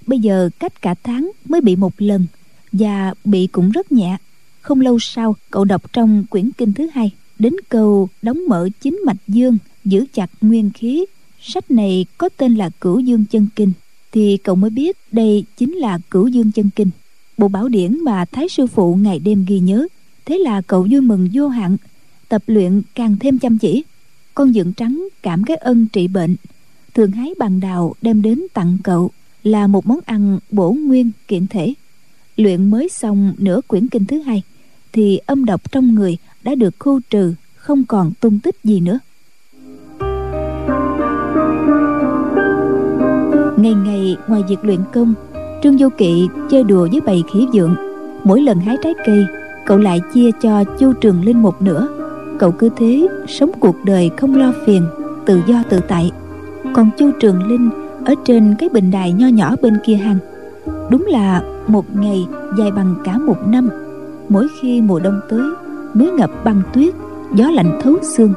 Bây 0.06 0.18
giờ 0.18 0.50
cách 0.58 0.82
cả 0.82 0.94
tháng 1.02 1.30
mới 1.48 1.60
bị 1.60 1.76
một 1.76 1.92
lần, 1.98 2.26
và 2.72 3.14
bị 3.24 3.46
cũng 3.46 3.70
rất 3.70 3.92
nhẹ. 3.92 4.16
Không 4.60 4.80
lâu 4.80 4.98
sau, 4.98 5.36
cậu 5.50 5.64
đọc 5.64 5.92
trong 5.92 6.24
quyển 6.30 6.50
kinh 6.58 6.72
thứ 6.72 6.88
hai, 6.94 7.10
đến 7.38 7.52
câu 7.68 8.08
đóng 8.22 8.40
mở 8.48 8.68
chính 8.80 9.00
mạch 9.06 9.28
dương, 9.28 9.58
giữ 9.84 10.04
chặt 10.12 10.30
nguyên 10.40 10.70
khí. 10.70 11.04
Sách 11.40 11.70
này 11.70 12.06
có 12.18 12.28
tên 12.36 12.54
là 12.54 12.70
cửu 12.80 12.98
dương 13.00 13.24
chân 13.30 13.48
kinh, 13.56 13.72
thì 14.12 14.36
cậu 14.36 14.54
mới 14.54 14.70
biết 14.70 14.96
đây 15.12 15.44
chính 15.56 15.72
là 15.72 15.98
cửu 16.10 16.26
dương 16.26 16.52
chân 16.52 16.70
kinh. 16.76 16.90
Bộ 17.38 17.48
bảo 17.48 17.68
điển 17.68 18.04
mà 18.04 18.24
thái 18.24 18.48
sư 18.48 18.66
phụ 18.66 18.94
ngày 18.94 19.18
đêm 19.18 19.44
ghi 19.48 19.58
nhớ, 19.58 19.86
thế 20.24 20.38
là 20.38 20.62
cậu 20.62 20.86
vui 20.90 21.00
mừng 21.00 21.28
vô 21.32 21.48
hạn, 21.48 21.76
tập 22.28 22.42
luyện 22.46 22.82
càng 22.94 23.16
thêm 23.20 23.38
chăm 23.38 23.58
chỉ 23.58 23.84
con 24.36 24.54
dựng 24.54 24.72
trắng 24.72 25.08
cảm 25.22 25.44
cái 25.44 25.56
ân 25.56 25.86
trị 25.92 26.08
bệnh. 26.08 26.36
Thường 26.94 27.10
hái 27.10 27.34
bằng 27.38 27.60
đào 27.60 27.94
đem 28.02 28.22
đến 28.22 28.42
tặng 28.54 28.78
cậu 28.84 29.10
là 29.42 29.66
một 29.66 29.86
món 29.86 29.98
ăn 30.06 30.38
bổ 30.50 30.72
nguyên 30.72 31.10
kiện 31.28 31.46
thể. 31.46 31.74
Luyện 32.36 32.70
mới 32.70 32.88
xong 32.88 33.32
nửa 33.38 33.60
quyển 33.66 33.88
kinh 33.88 34.06
thứ 34.06 34.18
hai, 34.18 34.42
thì 34.92 35.20
âm 35.26 35.44
độc 35.44 35.72
trong 35.72 35.94
người 35.94 36.16
đã 36.42 36.54
được 36.54 36.74
khu 36.78 37.00
trừ, 37.10 37.34
không 37.56 37.84
còn 37.84 38.12
tung 38.20 38.38
tích 38.38 38.56
gì 38.64 38.80
nữa. 38.80 38.98
Ngày 43.56 43.74
ngày 43.74 44.16
ngoài 44.28 44.42
việc 44.48 44.58
luyện 44.62 44.80
công, 44.92 45.14
trương 45.62 45.76
vô 45.76 45.88
kỵ 45.98 46.28
chơi 46.50 46.64
đùa 46.64 46.88
với 46.90 47.00
bầy 47.00 47.22
khỉ 47.32 47.46
dượng 47.52 47.74
mỗi 48.24 48.42
lần 48.42 48.60
hái 48.60 48.76
trái 48.82 48.92
cây, 49.06 49.24
cậu 49.66 49.78
lại 49.78 50.00
chia 50.14 50.30
cho 50.42 50.64
chu 50.64 50.92
trường 50.92 51.24
linh 51.24 51.42
một 51.42 51.62
nửa 51.62 51.95
cậu 52.38 52.50
cứ 52.50 52.68
thế 52.76 53.08
sống 53.28 53.50
cuộc 53.60 53.76
đời 53.84 54.10
không 54.16 54.36
lo 54.36 54.52
phiền, 54.66 54.82
tự 55.26 55.40
do 55.46 55.62
tự 55.68 55.80
tại. 55.88 56.12
Còn 56.74 56.90
chu 56.98 57.10
trường 57.20 57.46
linh 57.46 57.70
ở 58.04 58.14
trên 58.24 58.54
cái 58.58 58.68
bình 58.68 58.90
đài 58.90 59.12
nho 59.12 59.26
nhỏ 59.26 59.54
bên 59.62 59.74
kia 59.84 59.94
hang 59.94 60.18
đúng 60.90 61.06
là 61.06 61.42
một 61.66 61.84
ngày 61.96 62.26
dài 62.58 62.70
bằng 62.70 62.94
cả 63.04 63.18
một 63.18 63.46
năm. 63.46 63.68
Mỗi 64.28 64.46
khi 64.60 64.80
mùa 64.80 65.00
đông 65.00 65.20
tới, 65.28 65.50
núi 65.94 66.10
ngập 66.10 66.30
băng 66.44 66.62
tuyết, 66.74 66.94
gió 67.34 67.50
lạnh 67.50 67.78
thấu 67.82 67.94
xương. 68.02 68.32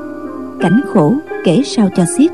Cảnh 0.60 0.82
khổ 0.94 1.14
kể 1.46 1.62
sao 1.66 1.90
cho 1.96 2.04
xiết. 2.18 2.32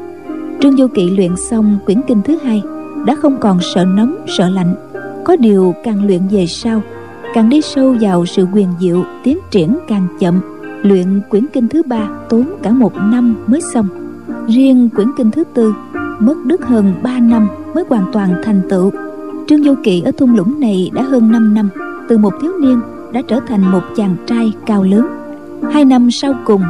Trương 0.61 0.75
vô 0.75 0.87
kỵ 0.95 1.09
luyện 1.09 1.35
xong 1.35 1.77
quyển 1.85 2.01
kinh 2.07 2.21
thứ 2.21 2.37
hai, 2.43 2.61
đã 3.05 3.15
không 3.15 3.37
còn 3.39 3.59
sợ 3.73 3.85
nóng, 3.85 4.15
sợ 4.27 4.49
lạnh. 4.49 4.75
Có 5.23 5.35
điều 5.35 5.73
càng 5.83 6.05
luyện 6.05 6.21
về 6.31 6.45
sau, 6.47 6.81
càng 7.33 7.49
đi 7.49 7.61
sâu 7.61 7.95
vào 8.01 8.25
sự 8.25 8.47
quyền 8.53 8.67
diệu, 8.79 9.03
tiến 9.23 9.37
triển 9.51 9.77
càng 9.87 10.07
chậm 10.19 10.41
luyện 10.85 11.21
quyển 11.29 11.45
kinh 11.53 11.67
thứ 11.67 11.83
ba 11.83 12.09
tốn 12.29 12.45
cả 12.63 12.71
một 12.71 12.93
năm 12.95 13.35
mới 13.47 13.61
xong. 13.73 13.87
Riêng 14.47 14.89
quyển 14.95 15.07
kinh 15.17 15.31
thứ 15.31 15.43
tư 15.53 15.73
mất 16.19 16.37
đức 16.45 16.65
hơn 16.65 16.93
3 17.03 17.19
năm 17.19 17.47
mới 17.75 17.83
hoàn 17.89 18.11
toàn 18.13 18.29
thành 18.43 18.61
tựu. 18.69 18.91
Trương 19.47 19.63
vô 19.63 19.73
kỵ 19.83 20.01
ở 20.01 20.11
thung 20.11 20.35
lũng 20.35 20.59
này 20.59 20.91
đã 20.93 21.01
hơn 21.01 21.31
5 21.31 21.53
năm, 21.53 21.69
từ 22.09 22.17
một 22.17 22.33
thiếu 22.41 22.51
niên 22.61 22.79
đã 23.11 23.21
trở 23.27 23.39
thành 23.47 23.71
một 23.71 23.81
chàng 23.95 24.15
trai 24.27 24.53
cao 24.65 24.83
lớn. 24.83 25.07
Hai 25.73 25.85
năm 25.85 26.11
sau 26.11 26.33
cùng, 26.45 26.61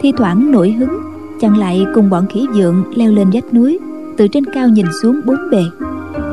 thi 0.00 0.12
thoảng 0.16 0.52
nổi 0.52 0.70
hứng 0.72 0.98
chàng 1.40 1.58
lại 1.58 1.86
cùng 1.94 2.10
bọn 2.10 2.26
khỉ 2.26 2.46
dượng 2.54 2.84
leo 2.94 3.12
lên 3.12 3.30
vách 3.32 3.54
núi, 3.54 3.78
từ 4.16 4.28
trên 4.28 4.44
cao 4.44 4.68
nhìn 4.68 4.86
xuống 5.02 5.20
bốn 5.24 5.50
bề. 5.50 5.62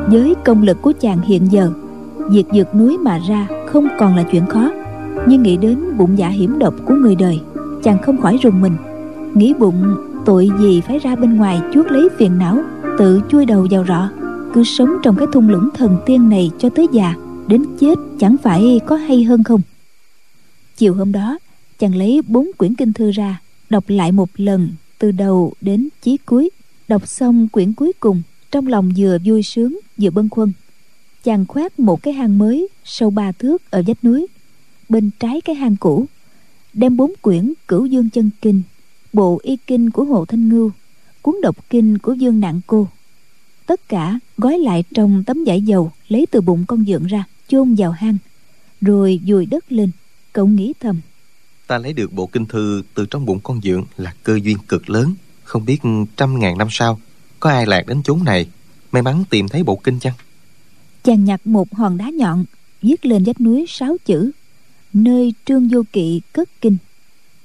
Với 0.06 0.34
công 0.44 0.62
lực 0.62 0.82
của 0.82 0.92
chàng 1.00 1.20
hiện 1.20 1.42
giờ, 1.50 1.70
việc 2.30 2.46
vượt 2.54 2.74
núi 2.74 2.98
mà 2.98 3.18
ra 3.28 3.46
không 3.66 3.88
còn 3.98 4.16
là 4.16 4.22
chuyện 4.22 4.46
khó 4.46 4.70
nhưng 5.28 5.42
nghĩ 5.42 5.56
đến 5.56 5.96
bụng 5.96 6.18
dạ 6.18 6.28
hiểm 6.28 6.58
độc 6.58 6.74
của 6.86 6.94
người 6.94 7.14
đời, 7.14 7.40
chàng 7.82 8.02
không 8.02 8.20
khỏi 8.20 8.38
rùng 8.42 8.60
mình. 8.60 8.76
Nghĩ 9.34 9.54
bụng, 9.58 9.94
tội 10.26 10.50
gì 10.60 10.80
phải 10.80 10.98
ra 10.98 11.16
bên 11.16 11.36
ngoài 11.36 11.60
chuốt 11.74 11.86
lấy 11.92 12.08
phiền 12.18 12.38
não, 12.38 12.58
tự 12.98 13.20
chui 13.30 13.46
đầu 13.46 13.66
vào 13.70 13.84
rọ. 13.88 14.10
Cứ 14.54 14.64
sống 14.64 14.90
trong 15.02 15.16
cái 15.16 15.26
thung 15.32 15.48
lũng 15.48 15.68
thần 15.74 15.96
tiên 16.06 16.28
này 16.28 16.50
cho 16.58 16.68
tới 16.68 16.86
già, 16.92 17.14
đến 17.46 17.64
chết 17.80 17.94
chẳng 18.20 18.36
phải 18.42 18.80
có 18.86 18.96
hay 18.96 19.24
hơn 19.24 19.44
không? 19.44 19.60
Chiều 20.76 20.94
hôm 20.94 21.12
đó, 21.12 21.38
chàng 21.78 21.96
lấy 21.96 22.22
bốn 22.28 22.50
quyển 22.58 22.74
kinh 22.74 22.92
thư 22.92 23.10
ra, 23.10 23.40
đọc 23.70 23.84
lại 23.88 24.12
một 24.12 24.28
lần, 24.36 24.68
từ 24.98 25.10
đầu 25.10 25.52
đến 25.60 25.88
chí 26.02 26.16
cuối. 26.16 26.50
Đọc 26.88 27.06
xong 27.06 27.48
quyển 27.48 27.72
cuối 27.72 27.92
cùng, 28.00 28.22
trong 28.50 28.66
lòng 28.66 28.92
vừa 28.96 29.18
vui 29.24 29.42
sướng, 29.42 29.78
vừa 29.96 30.10
bâng 30.10 30.28
khuâng. 30.28 30.52
Chàng 31.24 31.46
khoét 31.46 31.78
một 31.78 32.02
cái 32.02 32.14
hang 32.14 32.38
mới, 32.38 32.68
sâu 32.84 33.10
ba 33.10 33.32
thước 33.32 33.70
ở 33.70 33.82
vách 33.86 34.04
núi 34.04 34.26
bên 34.88 35.10
trái 35.20 35.40
cái 35.40 35.54
hang 35.54 35.76
cũ 35.76 36.06
đem 36.72 36.96
bốn 36.96 37.12
quyển 37.22 37.52
cửu 37.68 37.86
dương 37.86 38.10
chân 38.10 38.30
kinh 38.42 38.62
bộ 39.12 39.40
y 39.42 39.56
kinh 39.66 39.90
của 39.90 40.04
hồ 40.04 40.24
thanh 40.24 40.48
ngưu 40.48 40.70
cuốn 41.22 41.34
độc 41.42 41.70
kinh 41.70 41.98
của 41.98 42.12
dương 42.12 42.40
nạn 42.40 42.60
cô. 42.66 42.88
Tất 43.66 43.88
cả 43.88 44.18
gói 44.36 44.58
lại 44.58 44.84
trong 44.94 45.24
tấm 45.26 45.44
vải 45.46 45.62
dầu 45.62 45.92
lấy 46.08 46.26
từ 46.30 46.40
bụng 46.40 46.64
con 46.68 46.84
dượng 46.84 47.06
ra 47.06 47.24
chôn 47.48 47.74
vào 47.78 47.90
hang 47.90 48.18
rồi 48.80 49.20
dùi 49.26 49.46
đất 49.46 49.72
lên. 49.72 49.90
Cậu 50.32 50.46
nghĩ 50.46 50.72
thầm 50.80 51.00
ta 51.68 51.78
lấy 51.78 51.92
được 51.92 52.12
bộ 52.12 52.26
kinh 52.26 52.46
thư 52.46 52.82
từ 52.94 53.06
trong 53.06 53.26
bụng 53.26 53.40
con 53.42 53.60
dượng 53.60 53.84
là 53.96 54.14
cơ 54.22 54.38
duyên 54.42 54.58
cực 54.68 54.90
lớn. 54.90 55.14
Không 55.44 55.64
biết 55.64 55.78
trăm 56.16 56.38
ngàn 56.38 56.58
năm 56.58 56.68
sau 56.70 57.00
có 57.40 57.50
ai 57.50 57.66
lạc 57.66 57.86
đến 57.86 58.02
chốn 58.02 58.24
này? 58.24 58.46
May 58.92 59.02
mắn 59.02 59.24
tìm 59.30 59.48
thấy 59.48 59.62
bộ 59.62 59.76
kinh 59.76 59.98
chăng? 59.98 60.14
Chàng 61.04 61.24
nhặt 61.24 61.46
một 61.46 61.74
hòn 61.74 61.98
đá 61.98 62.10
nhọn 62.10 62.44
viết 62.82 63.06
lên 63.06 63.24
vách 63.24 63.40
núi 63.40 63.64
sáu 63.68 63.96
chữ 64.04 64.30
nơi 64.92 65.34
trương 65.44 65.68
vô 65.68 65.82
kỵ 65.92 66.20
cất 66.32 66.48
kinh. 66.60 66.76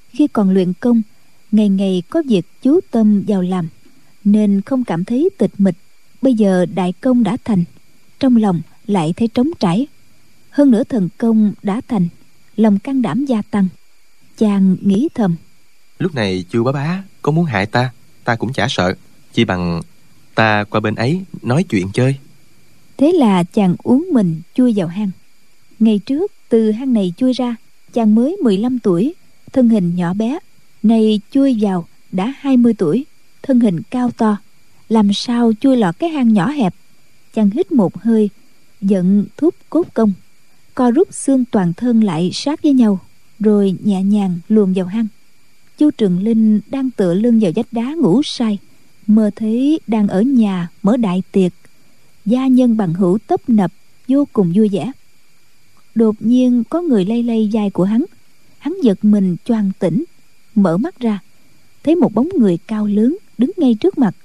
Khi 0.09 0.27
còn 0.27 0.49
luyện 0.49 0.73
công 0.73 1.01
ngày 1.51 1.69
ngày 1.69 2.03
có 2.09 2.23
việc 2.27 2.45
chú 2.61 2.79
tâm 2.91 3.23
vào 3.27 3.41
làm 3.41 3.67
nên 4.23 4.61
không 4.61 4.83
cảm 4.83 5.05
thấy 5.05 5.29
tịch 5.37 5.51
mịch. 5.57 5.75
Bây 6.21 6.33
giờ 6.33 6.65
đại 6.65 6.93
công 7.01 7.23
đã 7.23 7.37
thành 7.43 7.63
trong 8.19 8.35
lòng 8.35 8.61
lại 8.87 9.13
thấy 9.17 9.27
trống 9.27 9.49
trải. 9.59 9.87
Hơn 10.49 10.71
nữa 10.71 10.83
thần 10.83 11.09
công 11.17 11.53
đã 11.63 11.81
thành 11.87 12.07
lòng 12.55 12.79
can 12.79 13.01
đảm 13.01 13.25
gia 13.25 13.41
tăng. 13.41 13.67
Chàng 14.37 14.75
nghĩ 14.81 15.09
thầm 15.15 15.35
lúc 16.03 16.15
này 16.15 16.45
chu 16.49 16.63
bá 16.63 16.71
bá 16.71 17.03
có 17.21 17.31
muốn 17.31 17.45
hại 17.45 17.65
ta 17.65 17.91
ta 18.23 18.35
cũng 18.35 18.53
chả 18.53 18.67
sợ 18.69 18.93
chỉ 19.33 19.45
bằng 19.45 19.81
ta 20.35 20.63
qua 20.63 20.79
bên 20.79 20.95
ấy 20.95 21.21
nói 21.41 21.63
chuyện 21.63 21.87
chơi. 21.93 22.15
Thế 22.97 23.11
là 23.11 23.43
chàng 23.43 23.75
uống 23.83 24.07
mình 24.13 24.41
chui 24.53 24.73
vào 24.75 24.87
hang. 24.87 25.11
Ngày 25.79 25.99
trước 26.05 26.31
từ 26.53 26.71
hang 26.71 26.93
này 26.93 27.13
chui 27.17 27.33
ra, 27.33 27.55
chàng 27.93 28.15
mới 28.15 28.37
15 28.43 28.79
tuổi, 28.79 29.13
thân 29.53 29.69
hình 29.69 29.95
nhỏ 29.95 30.13
bé. 30.13 30.39
Nay 30.83 31.21
chui 31.31 31.57
vào, 31.61 31.87
đã 32.11 32.33
20 32.39 32.73
tuổi, 32.73 33.05
thân 33.41 33.59
hình 33.59 33.81
cao 33.89 34.11
to. 34.17 34.37
Làm 34.89 35.13
sao 35.13 35.51
chui 35.59 35.77
lọt 35.77 35.99
cái 35.99 36.09
hang 36.09 36.33
nhỏ 36.33 36.47
hẹp? 36.49 36.75
Chàng 37.33 37.49
hít 37.49 37.71
một 37.71 37.97
hơi, 37.97 38.29
giận 38.81 39.25
thúc 39.37 39.55
cốt 39.69 39.87
công. 39.93 40.13
Co 40.75 40.91
rút 40.91 41.13
xương 41.13 41.45
toàn 41.51 41.73
thân 41.73 42.03
lại 42.03 42.29
sát 42.33 42.63
với 42.63 42.73
nhau, 42.73 42.99
rồi 43.39 43.75
nhẹ 43.83 44.03
nhàng 44.03 44.39
luồn 44.47 44.73
vào 44.73 44.85
hang. 44.85 45.07
Chu 45.77 45.91
trường 45.91 46.23
linh 46.23 46.61
đang 46.67 46.91
tựa 46.91 47.13
lưng 47.13 47.39
vào 47.39 47.51
vách 47.55 47.73
đá 47.73 47.93
ngủ 47.93 48.23
say, 48.23 48.57
mơ 49.07 49.31
thấy 49.35 49.79
đang 49.87 50.07
ở 50.07 50.21
nhà 50.21 50.69
mở 50.83 50.97
đại 50.97 51.23
tiệc. 51.31 51.51
Gia 52.25 52.47
nhân 52.47 52.77
bằng 52.77 52.93
hữu 52.93 53.17
tấp 53.27 53.49
nập, 53.49 53.71
vô 54.07 54.27
cùng 54.33 54.53
vui 54.55 54.69
vẻ 54.69 54.91
đột 55.95 56.15
nhiên 56.19 56.63
có 56.69 56.81
người 56.81 57.05
lay 57.05 57.23
lay 57.23 57.49
vai 57.53 57.69
của 57.69 57.83
hắn. 57.83 58.05
Hắn 58.59 58.73
giật 58.83 59.05
mình 59.05 59.35
choàng 59.45 59.71
tỉnh 59.79 60.03
mở 60.55 60.77
mắt 60.77 60.99
ra 60.99 61.19
thấy 61.83 61.95
một 61.95 62.13
bóng 62.13 62.29
người 62.39 62.57
cao 62.67 62.87
lớn 62.87 63.17
đứng 63.37 63.51
ngay 63.57 63.75
trước 63.79 63.97
mặt. 63.97 64.15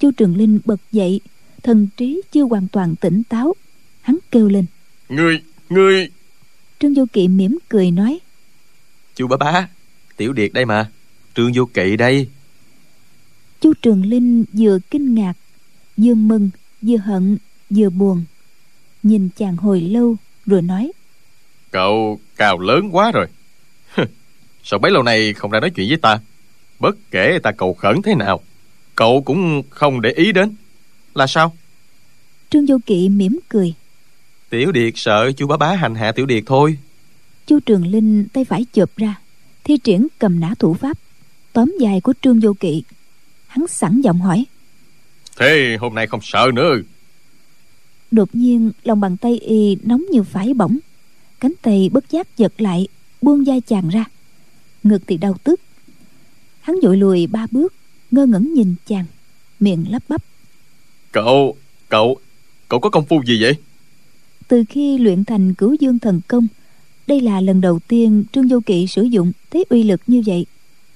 Chu 0.00 0.10
trường 0.10 0.36
linh 0.36 0.58
bật 0.64 0.80
dậy 0.92 1.20
thần 1.62 1.88
trí 1.96 2.22
chưa 2.32 2.42
hoàn 2.42 2.68
toàn 2.68 2.96
tỉnh 2.96 3.22
táo. 3.28 3.54
Hắn 4.00 4.18
kêu 4.30 4.48
lên. 4.48 4.64
Ngươi 5.08 5.40
Ngươi! 5.68 6.10
Trương 6.80 6.94
vô 6.94 7.04
kỵ 7.12 7.28
mỉm 7.28 7.58
cười 7.68 7.90
nói. 7.90 8.18
Chu 9.14 9.26
bá 9.26 9.36
bá 9.36 9.68
Tiểu 10.16 10.32
Điệt 10.32 10.52
đây 10.52 10.64
mà 10.64 10.90
Trương 11.34 11.52
Vô 11.54 11.68
Kỵ 11.74 11.96
đây. 11.96 12.28
Chu 13.60 13.72
trường 13.82 14.06
linh 14.06 14.44
vừa 14.52 14.78
kinh 14.90 15.14
ngạc 15.14 15.32
vừa 15.96 16.14
mừng 16.14 16.50
vừa 16.82 16.96
hận 16.96 17.38
vừa 17.70 17.90
buồn. 17.90 18.24
Nhìn 19.02 19.28
chàng 19.36 19.56
hồi 19.56 19.80
lâu 19.80 20.16
rồi 20.46 20.62
nói. 20.62 20.92
Cậu 21.70 22.20
cao 22.36 22.58
lớn 22.58 22.88
quá 22.92 23.12
rồi. 23.12 23.26
Sao 24.62 24.78
bấy 24.78 24.90
lâu 24.90 25.02
nay 25.02 25.32
không 25.32 25.50
ra 25.50 25.60
nói 25.60 25.70
chuyện 25.70 25.88
với 25.88 25.98
ta? 25.98 26.18
Bất 26.78 26.96
kể 27.10 27.38
ta 27.42 27.52
cầu 27.52 27.74
khẩn 27.74 28.02
thế 28.02 28.14
nào 28.14 28.40
Cậu 28.96 29.22
cũng 29.22 29.62
không 29.70 30.00
để 30.00 30.10
ý 30.10 30.32
đến. 30.32 30.54
Là 31.14 31.26
sao? 31.26 31.56
Trương 32.50 32.66
vô 32.66 32.78
kỵ 32.86 33.08
mỉm 33.08 33.38
cười. 33.48 33.74
Tiểu 34.50 34.72
Điệt 34.72 34.92
sợ 34.96 35.32
chu 35.32 35.46
bá 35.46 35.56
bá 35.56 35.74
hành 35.74 35.94
hạ 35.94 36.12
Tiểu 36.12 36.26
Điệt 36.26 36.42
thôi. 36.46 36.78
Chu 37.46 37.60
trường 37.60 37.86
linh 37.86 38.28
tay 38.32 38.44
phải 38.44 38.64
chụp 38.72 38.90
ra 38.96 39.14
thi 39.64 39.78
triển 39.78 40.06
cầm 40.18 40.40
nã 40.40 40.54
thủ 40.58 40.74
pháp. 40.74 40.98
Tóm 41.52 41.74
dài 41.80 42.00
của 42.00 42.14
trương 42.22 42.40
vô 42.40 42.52
kỵ 42.60 42.82
hắn 43.46 43.66
sẵn 43.66 44.00
giọng 44.00 44.18
hỏi. 44.20 44.44
Thế 45.36 45.76
hôm 45.80 45.94
nay 45.94 46.06
không 46.06 46.20
sợ 46.22 46.50
nữa? 46.54 46.74
Đột 48.16 48.34
nhiên 48.34 48.72
lòng 48.84 49.00
bàn 49.00 49.16
tay 49.16 49.38
y 49.38 49.76
nóng 49.82 50.04
như 50.10 50.22
phải 50.22 50.54
bỏng. 50.54 50.78
Cánh 51.40 51.52
tay 51.62 51.90
bất 51.92 52.10
giác 52.10 52.36
giật 52.36 52.60
lại 52.60 52.88
buông 53.22 53.44
vai 53.46 53.60
chàng 53.60 53.88
ra. 53.88 54.04
Ngực 54.82 55.02
thì 55.06 55.16
đau 55.16 55.36
tức. 55.44 55.60
Hắn 56.60 56.76
vội 56.82 56.96
lùi 56.96 57.26
ba 57.26 57.46
bước 57.50 57.74
ngơ 58.10 58.26
ngẩn 58.26 58.54
nhìn 58.54 58.74
chàng 58.86 59.04
miệng 59.60 59.84
lắp 59.90 60.02
bắp. 60.08 60.22
Cậu 61.12 61.56
Cậu 61.88 62.16
Cậu 62.68 62.80
có 62.80 62.90
công 62.90 63.06
phu 63.06 63.22
gì 63.26 63.42
vậy? 63.42 63.52
Từ 64.48 64.64
khi 64.68 64.98
luyện 64.98 65.24
thành 65.24 65.54
cửu 65.54 65.74
dương 65.74 65.98
thần 65.98 66.20
công 66.28 66.46
đây 67.06 67.20
là 67.20 67.40
lần 67.40 67.60
đầu 67.60 67.78
tiên 67.88 68.24
trương 68.32 68.48
vô 68.48 68.60
kỵ 68.66 68.86
sử 68.86 69.02
dụng 69.02 69.32
thấy 69.50 69.64
uy 69.68 69.82
lực 69.82 70.00
như 70.06 70.22
vậy. 70.26 70.46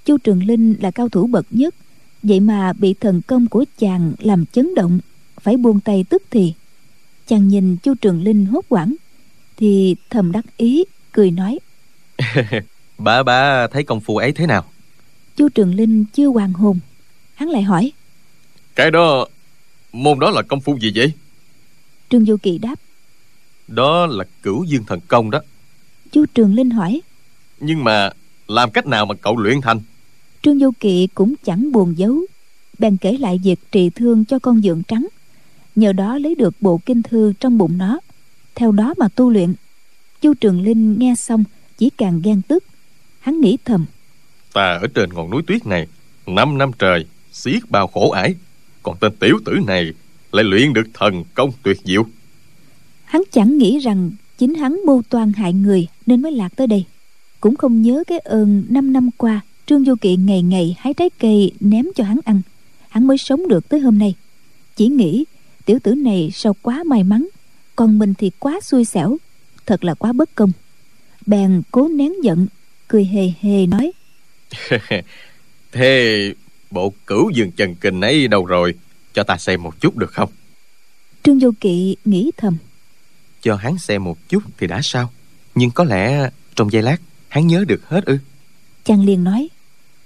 Chu 0.05 0.19
trường 0.19 0.45
linh 0.45 0.75
là 0.81 0.91
cao 0.91 1.09
thủ 1.09 1.27
bậc 1.27 1.47
nhất 1.51 1.75
vậy 2.23 2.41
mà 2.41 2.73
bị 2.73 2.95
thần 2.95 3.23
công 3.27 3.47
của 3.47 3.65
chàng 3.79 4.13
làm 4.19 4.47
chấn 4.47 4.75
động 4.75 5.01
phải 5.41 5.57
buông 5.57 5.81
tay 5.81 6.05
tức 6.11 6.23
thì 6.31 6.55
chàng 7.31 7.49
nhìn 7.49 7.77
chu 7.77 7.95
trường 7.95 8.23
linh 8.23 8.47
hốt 8.47 8.65
hoảng 8.71 8.95
thì 9.57 9.97
thầm 10.11 10.33
đắc 10.33 10.45
ý 10.57 10.85
cười 11.13 11.31
nói. 11.31 11.59
Bá 12.99 13.23
bá 13.23 13.67
thấy 13.67 13.85
công 13.85 14.01
phu 14.01 14.17
ấy 14.17 14.33
thế 14.33 14.47
nào? 14.47 14.65
Chu 15.37 15.49
trường 15.49 15.75
linh 15.75 16.05
chưa 16.13 16.27
hoàn 16.27 16.53
hồn 16.53 16.79
hắn 17.35 17.49
lại 17.49 17.63
hỏi. 17.63 17.93
Cái 18.75 18.91
đó 18.91 19.27
Môn 19.93 20.19
đó 20.19 20.31
là 20.31 20.43
công 20.43 20.61
phu 20.61 20.79
gì 20.79 20.93
vậy? 20.95 21.13
Trương 22.11 22.25
vô 22.25 22.37
kỵ 22.43 22.59
đáp. 22.59 22.75
Đó 23.69 24.07
là 24.07 24.25
cửu 24.43 24.65
dương 24.65 24.85
thần 24.85 25.01
công 25.09 25.31
đó. 25.31 25.41
Chu 26.13 26.27
trường 26.35 26.55
linh 26.55 26.71
hỏi. 26.71 27.01
Nhưng 27.61 27.85
mà 27.85 28.11
Làm 28.49 28.71
cách 28.71 28.87
nào 28.87 29.07
mà 29.07 29.15
cậu 29.15 29.37
luyện 29.37 29.61
thành? 29.61 29.81
Trương 30.43 30.59
vô 30.59 30.71
kỵ 30.81 31.09
cũng 31.15 31.35
chẳng 31.45 31.73
buồn 31.73 31.99
giấu 31.99 32.21
bèn 32.79 32.97
kể 32.97 33.13
lại 33.13 33.41
việc 33.45 33.61
trị 33.73 33.91
thương 33.95 34.25
cho 34.25 34.39
con 34.39 34.63
dượng 34.63 34.83
trắng 34.83 35.09
nhờ 35.75 35.93
đó 35.93 36.19
lấy 36.19 36.35
được 36.35 36.55
bộ 36.61 36.81
kinh 36.87 37.03
thư 37.03 37.33
trong 37.41 37.59
bụng 37.59 37.79
nó. 37.79 38.01
Theo 38.55 38.73
đó 38.73 38.95
mà 38.99 39.09
tu 39.09 39.31
luyện. 39.31 39.55
Chu 40.21 40.35
trường 40.35 40.63
linh 40.63 40.99
nghe 40.99 41.15
xong 41.15 41.45
chỉ 41.79 41.91
càng 41.91 42.21
ghen 42.25 42.43
tức. 42.49 42.65
Hắn 43.21 43.41
nghĩ 43.41 43.57
thầm 43.65 43.87
Ta 44.53 44.79
ở 44.83 44.87
trên 44.95 45.11
ngọn 45.13 45.31
núi 45.31 45.43
tuyết 45.47 45.67
này 45.67 45.87
Năm 46.27 46.59
năm 46.59 46.71
trời 46.79 47.07
Xiết 47.33 47.71
bao 47.71 47.87
khổ 47.87 48.11
ải. 48.11 48.35
Còn 48.83 48.97
tên 49.01 49.17
tiểu 49.17 49.39
tử 49.45 49.53
này 49.67 49.93
Lại 50.33 50.45
luyện 50.45 50.73
được 50.73 50.87
thần 50.95 51.25
công 51.35 51.53
tuyệt 51.63 51.77
diệu. 51.85 52.07
hắn 53.05 53.23
chẳng 53.33 53.59
nghĩ 53.59 53.79
rằng 53.79 54.11
chính 54.39 54.55
hắn 54.55 54.81
mưu 54.87 55.03
toan 55.03 55.33
hại 55.33 55.53
người 55.53 55.89
nên 56.07 56.23
mới 56.23 56.33
lạc 56.33 56.57
tới 56.57 56.67
đây. 56.67 56.85
Cũng 57.41 57.57
không 57.57 57.83
nhớ 57.83 58.05
cái 58.07 58.19
ơn 58.19 58.65
năm 58.69 58.93
năm 58.93 59.11
qua 59.17 59.41
trương 59.67 59.85
vô 59.85 59.95
kỵ 60.01 60.17
ngày 60.17 60.43
ngày 60.43 60.77
hái 60.79 60.95
trái 60.95 61.11
cây 61.19 61.53
ném 61.61 61.87
cho 61.97 62.05
hắn 62.05 62.19
ăn. 62.25 62.43
Hắn 62.89 63.07
mới 63.07 63.19
sống 63.19 63.49
được 63.49 63.69
tới 63.69 63.81
hôm 63.81 63.99
nay. 63.99 64.15
Chỉ 64.77 64.89
nghĩ 64.89 65.25
tiểu 65.71 65.79
tử 65.83 65.95
này 65.95 66.31
sao 66.35 66.57
quá 66.63 66.83
may 66.87 67.05
mắn 67.05 67.29
còn 67.77 67.99
mình 67.99 68.15
thì 68.15 68.31
quá 68.39 68.61
xui 68.63 68.85
xẻo 68.85 69.17
thật 69.67 69.85
là 69.85 69.95
quá 69.95 70.13
bất 70.13 70.35
công. 70.35 70.53
Bèn 71.27 71.63
cố 71.71 71.89
nén 71.89 72.13
giận 72.25 72.47
cười 72.89 73.05
hề 73.05 73.33
hề 73.41 73.67
nói. 73.67 73.93
Thế 75.73 76.35
bộ 76.71 76.93
cửu 77.07 77.31
dương 77.31 77.51
trần 77.51 77.75
kình 77.75 78.01
ấy 78.01 78.29
đâu 78.29 78.47
rồi? 78.47 78.75
Cho 79.13 79.23
ta 79.23 79.37
xem 79.37 79.63
một 79.63 79.81
chút 79.81 79.97
được 79.97 80.13
không? 80.13 80.31
Trương 81.23 81.39
vô 81.39 81.51
kỵ 81.61 81.97
nghĩ 82.05 82.31
thầm. 82.37 82.57
Cho 83.43 83.57
hắn 83.57 83.79
xem 83.79 84.05
một 84.05 84.29
chút 84.29 84.43
thì 84.59 84.67
đã 84.67 84.81
sao? 84.83 85.13
Nhưng 85.55 85.71
có 85.71 85.85
lẽ 85.85 86.31
trong 86.55 86.73
giây 86.73 86.83
lát 86.83 86.97
Hắn 87.29 87.47
nhớ 87.47 87.65
được 87.69 87.89
hết 87.89 88.05
ư? 88.05 88.19
Chàng 88.85 89.05
liền 89.05 89.25
nói. 89.25 89.49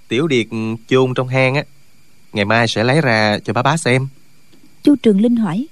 Tiểu 0.07 0.27
Điệt 0.27 0.47
chôn 0.87 1.13
trong 1.13 1.27
hang 1.27 1.55
á. 1.55 1.63
Ngày 2.33 2.45
mai 2.45 2.67
sẽ 2.67 2.83
lấy 2.83 3.01
ra 3.01 3.39
cho 3.39 3.53
bá 3.53 3.61
bá 3.61 3.77
xem 3.77 4.07
chu 4.85 4.95
trường 4.95 5.21
linh 5.21 5.35
hỏi. 5.35 5.67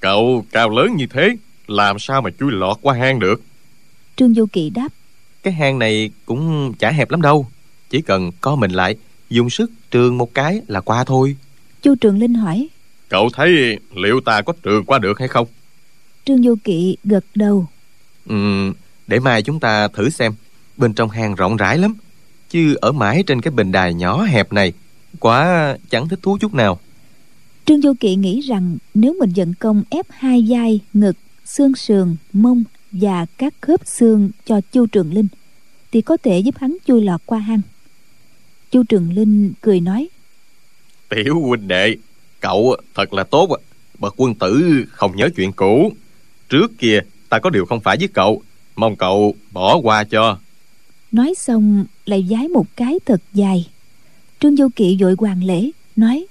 Cậu 0.00 0.46
cao 0.52 0.70
lớn 0.70 0.96
như 0.96 1.06
thế 1.06 1.36
Làm 1.66 1.98
sao 1.98 2.22
mà 2.22 2.30
chui 2.40 2.52
lọt 2.52 2.78
qua 2.82 2.94
hang 2.94 3.18
được? 3.18 3.42
Trương 4.16 4.34
vô 4.34 4.46
kỵ 4.52 4.70
đáp. 4.70 4.88
Cái 5.42 5.52
hang 5.52 5.78
này 5.78 6.10
cũng 6.26 6.72
chả 6.78 6.90
hẹp 6.90 7.10
lắm 7.10 7.22
đâu 7.22 7.46
Chỉ 7.90 8.02
cần 8.02 8.30
co 8.40 8.56
mình 8.56 8.70
lại 8.70 8.96
Dùng 9.30 9.50
sức 9.50 9.70
trường 9.90 10.18
một 10.18 10.34
cái 10.34 10.60
là 10.66 10.80
qua 10.80 11.04
thôi. 11.04 11.36
Chu 11.82 11.94
trường 11.94 12.18
linh 12.18 12.34
hỏi. 12.34 12.68
Cậu 13.08 13.30
thấy 13.32 13.78
liệu 13.94 14.20
ta 14.20 14.42
có 14.42 14.52
trường 14.62 14.84
qua 14.84 14.98
được 14.98 15.18
hay 15.18 15.28
không? 15.28 15.46
Trương 16.24 16.42
vô 16.42 16.54
kỵ 16.64 16.96
gật 17.04 17.24
đầu. 17.34 17.66
Ừm, 18.28 18.72
Để 19.06 19.20
mai 19.20 19.42
chúng 19.42 19.60
ta 19.60 19.88
thử 19.88 20.10
xem. 20.10 20.32
Bên 20.76 20.92
trong 20.92 21.10
hang 21.10 21.34
rộng 21.34 21.56
rãi 21.56 21.78
lắm 21.78 21.94
Chứ 22.50 22.74
ở 22.80 22.92
mãi 22.92 23.22
trên 23.26 23.40
cái 23.40 23.50
bình 23.50 23.72
đài 23.72 23.94
nhỏ 23.94 24.22
hẹp 24.22 24.52
này 24.52 24.72
Quá 25.20 25.76
chẳng 25.90 26.08
thích 26.08 26.18
thú 26.22 26.38
chút 26.40 26.54
nào 26.54 26.80
trương 27.66 27.80
vô 27.80 27.92
kỵ 28.00 28.16
nghĩ 28.16 28.40
rằng 28.40 28.76
nếu 28.94 29.14
mình 29.20 29.32
vận 29.36 29.54
công 29.54 29.82
ép 29.90 30.06
hai 30.10 30.44
vai 30.48 30.80
ngực 30.92 31.16
xương 31.44 31.74
sườn 31.74 32.16
mông 32.32 32.64
và 32.92 33.26
các 33.38 33.54
khớp 33.60 33.86
xương 33.86 34.30
cho 34.44 34.60
chu 34.72 34.86
trường 34.86 35.12
linh 35.12 35.28
thì 35.92 36.00
có 36.00 36.16
thể 36.16 36.38
giúp 36.38 36.54
hắn 36.58 36.76
chui 36.86 37.04
lọt 37.04 37.20
qua 37.26 37.38
hang. 37.38 37.60
Chu 38.70 38.82
trường 38.82 39.12
linh 39.12 39.52
cười 39.60 39.80
nói 39.80 40.08
Tiểu 41.08 41.40
huynh 41.40 41.68
đệ 41.68 41.96
Cậu 42.40 42.76
thật 42.94 43.12
là 43.12 43.24
tốt. 43.24 43.60
Bậc 43.98 44.14
quân 44.16 44.34
tử 44.34 44.84
không 44.90 45.16
nhớ 45.16 45.28
chuyện 45.36 45.52
cũ. 45.52 45.92
Trước 46.48 46.78
kia 46.78 47.00
ta 47.28 47.38
có 47.38 47.50
điều 47.50 47.66
không 47.66 47.80
phải 47.80 47.96
với 47.96 48.08
cậu 48.08 48.42
Mong 48.76 48.96
cậu 48.96 49.34
bỏ 49.52 49.76
qua 49.76 50.04
cho. 50.04 50.38
Nói 51.12 51.34
xong 51.34 51.84
lại 52.04 52.26
giái 52.30 52.48
một 52.48 52.66
cái 52.76 52.98
thật 53.06 53.20
dài. 53.34 53.68
Trương 54.40 54.56
vô 54.56 54.68
kỵ 54.76 54.98
vội 55.00 55.14
hoàng 55.18 55.44
lễ 55.44 55.70
nói 55.96 56.26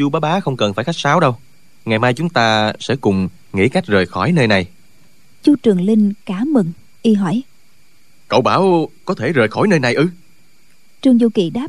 Chu 0.00 0.10
bá 0.10 0.20
bá 0.20 0.40
không 0.40 0.56
cần 0.56 0.74
phải 0.74 0.84
khách 0.84 0.96
sáo 0.96 1.20
đâu. 1.20 1.36
Ngày 1.84 1.98
mai 1.98 2.14
chúng 2.14 2.28
ta 2.28 2.72
sẽ 2.80 2.96
cùng 2.96 3.28
nghĩ 3.52 3.68
cách 3.68 3.86
rời 3.86 4.06
khỏi 4.06 4.32
nơi 4.32 4.46
này. 4.46 4.66
Chu 5.42 5.54
trường 5.62 5.80
linh 5.80 6.12
cả 6.26 6.44
mừng 6.44 6.72
y 7.02 7.14
hỏi. 7.14 7.42
Cậu 8.28 8.40
bảo 8.40 8.90
có 9.04 9.14
thể 9.14 9.32
rời 9.32 9.48
khỏi 9.48 9.68
nơi 9.68 9.78
này 9.78 9.94
ư? 9.94 10.08
Trương 11.00 11.18
vô 11.18 11.28
kỵ 11.34 11.50
đáp. 11.50 11.68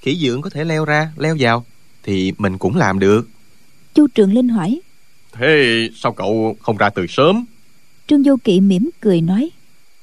Khỉ 0.00 0.18
dưỡng 0.22 0.42
có 0.42 0.50
thể 0.50 0.64
leo 0.64 0.84
ra, 0.84 1.12
leo 1.16 1.36
vào 1.38 1.64
Thì 2.02 2.32
mình 2.38 2.58
cũng 2.58 2.76
làm 2.76 2.98
được. 2.98 3.28
Chu 3.94 4.06
trường 4.06 4.32
linh 4.32 4.48
hỏi. 4.48 4.80
Thế 5.32 5.88
sao 5.94 6.12
cậu 6.12 6.56
không 6.60 6.76
ra 6.76 6.90
từ 6.90 7.06
sớm? 7.06 7.44
Trương 8.06 8.22
vô 8.22 8.36
kỵ 8.44 8.60
mỉm 8.60 8.90
cười 9.00 9.20
nói. 9.20 9.50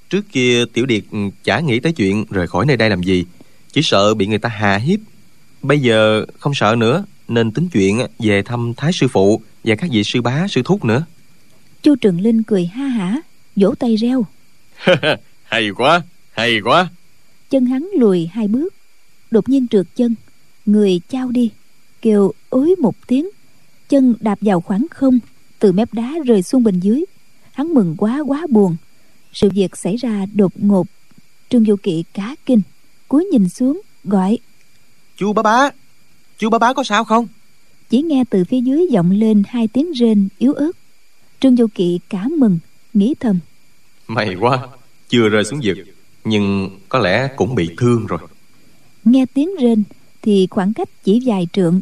Trước 0.10 0.26
kia 0.32 0.66
Tiểu 0.74 0.86
Điệt 0.86 1.04
ừ, 1.12 1.20
chả 1.44 1.60
nghĩ 1.60 1.80
tới 1.80 1.94
chuyện 1.94 2.26
rời 2.30 2.48
khỏi 2.48 2.66
nơi 2.66 2.78
đây 2.78 2.90
làm 2.90 3.04
gì 3.04 3.26
Chỉ 3.72 3.82
sợ 3.84 4.14
bị 4.14 4.28
người 4.28 4.40
ta 4.40 4.50
hà 4.50 4.78
hiếp. 4.78 5.00
Bây 5.62 5.80
giờ 5.80 6.26
không 6.40 6.54
sợ 6.54 6.76
nữa 6.78 7.06
Nên 7.34 7.52
tính 7.52 7.68
chuyện 7.70 8.00
về 8.20 8.42
thăm 8.42 8.74
Thái 8.78 8.92
Sư 8.94 9.08
Phụ 9.08 9.42
Và 9.64 9.76
các 9.76 9.90
vị 9.92 10.04
sư 10.04 10.22
bá, 10.22 10.48
sư 10.48 10.62
thúc 10.66 10.86
nữa. 10.86 11.06
Chu 11.82 11.96
trường 11.96 12.22
linh 12.22 12.44
cười 12.44 12.66
ha 12.66 12.88
hả 12.88 13.22
vỗ 13.56 13.76
tay 13.80 13.96
reo. 13.96 14.26
Hay 15.44 15.70
quá 15.76 16.02
Hay 16.32 16.60
quá. 16.64 16.90
Chân 17.50 17.66
hắn 17.66 17.90
lùi 17.98 18.26
hai 18.26 18.48
bước. 18.48 18.74
Đột 19.32 19.50
nhiên 19.50 19.68
trượt 19.68 19.86
chân 19.96 20.16
người 20.66 21.02
trao 21.10 21.32
đi 21.32 21.52
kêu 22.02 22.32
ối 22.50 22.76
một 22.80 22.96
tiếng. 23.08 23.30
Chân 23.90 24.16
đạp 24.20 24.38
vào 24.42 24.62
khoảng 24.62 24.86
không 24.92 25.20
từ 25.60 25.72
mép 25.72 25.94
đá 25.94 26.14
rơi 26.26 26.42
xuống 26.44 26.64
bên 26.64 26.80
dưới. 26.80 27.06
Hắn 27.52 27.74
mừng 27.74 27.96
quá 27.98 28.20
quá 28.28 28.48
buồn. 28.50 28.76
Sự 29.34 29.50
việc 29.50 29.78
xảy 29.78 29.96
ra 29.96 30.26
đột 30.34 30.52
ngột. 30.56 30.88
Trương 31.50 31.64
vô 31.64 31.76
kỵ 31.84 32.04
cá 32.14 32.36
kinh 32.46 32.62
cúi 33.08 33.26
nhìn 33.26 33.50
xuống 33.50 33.82
gọi 34.04 34.38
Chu 35.18 35.34
bá 35.34 35.44
bá 35.44 35.70
Chu 36.38 36.50
bá 36.50 36.58
bá 36.58 36.74
có 36.74 36.84
sao 36.84 37.04
không? 37.04 37.28
Chỉ 37.90 38.02
nghe 38.02 38.24
từ 38.30 38.44
phía 38.44 38.62
dưới 38.62 38.88
vọng 38.94 39.12
lên 39.12 39.44
hai 39.48 39.68
tiếng 39.68 39.92
rên 39.92 40.28
yếu 40.38 40.54
ớt. 40.54 40.72
Trương 41.40 41.56
vô 41.56 41.66
kỵ 41.76 42.00
cả 42.10 42.28
mừng 42.38 42.60
nghĩ 42.94 43.16
thầm. 43.20 43.40
May 44.08 44.36
quá 44.40 44.68
Chưa 45.10 45.30
rơi 45.30 45.44
xuống 45.44 45.60
vực 45.64 45.78
Nhưng 46.24 46.70
có 46.90 47.00
lẽ 47.00 47.30
cũng 47.36 47.56
bị 47.56 47.70
thương 47.78 48.06
rồi. 48.06 48.20
Nghe 49.06 49.26
tiếng 49.34 49.50
rên 49.60 49.84
thì 50.22 50.48
khoảng 50.52 50.74
cách 50.74 50.90
chỉ 51.04 51.22
vài 51.26 51.48
trượng. 51.54 51.82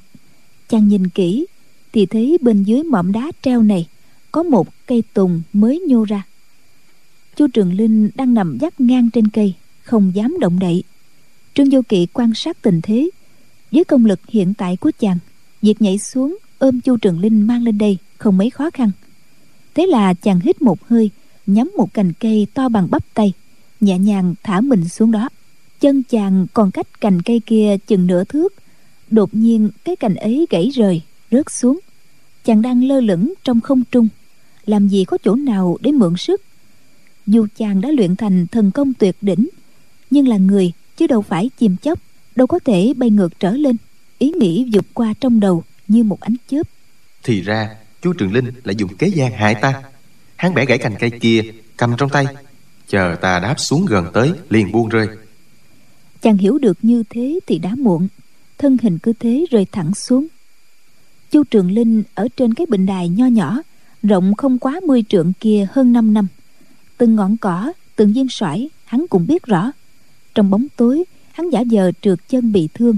Chàng 0.69 0.87
nhìn 0.87 1.09
kỹ 1.09 1.45
thì 1.93 2.05
thấy 2.05 2.37
bên 2.41 2.63
dưới 2.63 2.83
mỏm 2.83 3.11
đá 3.11 3.31
treo 3.41 3.61
này 3.61 3.87
có 4.31 4.43
một 4.43 4.67
cây 4.85 5.03
tùng 5.13 5.41
mới 5.53 5.79
nhô 5.87 6.03
ra. 6.03 6.23
Chu 7.35 7.47
trường 7.47 7.73
linh 7.73 8.09
đang 8.15 8.33
nằm 8.33 8.57
dắt 8.61 8.81
ngang 8.81 9.09
trên 9.09 9.27
cây 9.27 9.53
không 9.83 10.11
dám 10.15 10.37
động 10.39 10.59
đậy. 10.59 10.83
Trương 11.53 11.69
vô 11.69 11.81
kỵ 11.89 12.07
quan 12.13 12.33
sát 12.33 12.61
tình 12.61 12.81
thế 12.81 13.09
với 13.71 13.83
công 13.83 14.05
lực 14.05 14.19
hiện 14.27 14.53
tại 14.53 14.77
của 14.77 14.91
chàng, 14.99 15.17
việc 15.61 15.81
nhảy 15.81 15.97
xuống 15.97 16.37
ôm 16.59 16.81
chu 16.81 16.97
trường 16.97 17.19
linh 17.19 17.47
mang 17.47 17.63
lên 17.63 17.77
đây 17.77 17.97
không 18.17 18.37
mấy 18.37 18.49
khó 18.49 18.69
khăn. 18.69 18.91
Thế 19.73 19.85
là 19.85 20.13
chàng 20.13 20.39
hít 20.39 20.61
một 20.61 20.87
hơi, 20.87 21.09
nhắm 21.47 21.71
một 21.77 21.93
cành 21.93 22.13
cây 22.13 22.47
to 22.53 22.69
bằng 22.69 22.87
bắp 22.91 23.13
tay, 23.13 23.33
nhẹ 23.79 23.99
nhàng 23.99 24.35
thả 24.43 24.61
mình 24.61 24.87
xuống 24.87 25.11
đó. 25.11 25.29
Chân 25.79 26.03
chàng 26.03 26.47
còn 26.53 26.71
cách 26.71 27.01
cành 27.01 27.21
cây 27.21 27.41
kia 27.45 27.77
chừng 27.87 28.07
nửa 28.07 28.23
thước, 28.23 28.53
đột 29.09 29.29
nhiên 29.33 29.69
cái 29.85 29.95
cành 29.95 30.15
ấy 30.15 30.47
gãy 30.49 30.69
rời, 30.73 31.01
rớt 31.31 31.51
xuống. 31.51 31.79
Chàng 32.45 32.61
đang 32.61 32.83
lơ 32.83 32.99
lửng 32.99 33.33
trong 33.43 33.61
không 33.61 33.83
trung, 33.91 34.07
làm 34.65 34.87
gì 34.87 35.05
có 35.05 35.17
chỗ 35.23 35.35
nào 35.35 35.77
để 35.81 35.91
mượn 35.91 36.17
sức. 36.17 36.41
Dù 37.27 37.47
chàng 37.57 37.81
đã 37.81 37.91
luyện 37.91 38.15
thành 38.15 38.47
thần 38.47 38.71
công 38.71 38.93
tuyệt 38.93 39.15
đỉnh, 39.21 39.47
nhưng 40.09 40.27
là 40.27 40.37
người 40.37 40.71
chứ 40.97 41.07
đâu 41.07 41.21
phải 41.21 41.49
chim 41.57 41.75
chóc 41.81 41.99
đâu 42.35 42.47
có 42.47 42.59
thể 42.59 42.93
bay 42.97 43.09
ngược 43.09 43.39
trở 43.39 43.51
lên. 43.51 43.77
Ý 44.17 44.31
nghĩ 44.31 44.69
vụt 44.73 44.85
qua 44.93 45.13
trong 45.19 45.39
đầu 45.39 45.63
như 45.87 46.03
một 46.03 46.19
ánh 46.21 46.35
chớp. 46.47 46.67
Thì 47.23 47.41
ra 47.41 47.69
chú 48.01 48.13
trường 48.13 48.33
linh 48.33 48.51
lại 48.63 48.75
dùng 48.75 48.95
kế 48.97 49.07
gian 49.07 49.31
hại 49.31 49.55
ta. 49.55 49.83
Hắn 50.35 50.53
bẻ 50.53 50.65
gãy 50.65 50.77
cành 50.77 50.95
cây 50.99 51.09
kia 51.09 51.41
cầm 51.77 51.95
trong 51.97 52.09
tay. 52.09 52.25
Chờ 52.87 53.15
ta 53.21 53.39
đáp 53.39 53.55
xuống 53.57 53.85
gần 53.85 54.05
tới 54.13 54.31
liền 54.49 54.71
buông 54.71 54.89
rơi. 54.89 55.07
Chàng 56.21 56.37
hiểu 56.37 56.57
được 56.57 56.77
như 56.81 57.03
thế 57.09 57.39
thì 57.47 57.59
đã 57.59 57.75
muộn. 57.75 58.07
Thân 58.57 58.77
hình 58.81 58.99
cứ 58.99 59.13
thế 59.19 59.45
rơi 59.51 59.65
thẳng 59.71 59.93
xuống. 59.93 60.27
Chu 61.31 61.43
trường 61.43 61.71
linh 61.71 62.03
ở 62.15 62.27
trên 62.37 62.53
cái 62.53 62.65
bình 62.69 62.85
đài 62.85 63.09
nho 63.09 63.25
nhỏ 63.25 63.61
rộng 64.03 64.35
không 64.35 64.59
quá 64.59 64.79
mươi 64.87 65.03
trượng 65.09 65.33
kia 65.39 65.67
hơn 65.71 65.93
5 65.93 66.13
năm. 66.13 66.27
Từng 66.97 67.15
ngọn 67.15 67.37
cỏ 67.37 67.73
từng 67.95 68.13
viên 68.13 68.27
sỏi 68.29 68.69
hắn 68.85 69.05
cũng 69.09 69.27
biết 69.27 69.43
rõ. 69.43 69.71
Trong 70.35 70.49
bóng 70.49 70.67
tối 70.75 71.03
hắn 71.41 71.49
giả 71.49 71.63
vờ 71.71 71.91
trượt 72.01 72.19
chân 72.29 72.51
bị 72.51 72.69
thương. 72.73 72.97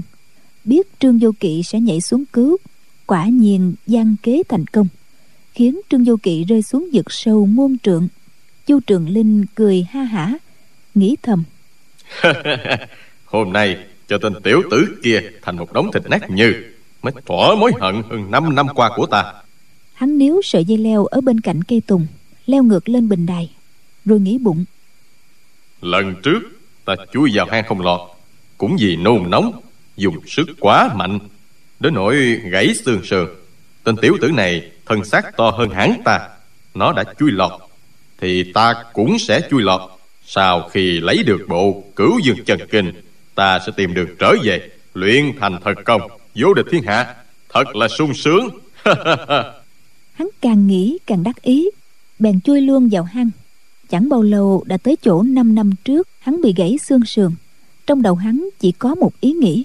Biết 0.64 0.86
trương 0.98 1.18
vô 1.18 1.30
kỵ 1.40 1.62
sẽ 1.62 1.80
nhảy 1.80 2.00
xuống 2.00 2.24
cứu 2.32 2.56
quả 3.06 3.26
nhiên 3.26 3.74
gian 3.86 4.16
kế 4.22 4.42
thành 4.48 4.66
công 4.66 4.88
khiến 5.52 5.80
trương 5.90 6.04
vô 6.04 6.16
kỵ 6.22 6.44
rơi 6.44 6.62
xuống 6.62 6.88
vực 6.92 7.12
sâu 7.12 7.46
muôn 7.46 7.78
trượng. 7.78 8.08
Chu 8.66 8.80
trường 8.80 9.08
linh 9.08 9.44
cười 9.54 9.86
ha 9.90 10.02
hả 10.02 10.38
nghĩ 10.94 11.16
thầm. 11.22 11.44
Hôm 13.24 13.52
nay 13.52 13.76
cho 14.08 14.18
tên 14.18 14.32
tiểu 14.42 14.62
tử 14.70 14.86
kia 15.02 15.20
thành 15.42 15.56
một 15.56 15.72
đống 15.72 15.90
thịt 15.92 16.02
nát 16.10 16.30
như 16.30 16.54
mới 17.02 17.12
thỏa 17.26 17.54
mối 17.54 17.72
hận 17.80 18.02
hơn 18.10 18.30
5 18.30 18.54
năm 18.54 18.66
qua 18.74 18.90
của 18.96 19.06
ta. 19.06 19.32
Hắn 19.94 20.18
níu 20.18 20.40
sợi 20.44 20.64
dây 20.64 20.78
leo 20.78 21.04
ở 21.04 21.20
bên 21.20 21.40
cạnh 21.40 21.62
cây 21.62 21.82
tùng 21.86 22.06
leo 22.46 22.62
ngược 22.62 22.88
lên 22.88 23.08
bình 23.08 23.26
đài 23.26 23.50
rồi 24.04 24.20
nghĩ 24.20 24.38
bụng. 24.38 24.64
Lần 25.80 26.14
trước 26.22 26.40
ta 26.84 26.94
chui 27.12 27.30
vào 27.34 27.46
hang 27.50 27.64
không 27.68 27.80
lọt 27.80 28.13
cũng 28.58 28.76
vì 28.80 28.96
nôn 28.96 29.30
nóng, 29.30 29.60
dùng 29.96 30.16
sức 30.26 30.48
quá 30.60 30.90
mạnh, 30.94 31.18
đến 31.80 31.94
nỗi 31.94 32.16
gãy 32.50 32.74
xương 32.84 33.04
sườn. 33.04 33.28
Tên 33.84 33.96
tiểu 33.96 34.16
tử 34.20 34.30
này 34.30 34.70
thân 34.86 35.04
xác 35.04 35.36
to 35.36 35.50
hơn 35.50 35.70
hắn 35.70 36.02
ta, 36.04 36.28
nó 36.74 36.92
đã 36.92 37.04
chui 37.18 37.30
lọt, 37.30 37.52
thì 38.20 38.52
ta 38.52 38.74
cũng 38.92 39.18
sẽ 39.18 39.40
chui 39.50 39.62
lọt. 39.62 39.80
Sau 40.26 40.68
khi 40.68 41.00
lấy 41.00 41.22
được 41.22 41.44
bộ 41.48 41.84
cửu 41.96 42.18
dương 42.18 42.44
chân 42.44 42.60
kinh, 42.70 42.92
ta 43.34 43.58
sẽ 43.66 43.72
tìm 43.76 43.94
đường 43.94 44.08
trở 44.18 44.34
về, 44.42 44.68
luyện 44.94 45.32
thành 45.40 45.58
thật 45.64 45.74
công, 45.84 46.02
vô 46.34 46.54
địch 46.54 46.66
thiên 46.70 46.82
hạ. 46.82 47.14
Thật 47.48 47.76
là 47.76 47.88
sung 47.88 48.14
sướng. 48.14 48.48
Hắn 50.14 50.28
càng 50.40 50.66
nghĩ 50.66 50.98
càng 51.06 51.22
đắc 51.22 51.42
ý, 51.42 51.70
bèn 52.18 52.40
chui 52.40 52.60
luôn 52.60 52.88
vào 52.92 53.02
hang. 53.02 53.30
Chẳng 53.90 54.08
bao 54.08 54.22
lâu 54.22 54.64
đã 54.66 54.76
tới 54.76 54.96
chỗ 55.02 55.22
5 55.22 55.54
năm 55.54 55.70
trước, 55.84 56.08
hắn 56.18 56.42
bị 56.42 56.54
gãy 56.56 56.78
xương 56.78 57.04
sườn 57.04 57.30
trong 57.86 58.02
đầu 58.02 58.14
hắn 58.14 58.48
chỉ 58.58 58.72
có 58.72 58.94
một 58.94 59.20
ý 59.20 59.32
nghĩ. 59.32 59.64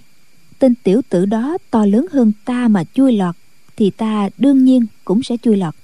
Tên 0.60 0.76
tiểu 0.84 1.02
tử 1.10 1.26
đó 1.26 1.58
to 1.72 1.86
lớn 1.86 2.06
hơn 2.12 2.32
ta 2.46 2.68
mà 2.68 2.84
chui 2.94 3.12
lọt, 3.12 3.36
thì 3.78 3.90
ta 3.90 4.30
đương 4.38 4.66
nhiên 4.66 4.86
cũng 5.06 5.24
sẽ 5.24 5.38
chui 5.42 5.58
lọt. 5.58 5.76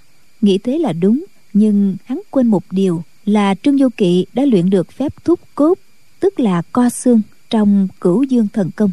Nghĩ 0.42 0.58
thế 0.58 0.78
là 0.78 0.94
đúng, 0.94 1.26
nhưng 1.54 1.96
hắn 2.06 2.22
quên 2.32 2.48
một 2.48 2.64
điều 2.72 3.04
là 3.26 3.56
trương 3.64 3.78
vô 3.78 3.88
kỵ 3.98 4.26
đã 4.34 4.46
luyện 4.46 4.70
được 4.70 4.92
phép 4.92 5.14
thúc 5.24 5.40
cốt, 5.56 5.78
tức 6.20 6.40
là 6.40 6.62
co 6.62 6.90
xương, 6.90 7.22
trong 7.50 7.88
cửu 8.02 8.24
dương 8.24 8.48
thần 8.54 8.72
công. 8.76 8.92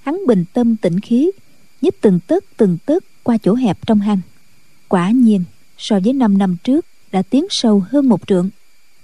Hắn 0.00 0.26
bình 0.26 0.44
tâm 0.52 0.76
tĩnh 0.76 1.00
khí, 1.00 1.30
nhích 1.82 2.00
từng 2.00 2.20
tấc 2.26 2.44
từng 2.56 2.78
tấc 2.86 3.04
qua 3.22 3.38
chỗ 3.38 3.54
hẹp 3.54 3.86
trong 3.86 4.00
hang. 4.00 4.20
Quả 4.88 5.10
nhiên, 5.10 5.44
so 5.78 6.00
với 6.04 6.12
5 6.12 6.38
năm 6.38 6.56
trước, 6.64 6.86
đã 7.12 7.22
tiến 7.22 7.46
sâu 7.50 7.84
hơn 7.90 8.08
một 8.08 8.26
trượng. 8.26 8.50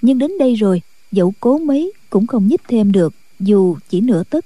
Nhưng 0.02 0.18
đến 0.18 0.30
đây 0.38 0.54
rồi, 0.54 0.82
dẫu 1.12 1.32
cố 1.40 1.58
mấy 1.58 1.92
cũng 2.10 2.26
không 2.26 2.46
nhích 2.46 2.60
thêm 2.68 2.92
được 2.92 3.14
dù 3.40 3.76
chỉ 3.88 4.00
nửa 4.00 4.22
tấc 4.24 4.44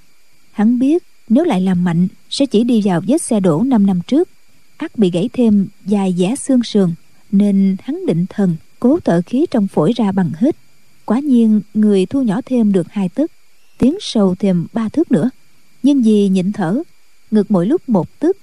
hắn 0.53 0.79
biết 0.79 1.03
nếu 1.29 1.45
lại 1.45 1.61
làm 1.61 1.85
mạnh 1.85 2.09
sẽ 2.31 2.47
chỉ 2.47 2.65
đi 2.65 2.81
vào 2.85 3.01
vết 3.07 3.23
xe 3.23 3.41
đổ 3.41 3.63
5 3.63 3.87
năm 3.87 4.01
trước. 4.07 4.29
Ắt 4.77 4.99
bị 4.99 5.11
gãy 5.11 5.29
thêm 5.33 5.69
dài 5.87 6.15
dẻ 6.19 6.35
xương 6.37 6.63
sườn, 6.63 6.91
nên 7.33 7.77
hắn 7.83 8.07
định 8.07 8.27
thần 8.29 8.57
cố 8.81 8.99
thở 9.05 9.23
khí 9.27 9.47
trong 9.51 9.69
phổi 9.69 9.93
ra 9.97 10.13
bằng 10.13 10.31
hết 10.35 10.57
quả 11.11 11.19
nhiên, 11.21 11.61
người 11.75 12.07
thu 12.07 12.23
nhỏ 12.23 12.41
thêm 12.47 12.73
được 12.73 12.87
hai 12.91 13.09
tấc 13.09 13.31
tiến 13.79 13.97
sâu 14.01 14.35
thêm 14.39 14.67
ba 14.73 14.89
thước 14.89 15.13
nữa. 15.13 15.31
Nhưng 15.83 16.03
vì 16.03 16.29
nhịn 16.29 16.53
thở, 16.53 16.83
ngực 17.31 17.51
mỗi 17.51 17.67
lúc 17.67 17.89
một 17.89 18.19
tức, 18.19 18.37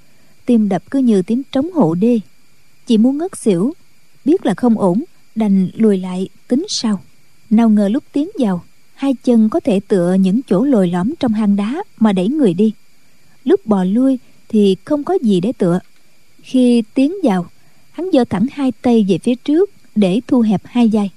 tim 0.45 0.69
đập 0.69 0.83
cứ 0.91 0.99
như 0.99 1.21
tiếng 1.21 1.43
trống 1.51 1.71
hộ 1.71 1.95
đê. 1.95 2.19
Chỉ 2.85 2.97
muốn 2.97 3.17
ngất 3.17 3.37
xỉu, 3.37 3.73
biết 4.25 4.45
là 4.45 4.53
không 4.53 4.79
ổn, 4.79 5.03
đành 5.35 5.69
lùi 5.73 5.97
lại 5.97 6.29
tính 6.47 6.65
sau. 6.69 7.03
Nào 7.49 7.69
ngờ 7.69 7.87
lúc 7.87 8.03
tiến 8.11 8.29
vào 8.39 8.63
hai 8.97 9.13
chân 9.23 9.49
có 9.49 9.59
thể 9.59 9.79
tựa 9.87 10.13
những 10.13 10.41
chỗ 10.49 10.63
lồi 10.63 10.87
lõm 10.87 11.13
trong 11.19 11.33
hang 11.33 11.55
đá 11.55 11.83
mà 11.99 12.13
đẩy 12.13 12.27
người 12.27 12.53
đi. 12.53 12.73
Lúc 13.43 13.65
bò 13.65 13.83
lui 13.83 14.19
thì 14.49 14.75
không 14.85 15.03
có 15.03 15.17
gì 15.21 15.39
để 15.39 15.51
tựa. 15.57 15.79
Khi 16.41 16.83
tiến 16.93 17.13
vào, 17.23 17.49
hắn 17.91 18.09
giơ 18.13 18.23
thẳng 18.29 18.45
hai 18.53 18.71
tay 18.81 19.05
về 19.09 19.17
phía 19.17 19.35
trước 19.35 19.69
để 19.95 20.21
thu 20.27 20.41
hẹp 20.41 20.61
hai 20.65 20.89
vai. 20.93 21.09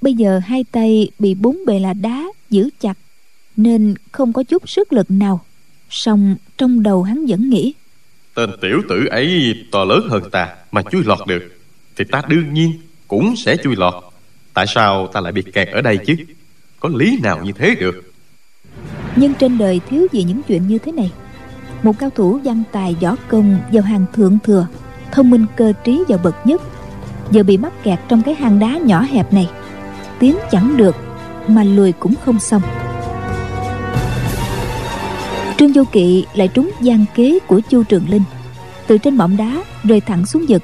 Bây 0.00 0.14
giờ 0.14 0.40
hai 0.44 0.64
tay 0.64 1.10
bị 1.18 1.34
bốn 1.34 1.58
bề 1.66 1.78
là 1.78 1.94
đá 1.94 2.24
giữ 2.50 2.70
chặt, 2.80 2.98
nên 3.56 3.94
không 4.12 4.32
có 4.32 4.42
chút 4.42 4.70
sức 4.70 4.92
lực 4.92 5.10
nào. 5.10 5.44
Song 5.90 6.36
trong 6.58 6.82
đầu 6.82 7.02
hắn 7.02 7.26
vẫn 7.26 7.50
nghĩ, 7.50 7.74
tên 8.34 8.50
tiểu 8.60 8.82
tử 8.88 9.06
ấy 9.10 9.54
to 9.72 9.84
lớn 9.84 10.00
hơn 10.10 10.22
ta 10.32 10.56
mà 10.70 10.82
chui 10.82 11.04
lọt 11.04 11.18
được, 11.26 11.42
thì 11.96 12.04
ta 12.10 12.22
đương 12.28 12.54
nhiên 12.54 12.72
cũng 13.08 13.36
sẽ 13.36 13.56
chui 13.56 13.76
lọt. 13.76 13.94
Tại 14.54 14.66
sao 14.68 15.06
ta 15.06 15.20
lại 15.20 15.32
bị 15.32 15.42
kẹt 15.42 15.68
ở 15.68 15.80
đây 15.80 15.98
chứ? 16.06 16.14
Có 16.80 16.88
lý 16.88 17.18
nào 17.22 17.44
như 17.44 17.52
thế 17.52 17.74
được? 17.80 18.12
Nhưng 19.16 19.34
trên 19.34 19.58
đời 19.58 19.80
thiếu 19.88 20.06
gì 20.12 20.22
những 20.22 20.42
chuyện 20.42 20.68
như 20.68 20.78
thế 20.78 20.92
này? 20.92 21.12
Một 21.82 21.98
cao 21.98 22.10
thủ 22.10 22.40
văn 22.44 22.62
tài 22.72 22.96
võ 23.00 23.16
công 23.28 23.58
vào 23.72 23.82
hàng 23.82 24.04
thượng 24.12 24.38
thừa 24.44 24.66
thông 25.12 25.30
minh 25.30 25.46
cơ 25.56 25.72
trí 25.84 26.04
vào 26.08 26.18
bậc 26.24 26.46
nhất 26.46 26.62
giờ 27.30 27.42
bị 27.42 27.56
mắc 27.56 27.72
kẹt 27.82 27.98
trong 28.08 28.22
cái 28.22 28.34
hang 28.34 28.58
đá 28.58 28.78
nhỏ 28.78 29.02
hẹp 29.02 29.32
này. 29.32 29.48
Tiến 30.18 30.36
chẳng 30.50 30.76
được 30.76 30.96
mà 31.48 31.64
lùi 31.64 31.92
cũng 31.92 32.14
không 32.24 32.40
xong. 32.40 32.62
Trương 35.58 35.72
vô 35.72 35.84
kỵ 35.92 36.24
lại 36.34 36.48
trúng 36.48 36.70
gian 36.80 37.04
kế 37.14 37.38
của 37.46 37.60
chu 37.60 37.82
trường 37.82 38.08
linh. 38.08 38.22
Từ 38.86 38.98
trên 38.98 39.16
mỏm 39.16 39.36
đá 39.36 39.64
rơi 39.84 40.00
thẳng 40.00 40.26
xuống 40.26 40.44
vực. 40.48 40.62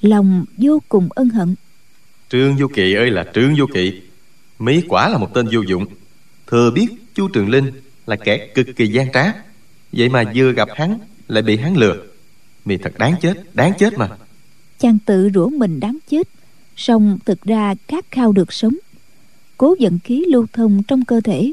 Lòng 0.00 0.44
vô 0.56 0.82
cùng 0.88 1.08
ân 1.10 1.28
hận. 1.28 1.54
Trương 2.28 2.56
vô 2.56 2.66
kỵ 2.74 2.94
ơi 2.94 3.10
là 3.10 3.24
trương 3.34 3.54
vô 3.58 3.66
kỵ 3.74 4.00
mỹ 4.60 4.82
quả 4.88 5.08
là 5.08 5.18
một 5.18 5.34
tên 5.34 5.46
vô 5.52 5.60
dụng. 5.60 5.86
Thừa 6.46 6.70
biết 6.70 6.86
chu 7.14 7.28
trường 7.28 7.48
linh 7.48 7.70
là 8.06 8.16
kẻ 8.16 8.48
cực 8.54 8.66
kỳ 8.76 8.86
gian 8.86 9.12
trá. 9.12 9.32
Vậy 9.92 10.08
mà 10.08 10.24
vừa 10.34 10.52
gặp 10.52 10.68
hắn, 10.74 10.98
lại 11.28 11.42
bị 11.42 11.56
hắn 11.56 11.76
lừa. 11.76 11.96
Mi 12.64 12.76
thật 12.76 12.98
đáng 12.98 13.14
chết 13.20 13.54
đáng 13.54 13.72
chết 13.78 13.98
mà. 13.98 14.08
Chàng 14.78 14.98
tự 15.06 15.30
rủa 15.34 15.48
mình 15.48 15.80
đáng 15.80 15.98
chết, 16.10 16.28
song 16.76 17.18
thực 17.24 17.42
ra 17.42 17.74
khát 17.88 18.04
khao 18.10 18.32
được 18.32 18.52
sống. 18.52 18.74
Cố 19.56 19.74
dẫn 19.78 19.98
khí 20.04 20.24
lưu 20.28 20.46
thông 20.52 20.82
trong 20.82 21.04
cơ 21.04 21.20
thể, 21.20 21.52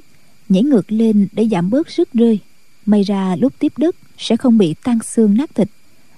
nhảy 0.49 0.63
ngược 0.63 0.91
lên 0.91 1.27
để 1.31 1.47
giảm 1.51 1.69
bớt 1.69 1.89
sức 1.91 2.13
rơi. 2.13 2.39
May 2.85 3.03
ra 3.03 3.35
lúc 3.35 3.53
tiếp 3.59 3.73
đất 3.77 3.95
sẽ 4.17 4.37
không 4.37 4.57
bị 4.57 4.75
tan 4.83 4.99
xương 5.03 5.37
nát 5.37 5.55
thịt, 5.55 5.67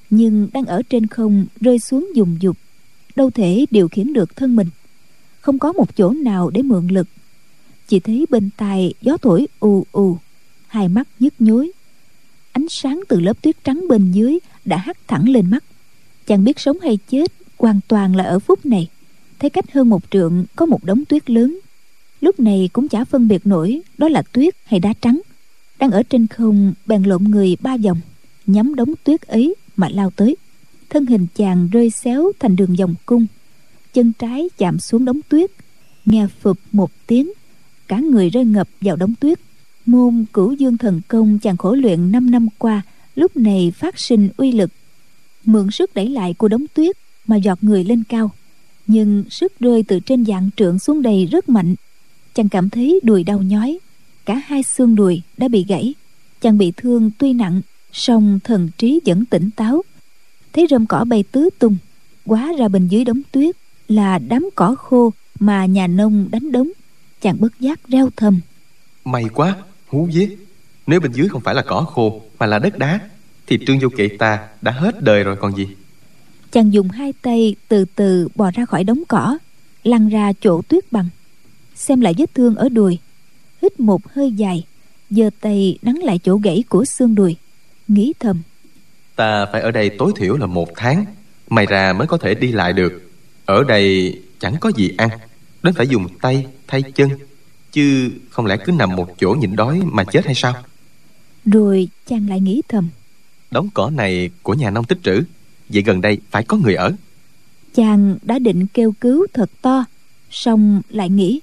nhưng 0.10 0.48
đang 0.54 0.66
ở 0.66 0.82
trên 0.90 1.08
không 1.08 1.46
rơi 1.62 1.80
xuống 1.80 2.08
dùng 2.16 2.38
dục, 2.40 2.58
đâu 3.16 3.30
thể 3.30 3.66
điều 3.72 3.88
khiển 3.88 4.14
được 4.14 4.36
thân 4.36 4.56
mình 4.56 4.68
không 5.42 5.60
có 5.60 5.74
một 5.74 5.96
chỗ 5.96 6.10
nào 6.12 6.50
để 6.50 6.62
mượn 6.62 6.88
lực. 6.88 7.08
Chỉ 7.88 8.00
thấy 8.00 8.26
bên 8.30 8.50
tai 8.58 8.94
gió 9.02 9.18
thổi 9.18 9.48
ù 9.60 9.86
ù, 9.92 10.18
hai 10.68 10.88
mắt 10.88 11.08
nhức 11.20 11.34
nhối. 11.40 11.72
Ánh 12.52 12.70
sáng 12.70 13.02
từ 13.08 13.20
lớp 13.20 13.42
tuyết 13.42 13.64
trắng 13.64 13.86
bên 13.90 14.12
dưới 14.12 14.40
đã 14.66 14.78
hắt 14.78 14.98
thẳng 15.08 15.30
lên 15.30 15.50
mắt. 15.50 15.64
Chàng 16.28 16.44
biết 16.44 16.60
sống 16.60 16.80
hay 16.80 16.98
chết 17.10 17.32
hoàn 17.58 17.80
toàn 17.88 18.16
là 18.16 18.24
ở 18.24 18.40
phút 18.40 18.66
này. 18.66 18.88
Thấy 19.40 19.50
cách 19.50 19.74
hơn 19.74 19.90
một 19.90 20.04
trượng 20.12 20.46
có 20.56 20.66
một 20.66 20.84
đống 20.84 21.06
tuyết 21.06 21.30
lớn. 21.30 21.60
Lúc 22.22 22.40
này 22.40 22.70
cũng 22.74 22.88
chả 22.88 23.06
phân 23.06 23.28
biệt 23.28 23.48
nổi 23.48 23.82
đó 23.98 24.10
là 24.10 24.22
tuyết 24.22 24.56
hay 24.66 24.80
đá 24.80 24.94
trắng. 25.02 25.22
Đang 25.80 25.92
ở 25.92 26.04
trên 26.04 26.28
không, 26.28 26.74
bèn 26.86 27.04
lộn 27.04 27.24
người 27.24 27.58
ba 27.62 27.78
vòng, 27.78 28.00
nhắm 28.46 28.76
đống 28.76 28.94
tuyết 29.04 29.22
ấy 29.22 29.56
mà 29.76 29.90
lao 29.90 30.12
tới. 30.16 30.38
Thân 30.90 31.06
hình 31.06 31.28
chàng 31.36 31.70
rơi 31.72 31.90
xéo 31.90 32.32
thành 32.40 32.56
đường 32.56 32.76
vòng 32.76 32.96
cung 33.06 33.26
chân 33.94 34.14
trái 34.20 34.50
chạm 34.58 34.80
xuống 34.80 35.06
đống 35.06 35.20
tuyết. 35.30 35.52
Nghe 36.06 36.28
phụp 36.42 36.58
một 36.72 36.92
tiếng, 37.08 37.32
cả 37.88 38.00
người 38.00 38.30
rơi 38.30 38.46
ngập 38.46 38.68
vào 38.82 38.96
đống 38.96 39.14
tuyết. 39.20 39.40
Môn 39.86 40.26
cửu 40.34 40.54
dương 40.54 40.78
thần 40.78 41.02
công 41.08 41.40
chàng 41.40 41.58
khổ 41.58 41.74
luyện 41.74 42.12
5 42.12 42.32
năm 42.32 42.48
qua, 42.58 42.82
lúc 43.16 43.38
này 43.38 43.72
phát 43.76 44.00
sinh 44.00 44.30
uy 44.38 44.52
lực. 44.52 44.72
Mượn 45.46 45.72
sức 45.72 45.94
đẩy 45.94 46.10
lại 46.10 46.34
của 46.34 46.48
đống 46.48 46.66
tuyết 46.74 46.98
mà 47.28 47.36
giọt 47.36 47.58
người 47.62 47.84
lên 47.84 48.04
cao. 48.10 48.32
Nhưng 48.88 49.24
sức 49.30 49.60
rơi 49.60 49.84
từ 49.84 50.00
trên 50.00 50.26
dạng 50.26 50.50
trượng 50.56 50.80
xuống 50.80 51.02
đầy 51.02 51.26
rất 51.26 51.50
mạnh. 51.50 51.76
Chàng 52.34 52.50
cảm 52.50 52.70
thấy 52.70 53.00
đùi 53.04 53.24
đau 53.24 53.42
nhói, 53.42 53.80
cả 54.26 54.42
hai 54.46 54.64
xương 54.64 54.96
đùi 54.96 55.22
đã 55.38 55.48
bị 55.48 55.66
gãy. 55.68 55.94
Chàng 56.42 56.58
bị 56.58 56.74
thương 56.78 57.12
tuy 57.18 57.34
nặng, 57.34 57.62
song 57.92 58.40
thần 58.44 58.70
trí 58.78 59.00
vẫn 59.06 59.26
tỉnh 59.26 59.50
táo. 59.56 59.82
Thấy 60.54 60.68
rơm 60.70 60.86
cỏ 60.86 61.04
bay 61.04 61.24
tứ 61.32 61.50
tung, 61.60 61.78
quá 62.26 62.54
ra 62.58 62.68
bên 62.68 62.88
dưới 62.88 63.06
đống 63.06 63.22
tuyết 63.32 63.56
là 63.90 64.20
đám 64.20 64.50
cỏ 64.56 64.76
khô 64.76 65.14
mà 65.40 65.66
nhà 65.66 65.88
nông 65.88 66.28
đánh 66.32 66.52
đống 66.52 66.70
chàng 67.22 67.38
bất 67.40 67.60
giác 67.60 67.88
reo 67.88 68.10
thầm. 68.16 68.42
May 69.06 69.26
quá 69.34 69.56
hú 69.88 70.10
vía. 70.14 70.30
Nếu 70.88 71.00
bên 71.00 71.12
dưới 71.12 71.30
không 71.30 71.42
phải 71.42 71.56
là 71.56 71.62
cỏ 71.62 71.82
khô 71.82 72.22
mà 72.40 72.46
là 72.46 72.60
đất 72.60 72.78
đá 72.78 73.00
thì 73.48 73.60
trương 73.68 73.80
du 73.80 73.90
kỵ 73.90 74.08
ta 74.18 74.48
đã 74.62 74.72
hết 74.72 75.04
đời 75.04 75.24
rồi 75.24 75.36
còn 75.36 75.56
gì. 75.56 75.68
Chàng 76.52 76.74
dùng 76.74 76.90
hai 76.90 77.14
tay 77.22 77.56
từ 77.68 77.86
từ 77.96 78.28
bò 78.36 78.52
ra 78.54 78.66
khỏi 78.66 78.84
đống 78.84 79.04
cỏ 79.08 79.38
lăn 79.84 80.10
ra 80.10 80.34
chỗ 80.42 80.62
tuyết 80.62 80.92
bằng 80.92 81.10
xem 81.76 82.02
lại 82.02 82.14
vết 82.18 82.36
thương 82.36 82.56
ở 82.56 82.70
đùi. 82.70 82.98
Hít 83.62 83.80
một 83.80 84.14
hơi 84.14 84.32
dài 84.32 84.66
giơ 85.10 85.30
tay 85.42 85.78
nắn 85.82 85.96
lại 85.96 86.20
chỗ 86.24 86.38
gãy 86.38 86.64
của 86.70 86.86
xương 86.86 87.16
đùi 87.16 87.36
nghĩ 87.88 88.14
thầm. 88.20 88.42
Ta 89.16 89.46
phải 89.52 89.62
ở 89.62 89.72
đây 89.72 89.90
tối 89.90 90.12
thiểu 90.16 90.38
là 90.38 90.46
một 90.46 90.70
tháng 90.76 91.06
may 91.50 91.66
ra 91.66 91.94
mới 91.94 92.08
có 92.08 92.18
thể 92.18 92.36
đi 92.36 92.52
lại 92.52 92.74
được 92.74 93.09
ở 93.50 93.64
đây 93.64 94.20
chẳng 94.39 94.56
có 94.62 94.72
gì 94.76 94.91
ăn 94.97 95.10
đến 95.64 95.74
phải 95.74 95.88
dùng 95.88 96.08
tay 96.22 96.45
thay 96.68 96.82
chân 96.82 97.10
chứ 97.72 98.12
không 98.30 98.45
lẽ 98.45 98.58
cứ 98.66 98.72
nằm 98.72 98.95
một 98.95 99.08
chỗ 99.20 99.32
nhịn 99.32 99.56
đói 99.56 99.82
mà 99.84 100.04
chết 100.04 100.26
hay 100.26 100.36
sao? 100.36 100.54
Rồi 101.45 101.88
chàng 102.08 102.30
lại 102.30 102.39
nghĩ 102.39 102.62
thầm. 102.68 102.89
Đống 103.52 103.70
cỏ 103.74 103.89
này 103.89 104.30
của 104.43 104.54
nhà 104.54 104.70
nông 104.70 104.86
tích 104.86 104.97
trữ 105.04 105.24
vậy 105.70 105.84
gần 105.84 106.02
đây 106.02 106.18
phải 106.32 106.43
có 106.43 106.58
người 106.58 106.76
ở. 106.76 106.93
Chàng 107.76 108.18
đã 108.22 108.39
định 108.39 108.68
kêu 108.74 108.93
cứu 109.02 109.28
thật 109.34 109.50
to 109.62 109.86
song 110.32 110.82
lại 110.89 111.10
nghĩ. 111.10 111.39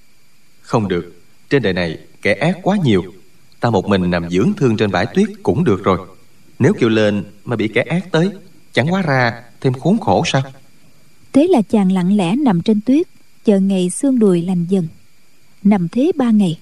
Không 0.61 0.88
được 0.88 1.14
trên 1.50 1.62
đời 1.62 1.72
này 1.72 1.98
kẻ 2.22 2.34
ác 2.34 2.57
quá 2.62 2.76
nhiều 2.84 3.04
ta 3.61 3.70
một 3.70 3.88
mình 3.88 4.11
nằm 4.11 4.30
dưỡng 4.30 4.52
thương 4.57 4.76
trên 4.76 4.90
bãi 4.90 5.07
tuyết 5.14 5.28
cũng 5.42 5.64
được 5.64 5.84
rồi. 5.84 5.98
Nếu 6.59 6.72
kêu 6.80 6.88
lên 6.88 7.24
mà 7.44 7.57
bị 7.57 7.68
kẻ 7.68 7.82
ác 7.82 8.11
tới 8.11 8.30
chẳng 8.72 8.92
quá 8.92 9.02
ra 9.02 9.42
thêm 9.61 9.72
khốn 9.72 9.98
khổ 9.98 10.22
sao 10.26 10.42
thế 11.37 11.47
là 11.47 11.62
chàng 11.62 11.93
lặng 11.93 12.16
lẽ 12.16 12.37
nằm 12.37 12.62
trên 12.62 12.80
tuyết, 12.80 13.07
chờ 13.45 13.61
ngày 13.61 13.91
xương 13.91 14.18
đùi 14.18 14.43
lành 14.43 14.66
dần. 14.68 14.89
Nằm 15.62 15.89
thế 15.89 16.12
ba 16.16 16.30
ngày, 16.30 16.59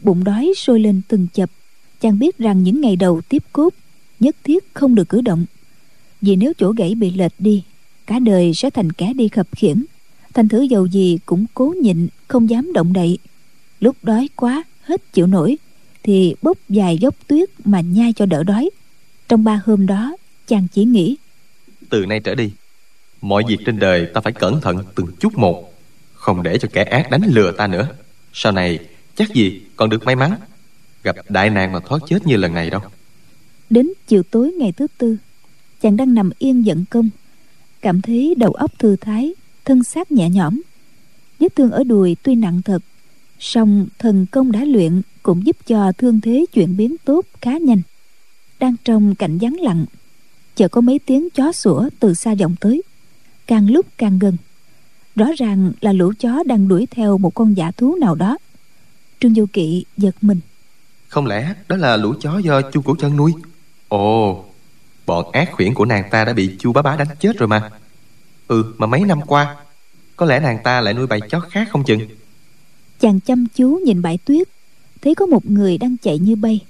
bụng 0.00 0.24
đói 0.24 0.52
sôi 0.56 0.80
lên 0.80 1.00
từng 1.08 1.26
chập. 1.32 1.50
Chàng 2.00 2.18
biết 2.18 2.38
rằng 2.38 2.62
những 2.62 2.80
ngày 2.80 2.96
đầu 2.96 3.20
tiếp 3.28 3.42
cốt, 3.52 3.74
nhất 4.20 4.36
thiết 4.44 4.74
không 4.74 4.94
được 4.94 5.08
cử 5.08 5.20
động. 5.20 5.46
Vì 6.20 6.36
nếu 6.36 6.52
chỗ 6.58 6.72
gãy 6.72 6.94
bị 6.94 7.10
lệch 7.10 7.32
đi, 7.38 7.62
cả 8.06 8.18
đời 8.18 8.54
sẽ 8.54 8.70
thành 8.70 8.92
kẻ 8.92 9.12
đi 9.12 9.28
khập 9.28 9.48
khiễng 9.56 9.82
thành 10.34 10.48
thử 10.48 10.62
dầu 10.62 10.86
gì 10.86 11.18
cũng 11.26 11.46
cố 11.54 11.74
nhịn, 11.82 12.08
không 12.28 12.50
dám 12.50 12.72
động 12.72 12.92
đậy. 12.92 13.18
Lúc 13.80 13.96
đói 14.02 14.28
quá, 14.36 14.62
hết 14.82 15.12
chịu 15.12 15.26
nổi, 15.26 15.56
thì 16.02 16.34
bốc 16.42 16.58
dài 16.68 16.98
dốc 16.98 17.14
tuyết 17.26 17.48
mà 17.64 17.80
nhai 17.80 18.12
cho 18.12 18.26
đỡ 18.26 18.42
đói. 18.42 18.70
Trong 19.28 19.44
ba 19.44 19.60
hôm 19.64 19.86
đó, 19.86 20.16
chàng 20.46 20.66
chỉ 20.72 20.84
nghĩ, 20.84 21.16
từ 21.90 22.06
nay 22.06 22.20
trở 22.20 22.34
đi 22.34 22.50
mọi 23.20 23.42
việc 23.48 23.58
trên 23.66 23.78
đời 23.78 24.06
ta 24.14 24.20
phải 24.20 24.32
cẩn 24.32 24.60
thận 24.60 24.84
từng 24.94 25.06
chút 25.20 25.38
một, 25.38 25.74
không 26.14 26.42
để 26.42 26.58
cho 26.58 26.68
kẻ 26.72 26.82
ác 26.82 27.10
đánh 27.10 27.22
lừa 27.26 27.52
ta 27.52 27.66
nữa. 27.66 27.88
Sau 28.32 28.52
này, 28.52 28.78
chắc 29.16 29.34
gì 29.34 29.62
còn 29.76 29.90
được 29.90 30.04
may 30.04 30.16
mắn, 30.16 30.32
gặp 31.02 31.16
đại 31.28 31.50
nạn 31.50 31.72
mà 31.72 31.80
thoát 31.80 31.98
chết 32.08 32.26
như 32.26 32.36
lần 32.36 32.54
này 32.54 32.70
đâu. 32.70 32.80
Đến 33.70 33.88
chiều 34.06 34.22
tối 34.22 34.52
ngày 34.52 34.72
thứ 34.72 34.86
tư, 34.98 35.16
chàng 35.80 35.96
đang 35.96 36.14
nằm 36.14 36.30
yên 36.38 36.66
giận 36.66 36.84
công, 36.90 37.10
cảm 37.80 38.02
thấy 38.02 38.34
đầu 38.38 38.52
óc 38.52 38.78
thư 38.78 38.96
thái, 38.96 39.34
thân 39.64 39.84
xác 39.84 40.12
nhẹ 40.12 40.30
nhõm. 40.30 40.60
Vết 41.40 41.56
thương 41.56 41.70
ở 41.70 41.84
đùi 41.84 42.16
tuy 42.22 42.34
nặng 42.34 42.62
thật, 42.64 42.82
song 43.38 43.86
thần 43.98 44.26
công 44.26 44.52
đã 44.52 44.64
luyện 44.64 45.02
cũng 45.22 45.46
giúp 45.46 45.56
cho 45.66 45.92
thương 45.92 46.20
thế 46.20 46.44
chuyển 46.52 46.76
biến 46.76 46.96
tốt 47.04 47.26
khá 47.40 47.58
nhanh. 47.58 47.82
Đang 48.60 48.74
trong 48.84 49.14
cảnh 49.14 49.38
vắng 49.40 49.60
lặng, 49.60 49.86
chợt 50.56 50.68
có 50.68 50.80
mấy 50.80 50.98
tiếng 50.98 51.30
chó 51.30 51.52
sủa 51.52 51.88
từ 52.00 52.14
xa 52.14 52.34
vọng 52.34 52.54
tới 52.60 52.82
càng 53.48 53.70
lúc 53.70 53.86
càng 53.98 54.18
gần. 54.18 54.36
Rõ 55.16 55.26
ràng 55.38 55.72
là 55.80 55.92
lũ 55.92 56.12
chó 56.20 56.42
đang 56.46 56.68
đuổi 56.68 56.86
theo 56.90 57.18
một 57.18 57.34
con 57.34 57.56
dã 57.56 57.70
thú 57.70 57.96
nào 58.00 58.14
đó. 58.14 58.38
Trương 59.20 59.34
du 59.34 59.46
kỵ 59.52 59.84
giật 59.96 60.14
mình. 60.20 60.40
Không 61.08 61.26
lẽ 61.26 61.54
đó 61.68 61.76
là 61.76 61.96
lũ 61.96 62.14
chó 62.20 62.38
do 62.38 62.62
chu 62.72 62.82
cổ 62.82 62.94
chân 62.98 63.16
nuôi? 63.16 63.32
Ồ 63.88 64.44
bọn 65.06 65.32
ác 65.32 65.48
khuyển 65.52 65.74
của 65.74 65.84
nàng 65.84 66.10
ta 66.10 66.24
đã 66.24 66.32
bị 66.32 66.56
chu 66.58 66.72
bá 66.72 66.82
bá 66.82 66.96
đánh 66.96 67.08
chết 67.20 67.38
rồi 67.38 67.48
mà. 67.48 67.70
Ừ 68.48 68.74
mà 68.78 68.86
mấy 68.86 69.00
năm 69.00 69.20
qua 69.26 69.56
có 70.16 70.26
lẽ 70.26 70.40
nàng 70.40 70.58
ta 70.64 70.80
lại 70.80 70.94
nuôi 70.94 71.06
bầy 71.06 71.20
chó 71.20 71.40
khác 71.40 71.68
không 71.70 71.84
chừng? 71.84 72.00
Chàng 73.00 73.20
chăm 73.20 73.46
chú 73.54 73.80
nhìn 73.84 74.02
bãi 74.02 74.18
tuyết 74.18 74.48
thấy 75.02 75.14
có 75.14 75.26
một 75.26 75.46
người 75.46 75.78
đang 75.78 75.96
chạy 75.96 76.18
như 76.18 76.36
bay. 76.36 76.64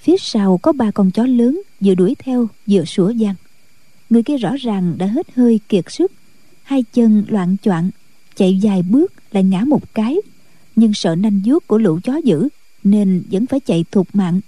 Phía 0.00 0.16
sau 0.18 0.58
có 0.58 0.72
ba 0.72 0.90
con 0.90 1.10
chó 1.10 1.26
lớn 1.26 1.62
vừa 1.80 1.94
đuổi 1.94 2.14
theo 2.18 2.48
vừa 2.66 2.84
sủa 2.84 3.12
giang 3.12 3.34
người 4.10 4.22
kia 4.22 4.36
rõ 4.36 4.56
ràng 4.56 4.94
đã 4.98 5.06
hết 5.06 5.26
hơi 5.34 5.60
kiệt 5.68 5.84
sức. 5.88 6.12
Hai 6.62 6.84
chân 6.92 7.24
loạn 7.28 7.56
choạng, 7.62 7.90
chạy 8.36 8.58
dài 8.58 8.82
bước 8.82 9.12
lại 9.32 9.44
ngã 9.44 9.64
một 9.66 9.94
cái. 9.94 10.16
Nhưng 10.76 10.94
sợ 10.94 11.14
nanh 11.14 11.40
vuốt 11.44 11.66
của 11.66 11.78
lũ 11.78 11.98
chó 12.04 12.16
dữ, 12.16 12.48
nên 12.84 13.22
vẫn 13.30 13.46
phải 13.46 13.60
chạy 13.60 13.84
thục 13.90 14.08
mạng. 14.12 14.40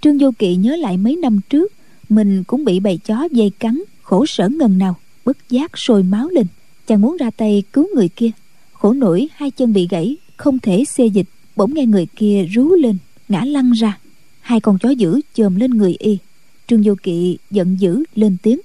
Trương 0.00 0.18
vô 0.18 0.30
kỵ 0.38 0.56
nhớ 0.56 0.76
lại 0.76 0.96
mấy 0.96 1.16
năm 1.16 1.40
trước, 1.48 1.72
mình 2.08 2.44
cũng 2.44 2.64
bị 2.64 2.80
bầy 2.80 2.98
chó 2.98 3.28
dây 3.30 3.50
cắn, 3.58 3.82
khổ 4.02 4.26
sở 4.26 4.48
ngần 4.48 4.78
nào, 4.78 4.96
bất 5.24 5.48
giác 5.50 5.78
sôi 5.78 6.02
máu 6.02 6.28
lên, 6.28 6.46
chàng 6.86 7.00
muốn 7.00 7.16
ra 7.16 7.30
tay 7.30 7.62
cứu 7.72 7.86
người 7.94 8.08
kia. 8.08 8.30
Khổ 8.72 8.92
nổi 8.92 9.28
hai 9.34 9.50
chân 9.50 9.72
bị 9.72 9.88
gãy, 9.90 10.16
không 10.36 10.58
thể 10.58 10.84
xê 10.84 11.06
dịch, 11.06 11.26
bỗng 11.56 11.74
nghe 11.74 11.86
người 11.86 12.06
kia 12.16 12.44
rú 12.50 12.74
lên, 12.74 12.98
ngã 13.28 13.44
lăn 13.44 13.72
ra. 13.72 13.98
Hai 14.40 14.60
con 14.60 14.78
chó 14.78 14.90
dữ 14.90 15.20
chồm 15.34 15.56
lên 15.56 15.70
người 15.70 15.96
y. 15.98 16.18
Trương 16.66 16.82
vô 16.84 16.94
kỵ 17.02 17.38
giận 17.50 17.76
dữ 17.80 18.04
lên 18.14 18.36
tiếng 18.42 18.60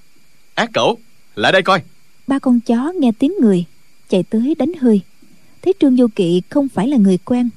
ác 0.55 0.69
cẩu 0.73 0.97
lại 1.35 1.51
đây 1.51 1.61
coi. 1.61 1.81
Ba 2.27 2.39
con 2.39 2.59
chó 2.59 2.93
nghe 2.99 3.11
tiếng 3.19 3.33
người 3.41 3.65
chạy 4.09 4.23
tới 4.23 4.55
đánh 4.55 4.71
hơi. 4.79 5.01
Thấy 5.61 5.73
trương 5.79 5.95
vô 5.95 6.07
kỵ 6.15 6.41
không 6.49 6.67
phải 6.67 6.87
là 6.87 6.97
người 6.97 7.17
quen 7.17 7.49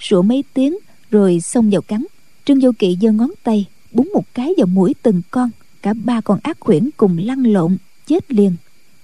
sủa 0.00 0.22
mấy 0.22 0.44
tiếng 0.54 0.76
rồi 1.10 1.40
xông 1.40 1.70
vào 1.70 1.82
cắn. 1.82 2.04
Trương 2.44 2.60
vô 2.60 2.70
kỵ 2.78 2.98
giơ 3.02 3.12
ngón 3.12 3.30
tay 3.42 3.66
búng 3.92 4.10
một 4.14 4.24
cái 4.34 4.52
vào 4.56 4.66
mũi 4.66 4.94
từng 5.02 5.22
con. 5.30 5.50
Cả 5.82 5.94
ba 5.94 6.20
con 6.20 6.38
ác 6.42 6.60
quyển 6.60 6.90
cùng 6.96 7.18
lăn 7.18 7.42
lộn 7.42 7.76
chết 8.06 8.32
liền. 8.32 8.56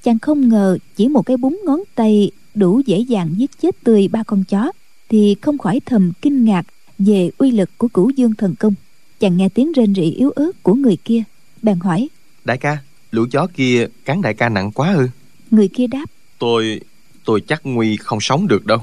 Chàng 0.03 0.18
không 0.18 0.48
ngờ 0.48 0.78
chỉ 0.96 1.09
một 1.09 1.26
cái 1.26 1.36
búng 1.36 1.61
ngón 1.64 1.80
tay 1.94 2.30
đủ 2.55 2.80
dễ 2.86 2.98
dàng 2.98 3.34
giết 3.36 3.50
chết 3.62 3.76
tươi 3.84 4.09
ba 4.09 4.22
con 4.22 4.44
chó 4.44 4.72
thì 5.09 5.36
không 5.40 5.59
khỏi 5.59 5.80
thầm 5.86 6.12
kinh 6.22 6.44
ngạc 6.44 6.66
về 6.98 7.30
uy 7.38 7.50
lực 7.50 7.70
của 7.78 7.88
cửu 7.88 8.11
dương 8.11 8.34
thần 8.34 8.55
công. 8.55 8.74
Chàng 9.20 9.36
nghe 9.36 9.48
tiếng 9.48 9.72
rên 9.72 9.94
rỉ 9.94 10.03
yếu 10.03 10.30
ớt 10.30 10.62
của 10.62 10.74
người 10.74 10.96
kia 11.05 11.22
bèn 11.62 11.80
hỏi 11.80 12.09
đại 12.44 12.59
ca 12.59 12.78
lũ 13.12 13.26
chó 13.30 13.46
kia 13.54 13.86
cắn 14.04 14.22
đại 14.22 14.34
ca 14.34 14.48
nặng 14.48 14.72
quá 14.72 14.94
ư? 14.94 15.08
Người 15.50 15.68
kia 15.68 15.86
đáp. 15.86 16.04
Tôi 16.38 16.80
tôi 17.24 17.40
chắc 17.40 17.60
nguy 17.64 17.96
không 17.96 18.20
sống 18.20 18.48
được 18.48 18.66
đâu. 18.66 18.78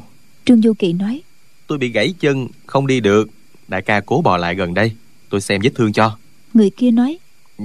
Trương 0.45 0.61
du 0.61 0.73
kỳ 0.73 0.93
nói. 0.93 1.21
Tôi 1.67 1.77
bị 1.77 1.89
gãy 1.89 2.13
chân 2.19 2.47
không 2.65 2.87
đi 2.87 2.99
được. 2.99 3.29
Đại 3.67 3.81
ca 3.81 3.99
cố 3.99 4.21
bò 4.21 4.37
lại 4.37 4.55
gần 4.55 4.73
đây. 4.73 4.91
Tôi 5.29 5.41
xem 5.41 5.61
vết 5.63 5.69
thương 5.75 5.93
cho. 5.93 6.17
Người 6.53 6.69
kia 6.69 6.91
nói. 6.91 7.17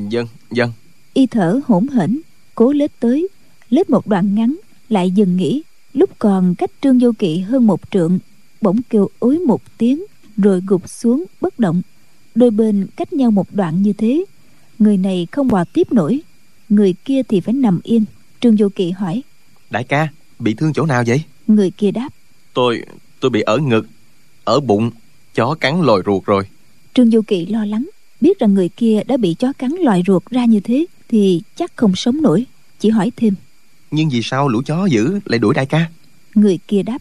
Dân 0.08 0.26
dân. 0.50 0.72
Y 1.14 1.26
thở 1.26 1.60
hổn 1.66 1.88
hển 1.88 2.20
cố 2.54 2.72
lết 2.72 3.00
tới. 3.00 3.28
Lết 3.70 3.90
một 3.90 4.06
đoạn 4.06 4.34
ngắn 4.34 4.56
lại 4.88 5.10
dừng 5.10 5.36
nghỉ. 5.36 5.62
Lúc 5.92 6.10
còn 6.18 6.54
cách 6.54 6.70
trương 6.82 6.98
vô 6.98 7.12
kỵ 7.18 7.38
hơn 7.38 7.66
một 7.66 7.80
trượng 7.90 8.18
bỗng 8.60 8.80
kêu 8.90 9.08
ối 9.18 9.38
một 9.38 9.62
tiếng 9.78 10.04
rồi 10.36 10.60
gục 10.66 10.88
xuống 10.88 11.24
bất 11.40 11.58
động. 11.58 11.82
Đôi 12.34 12.50
bên 12.50 12.86
cách 12.96 13.12
nhau 13.12 13.30
một 13.30 13.46
đoạn 13.52 13.82
như 13.82 13.92
thế 13.92 14.24
người 14.78 14.96
này 14.96 15.26
không 15.30 15.48
bò 15.48 15.64
tiếp 15.72 15.92
nổi 15.92 16.22
người 16.74 16.94
kia 17.04 17.22
thì 17.28 17.40
phải 17.40 17.54
nằm 17.54 17.80
yên. 17.82 18.04
Trương 18.40 18.56
vô 18.58 18.68
kỵ 18.68 18.90
hỏi. 18.90 19.22
Đại 19.70 19.84
ca 19.84 20.08
bị 20.38 20.54
thương 20.54 20.72
chỗ 20.72 20.86
nào 20.86 21.04
vậy? 21.06 21.22
Người 21.46 21.70
kia 21.70 21.90
đáp. 21.90 22.08
Tôi 22.54 22.82
tôi 23.20 23.30
bị 23.30 23.40
ở 23.40 23.58
ngực 23.58 23.86
ở 24.44 24.60
bụng 24.60 24.90
chó 25.34 25.54
cắn 25.54 25.82
lồi 25.82 26.02
ruột 26.06 26.24
rồi. 26.24 26.44
Trương 26.94 27.10
vô 27.10 27.20
kỵ 27.26 27.46
lo 27.46 27.64
lắng. 27.64 27.88
Biết 28.20 28.38
rằng 28.38 28.54
người 28.54 28.68
kia 28.68 29.02
đã 29.06 29.16
bị 29.16 29.34
chó 29.34 29.52
cắn 29.52 29.70
lòi 29.70 30.02
ruột 30.06 30.22
ra 30.30 30.44
như 30.44 30.60
thế 30.60 30.86
thì 31.08 31.42
chắc 31.56 31.76
không 31.76 31.96
sống 31.96 32.22
nổi. 32.22 32.46
Chỉ 32.80 32.88
hỏi 32.88 33.12
thêm. 33.16 33.34
Nhưng 33.90 34.08
vì 34.08 34.22
sao 34.22 34.48
lũ 34.48 34.62
chó 34.66 34.86
dữ 34.86 35.20
lại 35.24 35.38
đuổi 35.38 35.54
đại 35.54 35.66
ca? 35.66 35.86
Người 36.34 36.58
kia 36.68 36.82
đáp. 36.82 36.98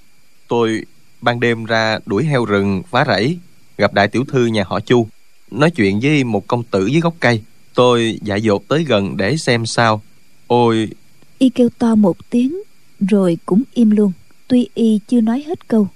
Tôi 0.48 0.86
ban 1.22 1.40
đêm 1.40 1.66
ra 1.66 2.00
đuổi 2.06 2.24
heo 2.24 2.46
rừng 2.46 2.82
phá 2.90 3.06
rẫy 3.08 3.38
gặp 3.78 3.94
đại 3.94 4.08
tiểu 4.08 4.26
thư 4.28 4.46
nhà 4.46 4.64
họ 4.68 4.80
chu 4.80 5.08
nói 5.52 5.72
chuyện 5.72 6.00
với 6.00 6.24
một 6.24 6.48
công 6.48 6.64
tử 6.64 6.86
dưới 6.86 7.02
gốc 7.02 7.16
cây 7.20 7.42
tôi 7.74 8.20
dại 8.24 8.42
dột 8.42 8.68
tới 8.68 8.84
gần 8.84 9.18
để 9.18 9.38
xem 9.38 9.66
sao. 9.66 10.02
Ôi. 10.48 10.90
Y 11.38 11.50
kêu 11.50 11.70
to 11.78 11.96
một 11.96 12.18
tiếng, 12.30 12.62
rồi 13.00 13.38
cũng 13.46 13.64
im 13.74 13.92
luôn. 13.92 14.12
Tuy 14.48 14.68
y 14.74 15.00
chưa 15.08 15.22
nói 15.22 15.44
hết 15.48 15.68
câu, 15.68 15.88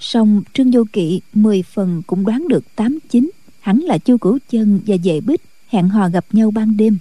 song 0.00 0.42
trương 0.54 0.70
vô 0.70 0.84
kỵ 0.92 1.20
mười 1.34 1.62
phần 1.62 2.02
cũng 2.06 2.26
đoán 2.26 2.48
được 2.48 2.64
tám 2.76 2.98
chín. 3.08 3.30
Hẳn 3.60 3.80
là 3.80 3.98
chu 3.98 4.18
cửu 4.18 4.38
chân 4.50 4.80
và 4.86 4.96
Dệ 5.04 5.20
bích 5.20 5.40
hẹn 5.68 5.88
hò 5.88 6.08
gặp 6.08 6.24
nhau 6.32 6.50
ban 6.50 6.76
đêm. 6.76 6.98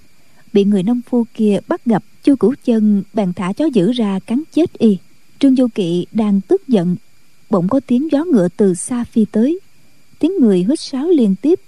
Bị 0.54 0.64
người 0.64 0.84
nông 0.84 1.02
phu 1.10 1.26
kia 1.34 1.60
bắt 1.68 1.86
gặp, 1.86 2.04
chu 2.24 2.36
cửu 2.36 2.54
chân 2.66 3.04
bèn 3.14 3.34
thả 3.34 3.54
chó 3.54 3.66
giữ 3.66 3.92
ra 3.92 4.20
cắn 4.20 4.44
chết 4.54 4.74
y. 4.74 4.98
Trương 5.40 5.56
vô 5.56 5.68
kỵ 5.76 6.06
đang 6.12 6.42
tức 6.42 6.68
giận, 6.68 6.96
bỗng 7.50 7.68
có 7.68 7.80
tiếng 7.88 8.12
gió 8.12 8.26
ngựa 8.26 8.48
từ 8.58 8.74
xa 8.74 9.04
phi 9.04 9.26
tới. 9.32 9.60
Tiếng 10.20 10.32
người 10.40 10.66
hít 10.70 10.80
sáo 10.80 11.10
liên 11.10 11.36
tiếp 11.42 11.60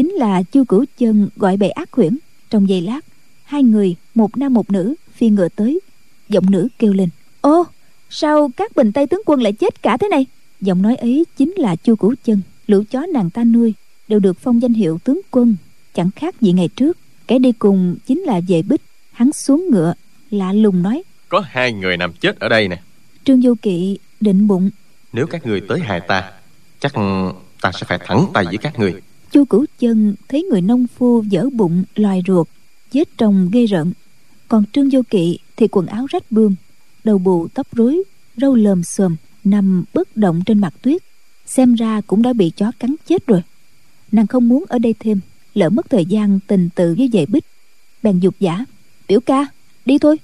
chính 0.00 0.10
là 0.10 0.42
chu 0.42 0.64
cửu 0.64 0.84
chân 0.98 1.28
gọi 1.36 1.56
bầy 1.56 1.70
ác 1.70 1.90
quyển 1.90 2.18
trong 2.50 2.68
giây 2.68 2.80
lát 2.80 3.00
hai 3.44 3.62
người 3.62 3.96
một 4.14 4.36
nam 4.36 4.54
một 4.54 4.70
nữ 4.70 4.94
phi 5.12 5.28
ngựa 5.28 5.48
tới. 5.48 5.80
Giọng 6.28 6.50
nữ 6.50 6.68
kêu 6.78 6.92
lên 6.92 7.08
ô 7.40 7.64
sao 8.10 8.50
các 8.56 8.76
bình 8.76 8.92
tây 8.92 9.06
tướng 9.06 9.22
quân 9.26 9.42
lại 9.42 9.52
chết 9.52 9.82
cả 9.82 9.96
thế 9.96 10.08
này? 10.08 10.26
Giọng 10.60 10.82
nói 10.82 10.96
ấy 10.96 11.24
chính 11.36 11.54
là 11.56 11.76
chu 11.76 11.96
cửu 11.96 12.14
chân 12.24 12.40
lũ 12.66 12.82
chó 12.90 13.06
nàng 13.06 13.30
ta 13.30 13.44
nuôi 13.44 13.74
đều 14.08 14.20
được 14.20 14.38
phong 14.40 14.62
danh 14.62 14.72
hiệu 14.72 14.98
tướng 15.04 15.20
quân. 15.30 15.56
Chẳng 15.94 16.10
khác 16.16 16.40
gì 16.40 16.52
ngày 16.52 16.68
trước 16.68 16.98
kẻ 17.26 17.38
đi 17.38 17.52
cùng 17.52 17.96
chính 18.06 18.20
là 18.20 18.40
vệ 18.48 18.62
bích. 18.62 18.82
Hắn 19.12 19.32
xuống 19.32 19.68
ngựa 19.70 19.94
lạ 20.30 20.52
lùng 20.52 20.82
nói 20.82 21.02
có 21.28 21.42
hai 21.48 21.72
người 21.72 21.96
nằm 21.96 22.12
chết 22.12 22.40
ở 22.40 22.48
đây 22.48 22.68
nè. 22.68 22.82
Trương 23.24 23.40
vô 23.42 23.54
kỵ 23.62 23.98
định 24.20 24.46
bụng 24.46 24.70
nếu 25.12 25.26
các 25.26 25.46
người 25.46 25.60
tới 25.68 25.80
hại 25.80 26.00
ta 26.00 26.32
chắc 26.80 26.92
ta 27.60 27.72
sẽ 27.72 27.86
phải 27.86 27.98
thẳng 28.06 28.26
tay 28.34 28.44
với 28.44 28.58
các 28.58 28.78
người 28.78 28.94
chu 29.30 29.44
cửu 29.44 29.66
chân 29.78 30.14
thấy 30.28 30.42
người 30.42 30.60
nông 30.60 30.86
phu 30.86 31.22
dở 31.22 31.48
bụng, 31.52 31.84
loài 31.94 32.22
ruột 32.26 32.48
vết 32.92 33.08
trồng 33.18 33.48
ghê 33.52 33.66
rợn. 33.66 33.92
Còn 34.48 34.64
trương 34.72 34.88
vô 34.92 35.02
kỵ 35.10 35.38
thì 35.56 35.68
quần 35.68 35.86
áo 35.86 36.06
rách 36.10 36.32
bươm, 36.32 36.54
đầu 37.04 37.18
bù 37.18 37.48
tóc 37.48 37.66
rối, 37.72 38.02
râu 38.36 38.54
lờm 38.54 38.82
xồm 38.82 39.16
nằm 39.44 39.84
bất 39.94 40.16
động 40.16 40.42
trên 40.46 40.58
mặt 40.58 40.74
tuyết. 40.82 41.02
Xem 41.46 41.74
ra 41.74 42.00
cũng 42.06 42.22
đã 42.22 42.32
bị 42.32 42.50
chó 42.56 42.72
cắn 42.78 42.94
chết 43.06 43.26
rồi. 43.26 43.42
Nàng 44.12 44.26
không 44.26 44.48
muốn 44.48 44.64
ở 44.68 44.78
đây 44.78 44.94
thêm, 44.98 45.20
lỡ 45.54 45.70
mất 45.70 45.90
thời 45.90 46.04
gian 46.04 46.38
tình 46.46 46.68
tự 46.74 46.94
với 46.98 47.08
dạy 47.08 47.26
bích. 47.26 47.44
Bèn 48.02 48.18
dục 48.18 48.34
giả 48.40 48.64
biểu 49.08 49.20
ca, 49.20 49.46
đi 49.84 49.98
thôi. 49.98 50.16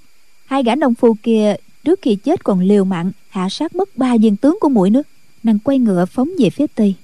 Hai 0.46 0.62
gã 0.62 0.74
nông 0.74 0.94
phu 0.94 1.16
kia 1.22 1.54
trước 1.84 1.98
khi 2.02 2.16
chết 2.16 2.44
còn 2.44 2.60
liều 2.60 2.84
mạng, 2.84 3.12
hạ 3.28 3.48
sát 3.48 3.76
mất 3.76 3.96
ba 3.96 4.16
viên 4.20 4.36
tướng 4.36 4.58
của 4.60 4.68
muội 4.68 4.90
nữa. 4.90 5.02
Nàng 5.42 5.58
quay 5.58 5.78
ngựa 5.78 6.06
phóng 6.06 6.30
về 6.38 6.50
phía 6.50 6.66
tây 6.74 6.94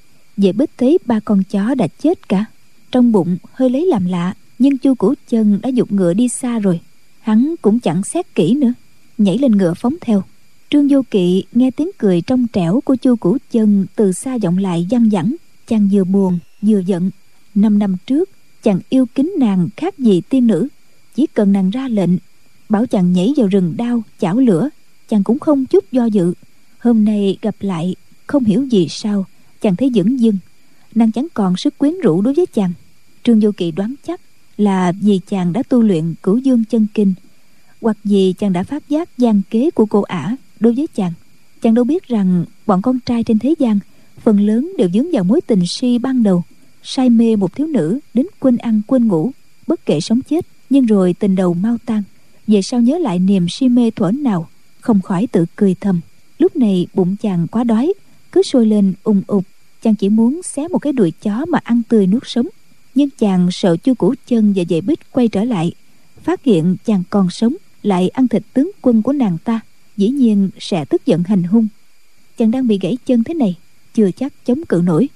về 0.43 0.53
bích 0.53 0.71
thấy 0.79 0.99
ba 1.07 1.21
con 1.21 1.43
chó 1.43 1.75
đã 1.75 1.87
chết 2.03 2.29
cả. 2.29 2.45
Trong 2.93 3.13
bụng, 3.13 3.37
hơi 3.53 3.71
lấy 3.71 3.87
làm 3.87 4.05
lạ, 4.07 4.35
nhưng 4.59 4.79
chu 4.79 4.95
củ 4.95 5.15
chân 5.29 5.59
đã 5.63 5.69
dục 5.69 5.93
ngựa 5.93 6.15
đi 6.15 6.29
xa 6.29 6.59
rồi. 6.59 6.81
Hắn 7.21 7.55
cũng 7.63 7.81
chẳng 7.81 8.05
xét 8.05 8.35
kỹ 8.35 8.55
nữa, 8.55 8.73
nhảy 9.19 9.39
lên 9.39 9.53
ngựa 9.53 9.75
phóng 9.75 9.95
theo. 10.01 10.23
Trương 10.71 10.89
vô 10.89 11.03
kỵ 11.11 11.45
nghe 11.53 11.71
tiếng 11.71 11.91
cười 11.99 12.21
trong 12.21 12.47
trẻo 12.53 12.81
của 12.85 12.97
chu 12.97 13.17
củ 13.17 13.37
chân 13.51 13.87
từ 13.97 14.13
xa 14.13 14.39
vọng 14.43 14.59
lại 14.59 14.87
văng 14.91 15.09
vẳng, 15.13 15.35
chàng 15.67 15.89
vừa 15.93 16.05
buồn, 16.05 16.39
vừa 16.63 16.79
giận. 16.79 17.11
Năm 17.55 17.79
năm 17.79 17.97
trước, 18.07 18.31
chàng 18.63 18.81
yêu 18.89 19.07
kính 19.15 19.35
nàng 19.39 19.69
khác 19.77 19.99
gì 19.99 20.21
tiên 20.29 20.47
nữ. 20.47 20.69
Chỉ 21.15 21.27
cần 21.27 21.53
nàng 21.53 21.71
ra 21.71 21.89
lệnh, 21.89 22.11
bảo 22.69 22.87
chàng 22.87 23.13
nhảy 23.13 23.33
vào 23.37 23.47
rừng 23.47 23.75
đao, 23.77 24.03
chảo 24.21 24.39
lửa, 24.39 24.69
chàng 25.09 25.25
cũng 25.25 25.39
không 25.39 25.65
chút 25.67 25.93
do 25.93 26.05
dự. 26.05 26.35
Hôm 26.79 27.05
nay 27.05 27.39
gặp 27.43 27.55
lại, 27.61 27.95
không 28.27 28.45
hiểu 28.45 28.63
gì 28.65 28.87
sao 28.91 29.27
chàng 29.63 29.77
thấy 29.77 29.91
dững 29.95 30.21
dưng. 30.21 30.39
Nàng 30.95 31.13
chẳng 31.13 31.27
còn 31.35 31.57
sức 31.57 31.79
quyến 31.79 32.01
rũ 32.03 32.21
đối 32.21 32.35
với 32.35 32.47
chàng. 32.47 32.73
Trương 33.25 33.41
vô 33.41 33.51
kỵ 33.57 33.71
đoán 33.71 33.95
chắc 34.07 34.21
là 34.57 34.93
vì 35.01 35.21
chàng 35.29 35.53
đã 35.53 35.63
tu 35.63 35.83
luyện 35.83 36.15
cửu 36.23 36.39
dương 36.39 36.65
chân 36.65 36.87
kinh, 36.95 37.15
hoặc 37.81 37.97
vì 38.05 38.33
chàng 38.33 38.53
đã 38.53 38.63
phát 38.63 38.89
giác 38.89 39.19
gian 39.19 39.43
kế 39.51 39.71
của 39.71 39.87
cô 39.87 40.03
ả 40.03 40.37
đối 40.61 40.73
với 40.73 40.87
chàng. 40.95 41.13
Chàng 41.63 41.75
đâu 41.75 41.85
biết 41.85 42.09
rằng 42.09 42.45
bọn 42.67 42.83
con 42.83 42.99
trai 43.01 43.25
trên 43.25 43.39
thế 43.39 43.55
gian 43.59 43.79
phần 44.23 44.41
lớn 44.41 44.73
đều 44.79 44.89
dướng 44.95 45.13
vào 45.13 45.25
mối 45.25 45.41
tình 45.41 45.67
si 45.67 45.99
ban 45.99 46.23
đầu, 46.23 46.43
say 46.83 47.11
mê 47.11 47.37
một 47.37 47.57
thiếu 47.57 47.67
nữ 47.67 47.99
đến 48.15 48.27
quên 48.41 48.57
ăn 48.57 48.83
quên 48.87 49.09
ngủ, 49.09 49.31
bất 49.67 49.87
kể 49.87 50.01
sống 50.01 50.21
chết, 50.21 50.47
nhưng 50.71 50.87
rồi 50.87 51.15
tình 51.19 51.35
đầu 51.35 51.55
mau 51.55 51.77
tan. 51.87 52.03
Về 52.47 52.63
sau 52.63 52.81
nhớ 52.81 52.99
lại 52.99 53.19
niềm 53.19 53.49
si 53.49 53.69
mê 53.69 53.91
thuở 53.91 54.11
nào, 54.11 54.49
không 54.81 55.01
khỏi 55.01 55.27
tự 55.33 55.47
cười 55.57 55.77
thầm. 55.81 56.01
Lúc 56.39 56.57
này 56.57 56.87
bụng 56.95 57.17
chàng 57.23 57.47
quá 57.47 57.65
đói 57.65 57.93
cứ 58.33 58.43
sôi 58.43 58.67
lên 58.67 58.95
ùng 59.03 59.23
ục. 59.27 59.45
Chàng 59.83 59.95
chỉ 59.95 60.09
muốn 60.09 60.41
xé 60.43 60.69
một 60.69 60.79
cái 60.79 60.93
đùi 60.93 61.11
chó 61.11 61.45
mà 61.49 61.59
ăn 61.65 61.83
tươi 61.89 62.07
nuốt 62.07 62.23
sống. 62.27 62.47
Nhưng 62.95 63.09
chàng 63.19 63.49
sợ 63.53 63.77
chu 63.77 63.95
củ 63.95 64.15
chân 64.27 64.53
và 64.57 64.63
dậy 64.63 64.81
bích 64.81 65.01
quay 65.13 65.29
trở 65.29 65.45
lại. 65.45 65.73
Phát 66.23 66.45
hiện 66.45 66.77
chàng 66.85 67.03
còn 67.11 67.31
sống, 67.31 67.55
lại 67.83 68.09
ăn 68.09 68.29
thịt 68.29 68.43
tướng 68.53 68.71
quân 68.83 69.03
của 69.03 69.13
nàng 69.13 69.39
ta. 69.45 69.61
Dĩ 69.97 70.09
nhiên 70.09 70.51
sẽ 70.59 70.85
tức 70.85 71.07
giận 71.07 71.23
hành 71.23 71.43
hung. 71.43 71.69
Chàng 72.39 72.51
đang 72.51 72.67
bị 72.67 72.79
gãy 72.83 72.99
chân 73.07 73.25
thế 73.25 73.35
này, 73.35 73.57
chưa 73.95 74.11
chắc 74.11 74.33
chống 74.45 74.65
cự 74.69 74.83
nổi. 74.85 75.09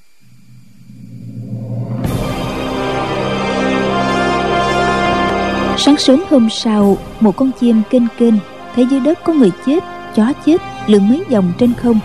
Sáng 5.79 5.97
sớm 5.99 6.23
hôm 6.31 6.49
sau, 6.51 6.99
một 7.21 7.37
con 7.37 7.51
chim 7.61 7.83
kênh 7.91 8.03
kênh 8.19 8.35
thấy 8.75 8.87
dưới 8.91 9.01
đất 9.01 9.19
có 9.25 9.33
người 9.33 9.51
chết, 9.67 9.85
chó 10.15 10.33
chết, 10.47 10.61
lượn 10.87 11.09
mấy 11.09 11.25
vòng 11.31 11.53
trên 11.59 11.75
không 11.75 12.01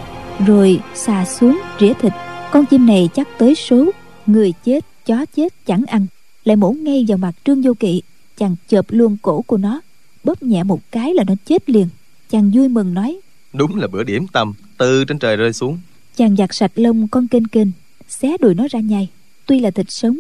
rồi 0.46 0.80
xà 0.96 1.26
xuống 1.26 1.60
rỉa 1.80 1.94
thịt. 1.94 2.14
Con 2.52 2.66
chim 2.66 2.86
này 2.86 3.10
chắc 3.14 3.28
tới 3.38 3.56
số. 3.56 3.92
Người 4.26 4.54
chết 4.66 4.86
chó 5.06 5.26
chết 5.36 5.54
chẳng 5.66 5.86
ăn. 5.88 6.06
Lại 6.44 6.56
mổ 6.56 6.72
ngay 6.72 7.06
vào 7.08 7.18
mặt 7.18 7.32
trương 7.46 7.62
vô 7.62 7.74
kỵ. 7.74 8.02
Chàng 8.38 8.56
chộp 8.68 8.86
luôn 8.90 9.18
cổ 9.22 9.42
của 9.42 9.58
nó. 9.58 9.82
Bóp 10.24 10.44
nhẹ 10.44 10.64
một 10.64 10.80
cái 10.92 11.14
là 11.14 11.24
nó 11.28 11.34
chết 11.46 11.70
liền. 11.70 11.88
Chàng 12.30 12.52
vui 12.54 12.68
mừng 12.68 12.94
nói 12.94 13.20
đúng 13.54 13.76
là 13.76 13.88
bữa 13.88 14.04
điểm 14.04 14.28
tâm 14.28 14.54
từ 14.78 15.06
trên 15.06 15.20
trời 15.20 15.38
rơi 15.38 15.54
xuống. 15.54 15.80
Chàng 16.16 16.36
giặt 16.36 16.50
sạch 16.54 16.72
lông 16.76 17.08
con 17.08 17.28
kênh 17.28 17.48
kênh 17.48 17.68
xé 18.10 18.38
đùi 18.38 18.56
nó 18.56 18.68
ra 18.72 18.80
nhai. 18.80 19.08
Tuy 19.46 19.60
là 19.60 19.72
thịt 19.72 19.86
sống 19.90 20.20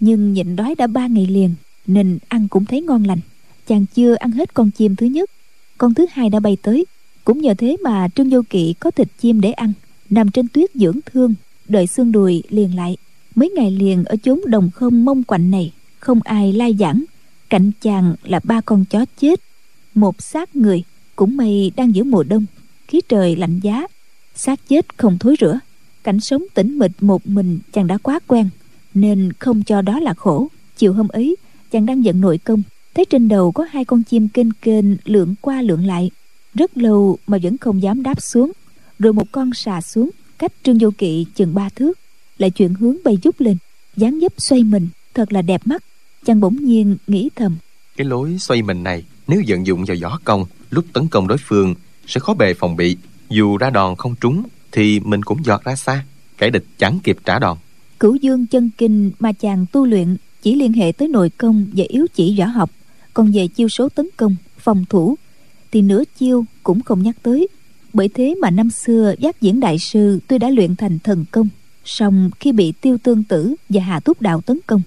nhưng 0.00 0.32
nhịn 0.32 0.56
đói 0.56 0.74
đã 0.74 0.86
ba 0.86 1.06
ngày 1.06 1.26
liền 1.26 1.54
nên 1.86 2.18
ăn 2.28 2.48
cũng 2.48 2.64
thấy 2.64 2.80
ngon 2.80 3.04
lành. 3.04 3.20
Chàng 3.66 3.86
chưa 3.94 4.14
ăn 4.14 4.30
hết 4.30 4.54
con 4.54 4.70
chim 4.70 4.96
thứ 4.96 5.06
nhất. 5.06 5.30
Con 5.78 5.94
thứ 5.94 6.06
hai 6.12 6.30
đã 6.30 6.40
bay 6.40 6.56
tới 6.62 6.86
cũng 7.24 7.40
nhờ 7.40 7.54
thế 7.54 7.76
mà 7.82 8.08
trương 8.08 8.30
vô 8.30 8.42
kỵ 8.50 8.74
có 8.80 8.90
thịt 8.90 9.08
chim 9.20 9.40
để 9.40 9.52
ăn, 9.52 9.72
nằm 10.10 10.30
trên 10.30 10.48
tuyết 10.48 10.70
dưỡng 10.74 10.98
thương, 11.06 11.34
đợi 11.68 11.86
xương 11.86 12.12
đùi 12.12 12.42
liền 12.48 12.76
lại. 12.76 12.96
Mấy 13.34 13.50
ngày 13.50 13.70
liền 13.70 14.04
ở 14.04 14.16
chốn 14.22 14.40
đồng 14.46 14.70
không 14.74 15.04
mông 15.04 15.22
quạnh 15.22 15.50
này, 15.50 15.72
không 15.98 16.20
ai 16.24 16.52
lai 16.52 16.76
giảng. 16.78 17.04
Cạnh 17.50 17.70
chàng 17.82 18.14
là 18.24 18.40
ba 18.44 18.60
con 18.60 18.84
chó 18.84 19.04
chết, 19.20 19.40
một 19.94 20.22
xác 20.22 20.56
người 20.56 20.84
cũng 21.16 21.36
may 21.36 21.72
đang 21.76 21.94
giữa 21.94 22.04
mùa 22.04 22.22
đông, 22.22 22.46
khí 22.88 23.00
trời 23.08 23.36
lạnh 23.36 23.60
giá. 23.62 23.86
Xác 24.34 24.68
chết 24.68 24.98
không 24.98 25.18
thối 25.18 25.34
rửa, 25.40 25.58
cảnh 26.04 26.20
sống 26.20 26.44
tĩnh 26.54 26.78
mịch 26.78 26.92
một 27.00 27.26
mình 27.26 27.58
chàng 27.72 27.86
đã 27.86 27.98
quá 27.98 28.20
quen, 28.26 28.48
nên 28.94 29.32
không 29.38 29.62
cho 29.62 29.82
đó 29.82 30.00
là 30.00 30.14
khổ. 30.14 30.48
Chiều 30.76 30.92
hôm 30.92 31.08
ấy, 31.08 31.36
chàng 31.70 31.86
đang 31.86 32.04
giận 32.04 32.20
nội 32.20 32.38
công, 32.38 32.62
thấy 32.94 33.04
trên 33.04 33.28
đầu 33.28 33.52
có 33.52 33.66
hai 33.70 33.84
con 33.84 34.02
chim 34.02 34.28
kênh 34.28 34.52
kênh 34.52 34.84
lượn 35.04 35.34
qua 35.40 35.62
lượn 35.62 35.86
lại 35.86 36.10
rất 36.54 36.76
lâu 36.76 37.18
mà 37.26 37.38
vẫn 37.42 37.58
không 37.58 37.82
dám 37.82 38.02
đáp 38.02 38.22
xuống. 38.22 38.52
Rồi 38.98 39.12
một 39.12 39.32
con 39.32 39.54
xà 39.54 39.80
xuống 39.80 40.10
cách 40.38 40.52
trương 40.62 40.78
vô 40.80 40.90
kỵ 40.98 41.26
chừng 41.34 41.54
ba 41.54 41.68
thước 41.68 41.98
lại 42.38 42.50
chuyển 42.50 42.74
hướng 42.74 42.96
bay 43.04 43.18
vút 43.22 43.40
lên 43.40 43.56
dáng 43.96 44.18
dấp 44.22 44.32
xoay 44.38 44.64
mình 44.64 44.88
thật 45.14 45.32
là 45.32 45.42
đẹp 45.42 45.60
mắt. 45.64 45.84
Chàng 46.24 46.40
bỗng 46.40 46.56
nhiên 46.64 46.96
nghĩ 47.06 47.28
thầm. 47.36 47.56
Cái 47.96 48.04
lối 48.04 48.36
xoay 48.38 48.62
mình 48.62 48.82
này 48.82 49.04
nếu 49.26 49.42
vận 49.46 49.66
dụng 49.66 49.84
vào 49.84 49.96
võ 50.02 50.18
công 50.24 50.44
lúc 50.70 50.84
tấn 50.92 51.08
công 51.08 51.28
đối 51.28 51.38
phương 51.38 51.74
sẽ 52.06 52.20
khó 52.20 52.34
bề 52.34 52.54
phòng 52.54 52.76
bị. 52.76 52.96
Dù 53.28 53.56
ra 53.56 53.70
đòn 53.70 53.96
không 53.96 54.14
trúng 54.20 54.42
thì 54.72 55.00
mình 55.00 55.22
cũng 55.22 55.44
giọt 55.44 55.64
ra 55.64 55.76
xa. 55.76 56.04
Kẻ 56.38 56.50
địch 56.50 56.64
chẳng 56.78 56.98
kịp 57.02 57.16
trả 57.24 57.38
đòn. 57.38 57.58
Cửu 58.00 58.14
dương 58.14 58.46
chân 58.46 58.70
kinh 58.78 59.10
mà 59.18 59.32
chàng 59.32 59.66
tu 59.72 59.86
luyện 59.86 60.16
chỉ 60.42 60.54
liên 60.54 60.72
hệ 60.72 60.92
tới 60.92 61.08
nội 61.08 61.30
công 61.30 61.66
và 61.76 61.84
yếu 61.88 62.06
chỉ 62.14 62.36
võ 62.38 62.44
học 62.44 62.70
còn 63.14 63.32
về 63.32 63.46
chiêu 63.46 63.68
số 63.68 63.88
tấn 63.88 64.08
công 64.16 64.36
phòng 64.58 64.84
thủ 64.88 65.16
thì 65.72 65.82
nửa 65.82 66.02
chiêu 66.18 66.44
cũng 66.62 66.80
không 66.80 67.02
nhắc 67.02 67.16
tới. 67.22 67.48
Bởi 67.92 68.08
thế 68.08 68.34
mà 68.40 68.50
năm 68.50 68.70
xưa 68.70 69.14
giác 69.18 69.40
diễn 69.40 69.60
đại 69.60 69.78
sư 69.78 70.20
tuy 70.26 70.38
đã 70.38 70.50
luyện 70.50 70.76
thành 70.76 70.98
thần 70.98 71.24
công, 71.30 71.48
song 71.84 72.30
khi 72.40 72.52
bị 72.52 72.72
tiêu 72.72 72.98
tương 72.98 73.24
tử 73.24 73.54
và 73.68 73.82
hạ 73.82 74.00
túc 74.00 74.22
đạo 74.22 74.40
tấn 74.40 74.58
công, 74.66 74.82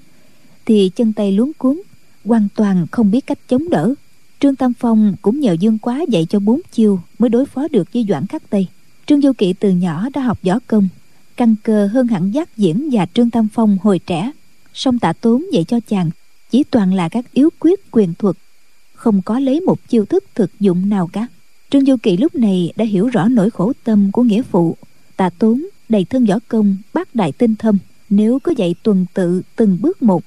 thì 0.65 0.91
chân 0.95 1.13
tay 1.13 1.31
luống 1.31 1.51
cuốn, 1.57 1.81
hoàn 2.25 2.47
toàn 2.55 2.87
không 2.91 3.11
biết 3.11 3.27
cách 3.27 3.39
chống 3.47 3.69
đỡ. 3.69 3.93
Trương 4.39 4.55
tam 4.55 4.73
phong 4.79 5.15
cũng 5.21 5.39
nhờ 5.39 5.53
dương 5.59 5.77
quá 5.77 6.01
dạy 6.09 6.25
cho 6.29 6.39
bốn 6.39 6.61
chiêu 6.71 6.99
mới 7.19 7.29
đối 7.29 7.45
phó 7.45 7.67
được 7.67 7.93
với 7.93 8.05
doãn 8.09 8.27
khắc 8.27 8.49
tây. 8.49 8.67
Trương 9.05 9.21
vô 9.21 9.31
kỵ 9.37 9.53
từ 9.53 9.69
nhỏ 9.69 10.09
đã 10.13 10.21
học 10.21 10.39
võ 10.43 10.59
công, 10.67 10.87
căn 11.37 11.55
cơ 11.63 11.87
hơn 11.87 12.07
hẳn 12.07 12.31
giác 12.31 12.57
diễn 12.57 12.89
và 12.91 13.05
trương 13.13 13.29
tam 13.29 13.47
phong 13.53 13.77
hồi 13.81 13.99
trẻ. 13.99 14.31
Song 14.73 14.99
tạ 14.99 15.13
tốn 15.13 15.45
dạy 15.53 15.63
cho 15.63 15.79
chàng 15.87 16.09
chỉ 16.49 16.63
toàn 16.63 16.93
là 16.93 17.09
các 17.09 17.25
yếu 17.33 17.49
quyết 17.59 17.91
quyền 17.91 18.13
thuật 18.13 18.35
không 19.03 19.21
có 19.21 19.39
lấy 19.39 19.61
một 19.61 19.89
chiêu 19.89 20.05
thức 20.05 20.23
thực 20.35 20.59
dụng 20.59 20.89
nào 20.89 21.09
cả. 21.13 21.27
Trương 21.69 21.85
Du 21.85 21.95
kỵ 22.03 22.17
lúc 22.17 22.35
này 22.35 22.73
đã 22.75 22.85
hiểu 22.85 23.07
rõ 23.07 23.27
nỗi 23.27 23.49
khổ 23.49 23.73
tâm 23.83 24.11
của 24.11 24.23
nghĩa 24.23 24.41
phụ. 24.41 24.77
Tạ 25.17 25.29
tốn, 25.29 25.65
đầy 25.89 26.05
thân 26.05 26.25
võ 26.25 26.35
công 26.47 26.77
bác 26.93 27.15
đại 27.15 27.31
tinh 27.31 27.55
thâm, 27.55 27.77
nếu 28.09 28.39
có 28.39 28.53
dạy 28.57 28.75
tuần 28.83 29.05
tự 29.13 29.41
từng 29.55 29.77
bước 29.81 30.01
một, 30.01 30.23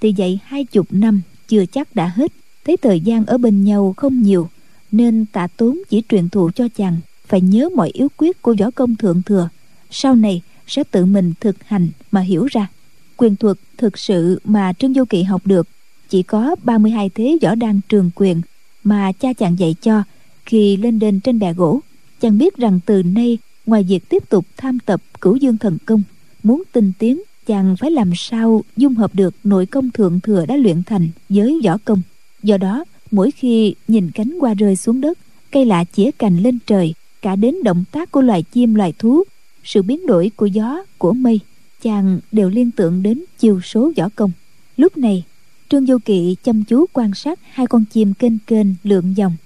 thì 0.00 0.12
dạy 0.12 0.40
hai 0.44 0.64
chục 0.64 0.86
năm 0.90 1.20
chưa 1.48 1.66
chắc 1.66 1.94
đã 1.94 2.12
hết. 2.16 2.32
Thấy 2.64 2.76
thời 2.76 3.00
gian 3.00 3.26
ở 3.26 3.38
bên 3.38 3.64
nhau 3.64 3.94
không 3.96 4.22
nhiều, 4.22 4.48
nên 4.92 5.26
tạ 5.32 5.46
tốn 5.56 5.78
chỉ 5.88 6.02
truyền 6.08 6.28
thụ 6.28 6.50
cho 6.54 6.68
chàng 6.76 7.00
phải 7.26 7.40
nhớ 7.40 7.68
mọi 7.76 7.90
yếu 7.90 8.08
quyết 8.16 8.42
của 8.42 8.54
võ 8.58 8.70
công 8.70 8.96
thượng 8.96 9.22
thừa. 9.22 9.48
Sau 9.90 10.14
này 10.14 10.42
sẽ 10.66 10.84
tự 10.84 11.04
mình 11.04 11.32
thực 11.40 11.56
hành 11.64 11.88
mà 12.10 12.20
hiểu 12.20 12.46
ra. 12.50 12.68
Quyền 13.16 13.36
thuật 13.36 13.56
thực 13.78 13.98
sự 13.98 14.40
mà 14.44 14.72
trương 14.72 14.94
Du 14.94 15.04
kỵ 15.04 15.22
học 15.22 15.42
được 15.44 15.68
chỉ 16.14 16.22
có 16.22 16.56
32 16.64 17.08
thế 17.08 17.38
võ 17.42 17.54
đan 17.54 17.80
trường 17.88 18.10
quyền 18.14 18.40
mà 18.84 19.12
cha 19.12 19.32
chàng 19.32 19.58
dạy 19.58 19.74
cho 19.82 20.02
khi 20.46 20.76
lên 20.76 20.98
đền 20.98 21.20
trên 21.20 21.38
bè 21.38 21.52
gỗ. 21.52 21.80
Chàng 22.20 22.38
biết 22.38 22.56
rằng 22.56 22.80
từ 22.86 23.02
nay, 23.02 23.38
ngoài 23.66 23.82
việc 23.82 24.08
tiếp 24.08 24.28
tục 24.28 24.46
tham 24.56 24.78
tập 24.78 25.02
cửu 25.20 25.36
dương 25.36 25.58
thần 25.58 25.78
công, 25.86 26.02
muốn 26.42 26.62
tinh 26.72 26.92
tiến, 26.98 27.22
chàng 27.46 27.76
phải 27.76 27.90
làm 27.90 28.12
sao 28.16 28.62
dung 28.76 28.94
hợp 28.94 29.14
được 29.14 29.34
nội 29.44 29.66
công 29.66 29.90
thượng 29.90 30.20
thừa 30.20 30.46
đã 30.46 30.56
luyện 30.56 30.82
thành 30.82 31.08
với 31.28 31.60
võ 31.64 31.76
công. 31.84 32.02
Do 32.42 32.56
đó, 32.56 32.84
mỗi 33.10 33.30
khi 33.30 33.74
nhìn 33.88 34.10
cánh 34.10 34.38
hoa 34.40 34.54
rơi 34.54 34.76
xuống 34.76 35.00
đất, 35.00 35.18
cây 35.50 35.64
lạ 35.64 35.84
chĩa 35.96 36.10
cành 36.10 36.42
lên 36.42 36.58
trời, 36.66 36.94
cả 37.22 37.36
đến 37.36 37.54
động 37.64 37.84
tác 37.92 38.10
của 38.10 38.20
loài 38.20 38.42
chim, 38.42 38.74
loài 38.74 38.92
thú, 38.98 39.22
sự 39.64 39.82
biến 39.82 40.06
đổi 40.06 40.30
của 40.36 40.46
gió, 40.46 40.84
của 40.98 41.12
mây, 41.12 41.40
chàng 41.82 42.20
đều 42.32 42.48
liên 42.48 42.70
tưởng 42.70 43.02
đến 43.02 43.24
chiều 43.38 43.60
số 43.60 43.92
võ 43.96 44.08
công. 44.16 44.32
Lúc 44.76 44.96
này 44.96 45.24
trương 45.68 45.86
Du 45.86 45.98
kỵ 46.04 46.36
chăm 46.44 46.64
chú 46.64 46.86
quan 46.92 47.14
sát 47.14 47.38
hai 47.50 47.66
con 47.66 47.84
chim 47.84 48.14
kênh 48.14 48.38
kênh 48.38 48.66
lượn 48.82 49.14
dòng 49.16 49.36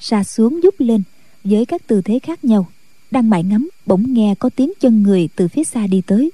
xa 0.00 0.24
xuống 0.24 0.62
giúp 0.62 0.74
lên 0.78 1.02
với 1.44 1.66
các 1.66 1.86
tư 1.86 2.02
thế 2.02 2.18
khác 2.18 2.44
nhau. 2.44 2.66
Đang 3.10 3.30
mải 3.30 3.44
ngắm, 3.44 3.68
bỗng 3.86 4.14
nghe 4.14 4.34
có 4.38 4.50
tiếng 4.56 4.72
chân 4.80 5.02
người 5.02 5.28
từ 5.36 5.48
phía 5.48 5.64
xa 5.64 5.86
đi 5.86 6.02
tới. 6.06 6.30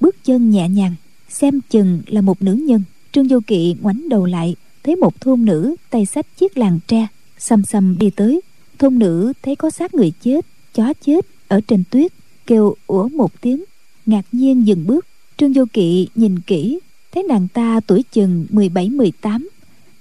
Bước 0.00 0.16
chân 0.24 0.50
nhẹ 0.50 0.68
nhàng, 0.68 0.94
xem 1.28 1.60
chừng 1.70 2.02
là 2.06 2.20
một 2.20 2.42
nữ 2.42 2.52
nhân. 2.52 2.82
Trương 3.12 3.28
Du 3.28 3.40
kỵ 3.46 3.76
ngoảnh 3.80 4.08
đầu 4.08 4.26
lại, 4.26 4.56
thấy 4.82 4.96
một 4.96 5.20
thôn 5.20 5.44
nữ 5.44 5.76
tay 5.90 6.06
xách 6.06 6.26
chiếc 6.36 6.58
làng 6.58 6.78
tre, 6.86 7.06
xăm 7.38 7.64
xăm 7.64 7.98
đi 7.98 8.10
tới. 8.10 8.40
Thôn 8.78 8.98
nữ 8.98 9.32
thấy 9.42 9.56
có 9.56 9.70
xác 9.70 9.94
người 9.94 10.12
chết, 10.20 10.46
chó 10.74 10.92
chết 11.06 11.26
ở 11.48 11.60
trên 11.60 11.84
tuyết, 11.90 12.12
kêu 12.46 12.74
ủa 12.86 13.08
một 13.08 13.40
tiếng, 13.40 13.64
ngạc 14.06 14.24
nhiên 14.32 14.66
dừng 14.66 14.86
bước. 14.86 15.06
Trương 15.36 15.54
Du 15.54 15.64
kỵ 15.72 16.08
nhìn 16.14 16.40
kỹ 16.40 16.78
thấy 17.14 17.22
nàng 17.22 17.48
ta 17.48 17.80
tuổi 17.86 18.04
chừng 18.12 18.46
17-18 18.50 19.46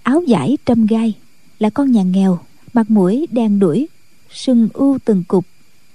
áo 0.03 0.23
vải 0.27 0.57
trăm 0.65 0.85
gai 0.85 1.13
là 1.59 1.69
con 1.69 1.91
nhà 1.91 2.03
nghèo 2.03 2.39
mặt 2.73 2.91
mũi 2.91 3.27
đen 3.31 3.59
đuổi 3.59 3.87
sưng 4.31 4.69
u 4.73 4.97
từng 5.05 5.23
cục 5.27 5.45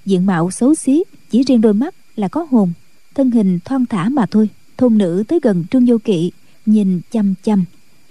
diện 0.05 0.27
mạo 0.27 0.51
xấu 0.51 0.75
xí 0.75 1.05
chỉ 1.31 1.43
riêng 1.43 1.61
đôi 1.61 1.75
mắt 1.75 1.95
là 2.17 2.29
có 2.29 2.47
hồn 2.51 2.73
thân 3.19 3.31
hình 3.31 3.59
thon 3.65 3.87
thả 3.87 4.09
mà 4.09 4.27
thôi. 4.27 4.49
Thôn 4.77 4.99
nữ 4.99 5.25
tới 5.29 5.41
gần 5.43 5.65
trương 5.71 5.87
vô 5.87 5.99
kỵ 6.05 6.33
nhìn 6.67 7.01
chăm 7.11 7.35
chăm 7.43 7.65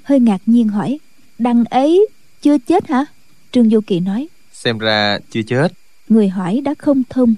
hơi 0.03 0.19
ngạc 0.19 0.41
nhiên 0.45 0.67
hỏi 0.67 0.99
đằng 1.37 1.65
ấy 1.65 2.07
chưa 2.41 2.57
chết 2.57 2.87
hả? 2.87 3.05
Trương 3.51 3.69
vô 3.69 3.79
kỵ 3.87 3.99
nói 3.99 4.27
xem 4.53 4.77
ra 4.77 5.19
chưa 5.31 5.41
chết. 5.41 5.73
Người 6.09 6.29
hỏi 6.29 6.61
đã 6.61 6.73
không 6.77 7.03
thông 7.09 7.35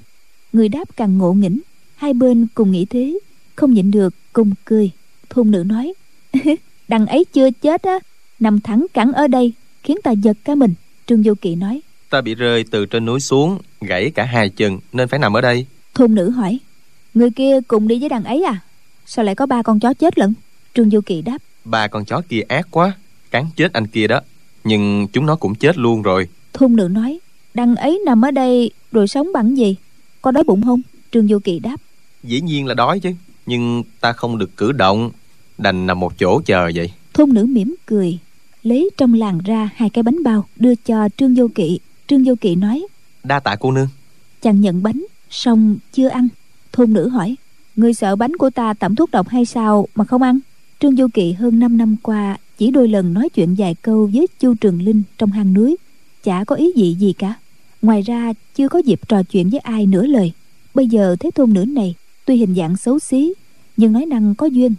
người 0.53 0.69
đáp 0.69 0.95
càng 0.95 1.17
ngộ 1.17 1.33
nghĩnh 1.33 1.59
hai 1.95 2.13
bên 2.13 2.47
cùng 2.53 2.71
nghĩ 2.71 2.85
thế 2.85 3.19
không 3.55 3.73
nhịn 3.73 3.91
được 3.91 4.13
cùng 4.33 4.51
cười 4.65 4.91
thôn 5.29 5.51
nữ 5.51 5.63
nói. 5.63 5.93
Đằng 6.87 7.05
ấy 7.05 7.25
chưa 7.33 7.51
chết 7.51 7.81
á 7.81 7.99
nằm 8.39 8.59
thẳng 8.59 8.85
cẳng 8.93 9.13
ở 9.13 9.27
đây 9.27 9.53
khiến 9.83 9.97
ta 10.03 10.11
giật 10.11 10.37
cả 10.43 10.55
mình 10.55 10.73
trương 11.07 11.23
vô 11.23 11.33
kỵ 11.41 11.55
nói. 11.55 11.81
Ta 12.09 12.21
bị 12.21 12.35
rơi 12.35 12.65
từ 12.71 12.85
trên 12.85 13.05
núi 13.05 13.19
xuống 13.19 13.59
gãy 13.81 14.11
cả 14.15 14.23
hai 14.23 14.49
chân 14.49 14.79
nên 14.93 15.07
phải 15.07 15.19
nằm 15.19 15.33
ở 15.33 15.41
đây. 15.41 15.65
Thôn 15.93 16.15
nữ 16.15 16.29
hỏi 16.29 16.59
người 17.13 17.29
kia 17.31 17.59
cùng 17.67 17.87
đi 17.87 17.99
với 17.99 18.09
đằng 18.09 18.23
ấy 18.23 18.43
à? 18.43 18.59
Sao 19.05 19.25
lại 19.25 19.35
có 19.35 19.45
ba 19.45 19.61
con 19.61 19.79
chó 19.79 19.93
chết 19.93 20.19
lận? 20.19 20.33
Trương 20.73 20.89
vô 20.89 21.01
kỵ 21.05 21.21
đáp. 21.21 21.37
Ba 21.65 21.87
con 21.87 22.05
chó 22.05 22.21
kia 22.29 22.41
ác 22.41 22.67
quá 22.71 22.93
cắn 23.31 23.45
chết 23.55 23.73
anh 23.73 23.87
kia 23.87 24.07
đó 24.07 24.21
nhưng 24.63 25.07
chúng 25.13 25.25
nó 25.25 25.35
cũng 25.35 25.55
chết 25.55 25.77
luôn 25.77 26.01
rồi. 26.01 26.27
Thôn 26.53 26.75
nữ 26.75 26.87
nói 26.87 27.19
đằng 27.53 27.75
ấy 27.75 28.01
nằm 28.05 28.25
ở 28.25 28.31
đây 28.31 28.71
rồi 28.91 29.07
sống 29.07 29.27
bằng 29.33 29.57
gì? 29.57 29.75
Có 30.21 30.31
đói 30.31 30.43
bụng 30.43 30.63
không? 30.65 30.81
Trương 31.11 31.27
vô 31.29 31.39
kỵ 31.43 31.59
đáp. 31.59 31.77
Dĩ 32.23 32.41
nhiên 32.41 32.65
là 32.65 32.73
đói 32.73 32.99
chứ 32.99 33.09
nhưng 33.45 33.83
ta 34.01 34.13
không 34.13 34.37
được 34.37 34.57
cử 34.57 34.71
động 34.71 35.11
đành 35.59 35.87
nằm 35.87 35.99
một 35.99 36.13
chỗ 36.19 36.41
chờ 36.45 36.71
vậy. 36.75 36.91
Thôn 37.13 37.33
nữ 37.33 37.45
mỉm 37.45 37.75
cười 37.85 38.19
lấy 38.63 38.89
trong 38.97 39.13
làng 39.13 39.39
ra 39.45 39.69
hai 39.75 39.89
cái 39.89 40.03
bánh 40.03 40.23
bao 40.23 40.45
đưa 40.55 40.75
cho 40.75 41.09
trương 41.17 41.35
vô 41.35 41.47
kỵ. 41.55 41.79
Trương 42.07 42.23
vô 42.23 42.33
kỵ 42.41 42.55
nói 42.55 42.87
đa 43.23 43.39
tạ 43.39 43.55
cô 43.59 43.71
nương. 43.71 43.87
Chàng 44.41 44.61
nhận 44.61 44.83
bánh 44.83 45.05
xong 45.29 45.77
chưa 45.93 46.07
ăn? 46.07 46.27
Thôn 46.71 46.93
nữ 46.93 47.09
hỏi 47.09 47.35
người 47.75 47.93
sợ 47.93 48.15
bánh 48.15 48.35
của 48.35 48.49
ta 48.49 48.73
tẩm 48.73 48.95
thuốc 48.95 49.11
độc 49.11 49.27
hay 49.27 49.45
sao 49.45 49.87
mà 49.95 50.05
không 50.05 50.21
ăn? 50.21 50.39
Trương 50.79 50.95
vô 50.95 51.07
kỵ 51.13 51.31
hơn 51.31 51.59
5 51.59 51.77
năm 51.77 51.95
qua 52.03 52.37
chỉ 52.57 52.71
đôi 52.71 52.87
lần 52.87 53.13
nói 53.13 53.29
chuyện 53.29 53.55
vài 53.57 53.75
câu 53.81 54.09
với 54.13 54.27
chu 54.39 54.53
trường 54.61 54.81
linh 54.81 55.03
trong 55.17 55.31
hang 55.31 55.53
núi 55.53 55.77
chả 56.23 56.43
có 56.43 56.55
ý 56.55 56.71
gì 56.75 56.95
gì 56.99 57.13
cả. 57.13 57.33
Ngoài 57.81 58.01
ra 58.01 58.33
chưa 58.55 58.67
có 58.67 58.79
dịp 58.79 58.99
trò 59.07 59.23
chuyện 59.23 59.49
với 59.49 59.59
ai 59.59 59.85
nửa 59.85 60.05
lời. 60.05 60.31
Bây 60.73 60.87
giờ 60.87 61.15
thấy 61.19 61.31
thôn 61.31 61.53
nữ 61.53 61.65
này 61.65 61.95
tuy 62.25 62.35
hình 62.35 62.55
dạng 62.55 62.77
xấu 62.77 62.99
xí 62.99 63.33
nhưng 63.77 63.93
nói 63.93 64.05
năng 64.05 64.35
có 64.35 64.45
duyên 64.45 64.73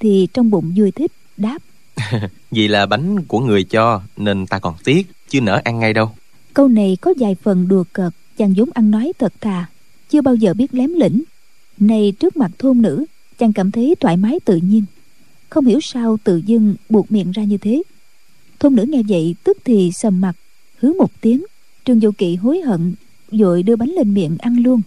thì 0.00 0.28
trong 0.34 0.50
bụng 0.50 0.72
vui 0.76 0.90
thích 0.90 1.12
đáp. 1.36 1.58
Vì 2.50 2.68
là 2.68 2.86
bánh 2.86 3.22
của 3.22 3.40
người 3.40 3.64
cho 3.64 4.02
nên 4.16 4.46
ta 4.46 4.58
còn 4.58 4.74
tiếc 4.84 5.06
chứ 5.28 5.40
nỡ 5.40 5.60
ăn 5.64 5.78
ngay 5.78 5.92
đâu. 5.92 6.10
Câu 6.54 6.68
này 6.68 6.96
có 7.00 7.14
vài 7.18 7.34
phần 7.42 7.68
đùa 7.68 7.84
cợt 7.92 8.12
chàng 8.38 8.54
vốn 8.56 8.68
ăn 8.74 8.90
nói 8.90 9.12
thật 9.18 9.32
thà 9.40 9.66
chưa 10.10 10.20
bao 10.20 10.34
giờ 10.34 10.54
biết 10.54 10.74
lém 10.74 10.92
lĩnh. 10.92 11.22
Nay 11.78 12.12
trước 12.20 12.36
mặt 12.36 12.50
thôn 12.58 12.82
nữ 12.82 13.04
chàng 13.38 13.52
cảm 13.52 13.70
thấy 13.70 13.94
thoải 14.00 14.16
mái 14.16 14.40
tự 14.44 14.56
nhiên. 14.56 14.84
Không 15.50 15.66
hiểu 15.66 15.80
sao 15.80 16.18
tự 16.24 16.36
dưng 16.36 16.74
buộc 16.88 17.12
miệng 17.12 17.30
ra 17.30 17.44
như 17.44 17.58
thế. 17.58 17.82
Thôn 18.58 18.74
nữ 18.74 18.84
nghe 18.88 19.02
vậy 19.08 19.34
tức 19.44 19.58
thì 19.64 19.90
sầm 19.94 20.20
mặt 20.20 20.36
hứa 20.78 20.92
một 20.92 21.10
tiếng. 21.20 21.44
Trương 21.84 22.00
vô 22.00 22.10
kỵ 22.18 22.36
hối 22.36 22.60
hận 22.60 22.94
vội 23.32 23.62
đưa 23.62 23.76
bánh 23.76 23.90
lên 23.90 24.14
miệng 24.14 24.36
ăn 24.38 24.56
luôn. 24.56 24.82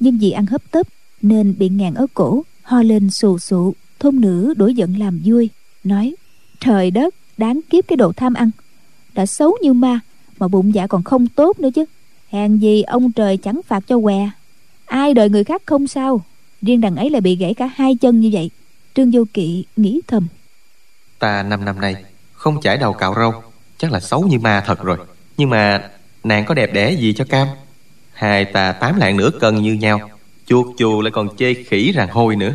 Nhưng 0.00 0.18
vì 0.18 0.30
ăn 0.30 0.46
hấp 0.46 0.70
tấp 0.70 0.86
nên 1.22 1.54
bị 1.58 1.68
ngàn 1.68 1.94
ở 1.94 2.06
cổ 2.14 2.42
ho 2.62 2.82
lên 2.82 3.10
xù 3.10 3.38
xụ 3.38 3.74
thôn 4.00 4.20
nữ 4.20 4.54
đổi 4.56 4.74
giận 4.74 4.98
làm 4.98 5.20
vui, 5.24 5.50
nói, 5.84 6.14
trời 6.60 6.90
đất, 6.90 7.14
đáng 7.38 7.60
kiếp 7.70 7.84
cái 7.88 7.96
đồ 7.96 8.12
tham 8.12 8.34
ăn. 8.34 8.50
Đã 9.14 9.26
xấu 9.26 9.56
như 9.62 9.72
ma, 9.72 10.00
mà 10.38 10.48
bụng 10.48 10.74
dạ 10.74 10.86
còn 10.86 11.02
không 11.02 11.28
tốt 11.28 11.60
nữa 11.60 11.68
chứ. 11.74 11.84
Hèn 12.28 12.56
gì 12.56 12.82
ông 12.82 13.12
trời 13.12 13.36
chẳng 13.36 13.60
phạt 13.66 13.84
cho 13.86 13.98
què. 14.00 14.30
Ai 14.86 15.14
đợi 15.14 15.28
người 15.28 15.44
khác 15.44 15.62
không 15.66 15.86
sao. 15.86 16.24
Riêng 16.62 16.80
đằng 16.80 16.96
ấy 16.96 17.10
là 17.10 17.20
bị 17.20 17.36
gãy 17.36 17.54
cả 17.54 17.70
hai 17.74 17.94
chân 17.94 18.20
như 18.20 18.30
vậy. 18.32 18.50
Trương 18.94 19.10
vô 19.10 19.24
kỵ 19.34 19.64
nghĩ 19.76 20.00
thầm. 20.06 20.26
Ta 21.18 21.42
năm 21.42 21.64
năm 21.64 21.80
nay 21.80 21.94
không 22.32 22.60
chải 22.60 22.76
đầu 22.76 22.92
cạo 22.92 23.14
râu, 23.14 23.32
chắc 23.78 23.92
là 23.92 24.00
xấu 24.00 24.22
như 24.22 24.38
ma 24.38 24.62
thật 24.66 24.82
rồi. 24.82 24.98
Nhưng 25.36 25.50
mà 25.50 25.90
nàng 26.24 26.44
có 26.44 26.54
đẹp 26.54 26.74
đẽ 26.74 26.92
gì 26.92 27.12
cho 27.12 27.24
cam? 27.24 27.48
Hai 28.12 28.44
ta 28.44 28.72
tám 28.72 28.96
lạng 28.96 29.16
nửa 29.16 29.30
cân 29.40 29.62
như 29.62 29.72
nhau, 29.72 30.10
chuột 30.46 30.66
chù 30.78 31.00
lại 31.00 31.10
còn 31.10 31.36
chê 31.36 31.54
khỉ 31.54 31.92
rằng 31.92 32.08
hôi 32.10 32.36
nữa 32.36 32.54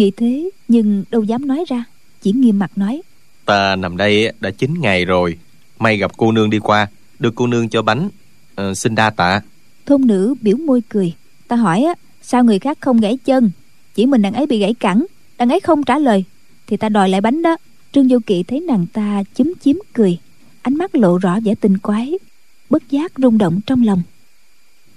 nghĩ 0.00 0.10
thế 0.16 0.50
nhưng 0.68 1.04
đâu 1.10 1.22
dám 1.22 1.46
nói 1.46 1.64
ra 1.68 1.84
chỉ 2.22 2.32
nghiêm 2.32 2.58
mặt 2.58 2.70
nói. 2.76 3.02
Ta 3.44 3.76
nằm 3.76 3.96
đây 3.96 4.32
đã 4.40 4.50
chín 4.50 4.74
ngày 4.80 5.04
rồi 5.04 5.38
may 5.78 5.96
gặp 5.96 6.10
cô 6.16 6.32
nương 6.32 6.50
đi 6.50 6.58
qua 6.58 6.88
được 7.18 7.34
cô 7.34 7.46
nương 7.46 7.68
cho 7.68 7.82
bánh. 7.82 8.08
Ờ, 8.54 8.74
xin 8.74 8.94
đa 8.94 9.10
tạ. 9.10 9.40
Thôn 9.86 10.06
nữ 10.06 10.34
biểu 10.40 10.56
môi 10.56 10.82
cười. 10.88 11.14
Ta 11.48 11.56
hỏi 11.56 11.82
á 11.82 11.94
sao 12.22 12.44
người 12.44 12.58
khác 12.58 12.78
không 12.80 13.00
gãy 13.00 13.18
chân? 13.24 13.50
Chỉ 13.94 14.06
mình 14.06 14.22
đằng 14.22 14.32
ấy 14.32 14.46
bị 14.46 14.58
gãy 14.58 14.74
cẳng 14.74 15.06
đằng 15.38 15.48
ấy 15.48 15.60
không 15.60 15.82
trả 15.82 15.98
lời. 15.98 16.24
Thì 16.66 16.76
ta 16.76 16.88
đòi 16.88 17.08
lại 17.08 17.20
bánh 17.20 17.42
đó. 17.42 17.56
Trương 17.92 18.08
vô 18.08 18.18
kỵ 18.26 18.42
thấy 18.42 18.60
nàng 18.60 18.86
ta 18.92 19.22
chúm 19.34 19.52
chím 19.60 19.82
cười. 19.92 20.18
Ánh 20.62 20.74
mắt 20.74 20.94
lộ 20.94 21.18
rõ 21.18 21.40
vẻ 21.44 21.54
tình 21.60 21.78
quái 21.78 22.18
bất 22.70 22.90
giác 22.90 23.12
rung 23.16 23.38
động 23.38 23.60
trong 23.66 23.84
lòng. 23.84 24.02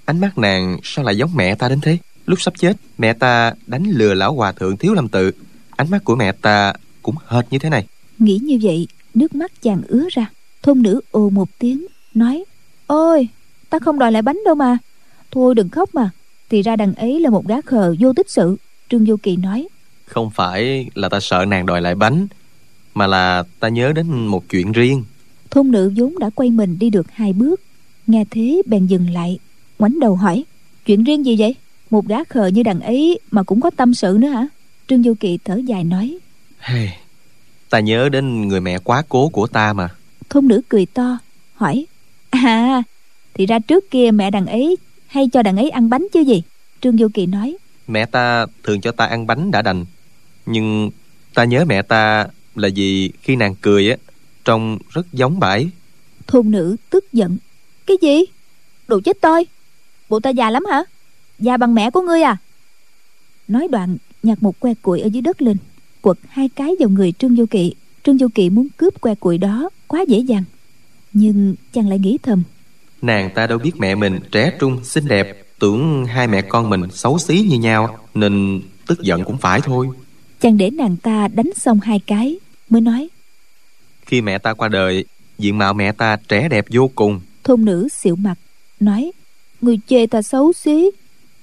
Ánh 0.05 0.19
mắt 0.19 0.37
nàng 0.37 0.77
sao 0.83 1.05
lại 1.05 1.17
giống 1.17 1.31
mẹ 1.35 1.55
ta 1.55 1.69
đến 1.69 1.79
thế 1.81 1.97
lúc 2.25 2.41
sắp 2.41 2.53
chết 2.57 2.77
mẹ 2.97 3.13
ta 3.13 3.53
đánh 3.67 3.83
lừa 3.83 4.13
lão 4.13 4.33
hòa 4.33 4.51
thượng 4.51 4.77
thiếu 4.77 4.93
lâm 4.93 5.07
tự. 5.07 5.31
Ánh 5.69 5.89
mắt 5.89 6.03
của 6.03 6.15
mẹ 6.15 6.31
ta 6.31 6.73
cũng 7.01 7.15
hệt 7.27 7.45
như 7.51 7.59
thế 7.59 7.69
này. 7.69 7.85
Nghĩ 8.19 8.39
như 8.43 8.59
vậy 8.61 8.87
nước 9.13 9.35
mắt 9.35 9.51
chàng 9.61 9.81
ứa 9.87 10.07
ra. 10.11 10.25
Thôn 10.63 10.81
nữ 10.81 11.01
ồ 11.11 11.29
một 11.29 11.49
tiếng 11.59 11.85
nói 12.13 12.43
ôi 12.87 13.27
ta 13.69 13.79
không 13.79 13.99
đòi 13.99 14.11
lại 14.11 14.21
bánh 14.21 14.39
đâu 14.45 14.55
mà. 14.55 14.77
Thôi 15.31 15.55
đừng 15.55 15.69
khóc 15.69 15.89
mà. 15.95 16.09
Thì 16.49 16.61
ra 16.61 16.75
đằng 16.75 16.93
ấy 16.93 17.19
là 17.19 17.29
một 17.29 17.47
gã 17.47 17.61
khờ 17.61 17.95
vô 17.99 18.13
tích 18.13 18.29
sự. 18.29 18.57
Trương 18.89 19.05
vô 19.05 19.15
kỳ 19.23 19.35
nói 19.35 19.67
không 20.05 20.29
phải 20.29 20.89
là 20.95 21.09
ta 21.09 21.19
sợ 21.19 21.45
nàng 21.45 21.65
đòi 21.65 21.81
lại 21.81 21.95
bánh 21.95 22.27
mà 22.93 23.07
là 23.07 23.43
ta 23.59 23.69
nhớ 23.69 23.93
đến 23.93 24.11
một 24.11 24.49
chuyện 24.49 24.71
riêng. 24.71 25.03
Thôn 25.49 25.71
nữ 25.71 25.91
vốn 25.95 26.19
đã 26.19 26.29
quay 26.29 26.51
mình 26.51 26.79
đi 26.79 26.89
được 26.89 27.11
hai 27.11 27.33
bước. 27.33 27.61
Nghe 28.07 28.25
thế 28.31 28.61
bèn 28.65 28.85
dừng 28.85 29.09
lại 29.09 29.39
ngoảnh 29.79 29.99
đầu 29.99 30.15
hỏi 30.15 30.43
chuyện 30.85 31.03
riêng 31.03 31.25
gì 31.25 31.35
vậy 31.39 31.55
một 31.89 32.07
gã 32.07 32.23
khờ 32.23 32.47
như 32.47 32.63
đằng 32.63 32.81
ấy 32.81 33.19
mà 33.31 33.43
cũng 33.43 33.61
có 33.61 33.69
tâm 33.69 33.93
sự 33.93 34.17
nữa 34.19 34.27
hả? 34.27 34.47
Trương 34.87 35.01
vô 35.01 35.13
kỵ 35.19 35.39
thở 35.45 35.55
dài 35.65 35.83
nói. 35.83 36.17
Hey, 36.59 36.89
ta 37.69 37.79
nhớ 37.79 38.09
đến 38.09 38.47
người 38.47 38.61
mẹ 38.61 38.79
quá 38.79 39.03
cố 39.09 39.29
của 39.29 39.47
ta 39.47 39.73
mà. 39.73 39.89
Thôn 40.29 40.47
nữ 40.47 40.61
cười 40.69 40.85
to 40.85 41.17
hỏi. 41.53 41.85
À 42.29 42.83
thì 43.33 43.45
ra 43.45 43.59
trước 43.59 43.91
kia 43.91 44.11
mẹ 44.11 44.31
đằng 44.31 44.45
ấy 44.45 44.77
hay 45.07 45.29
cho 45.33 45.43
đằng 45.43 45.57
ấy 45.57 45.69
ăn 45.69 45.89
bánh 45.89 46.07
chứ 46.13 46.19
gì? 46.19 46.43
Trương 46.81 46.97
vô 46.97 47.07
kỳ 47.13 47.25
nói. 47.25 47.57
Mẹ 47.87 48.05
ta 48.05 48.45
thường 48.63 48.81
cho 48.81 48.91
ta 48.91 49.05
ăn 49.05 49.27
bánh 49.27 49.51
đã 49.51 49.61
đành. 49.61 49.85
Nhưng 50.45 50.89
ta 51.33 51.43
nhớ 51.43 51.65
mẹ 51.65 51.81
ta 51.81 52.27
là 52.55 52.69
vì 52.75 53.11
khi 53.21 53.35
nàng 53.35 53.55
cười 53.61 53.89
á 53.89 53.97
trông 54.45 54.77
rất 54.89 55.13
giống 55.13 55.39
bãi 55.39 55.69
thôn 56.27 56.51
nữ 56.51 56.75
tức 56.89 57.13
giận. 57.13 57.37
Cái 57.85 57.97
gì? 58.01 58.19
Đồ 58.87 58.99
chết 58.99 59.17
tôi. 59.21 59.45
Bộ 60.09 60.19
ta 60.19 60.29
già 60.29 60.49
lắm 60.49 60.65
hả 60.65 60.83
già 61.43 61.57
bằng 61.57 61.75
mẹ 61.75 61.91
của 61.91 62.01
ngươi 62.01 62.21
à? 62.21 62.37
Nói 63.47 63.67
đoạn 63.71 63.97
nhặt 64.23 64.43
một 64.43 64.59
que 64.59 64.73
củi 64.81 65.01
ở 65.01 65.07
dưới 65.07 65.21
đất 65.21 65.41
lên 65.41 65.57
quật 66.01 66.17
hai 66.29 66.49
cái 66.49 66.75
vào 66.79 66.89
người 66.89 67.11
trương 67.11 67.35
vô 67.35 67.45
kỵ. 67.45 67.73
Trương 68.03 68.17
vô 68.17 68.27
kỵ 68.35 68.49
muốn 68.49 68.67
cướp 68.77 69.01
que 69.01 69.15
củi 69.15 69.37
đó 69.37 69.69
quá 69.87 70.01
dễ 70.07 70.19
dàng. 70.19 70.43
Nhưng 71.13 71.55
chàng 71.73 71.89
lại 71.89 71.99
nghĩ 71.99 72.17
thầm 72.23 72.43
Nàng 73.01 73.29
ta 73.35 73.47
đâu 73.47 73.57
biết 73.57 73.71
mẹ 73.77 73.95
mình 73.95 74.19
trẻ 74.31 74.51
trung, 74.59 74.83
xinh 74.83 75.07
đẹp 75.07 75.45
Tưởng 75.59 76.05
hai 76.05 76.27
mẹ 76.27 76.41
con 76.41 76.69
mình 76.69 76.81
xấu 76.91 77.19
xí 77.19 77.45
như 77.49 77.59
nhau 77.59 77.97
Nên 78.13 78.61
tức 78.87 79.01
giận 79.01 79.23
cũng 79.23 79.37
phải 79.37 79.61
thôi. 79.61 79.87
Chàng 80.39 80.57
để 80.57 80.69
nàng 80.69 80.97
ta 80.97 81.27
đánh 81.27 81.49
xong 81.55 81.79
hai 81.79 81.99
cái 81.99 82.39
mới 82.69 82.81
nói 82.81 83.09
Khi 84.05 84.21
mẹ 84.21 84.37
ta 84.37 84.53
qua 84.53 84.67
đời 84.67 85.05
Diện 85.37 85.57
mạo 85.57 85.73
mẹ 85.73 85.91
ta 85.91 86.17
trẻ 86.27 86.47
đẹp 86.49 86.65
vô 86.69 86.89
cùng. 86.95 87.19
Thôn 87.43 87.65
nữ 87.65 87.87
xịu 87.91 88.15
mặt 88.15 88.35
nói 88.79 89.11
người 89.61 89.79
chê 89.87 90.07
ta 90.07 90.21
xấu 90.21 90.53
xí 90.53 90.91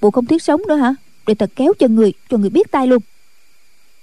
bộ 0.00 0.10
không 0.10 0.26
thiết 0.26 0.42
sống 0.42 0.62
nữa 0.68 0.76
hả? 0.76 0.94
Để 1.26 1.34
thật 1.34 1.50
kéo 1.56 1.72
cho 1.78 1.88
người 1.88 2.12
cho 2.30 2.38
người 2.38 2.50
biết 2.50 2.70
tay 2.70 2.86
luôn. 2.86 3.02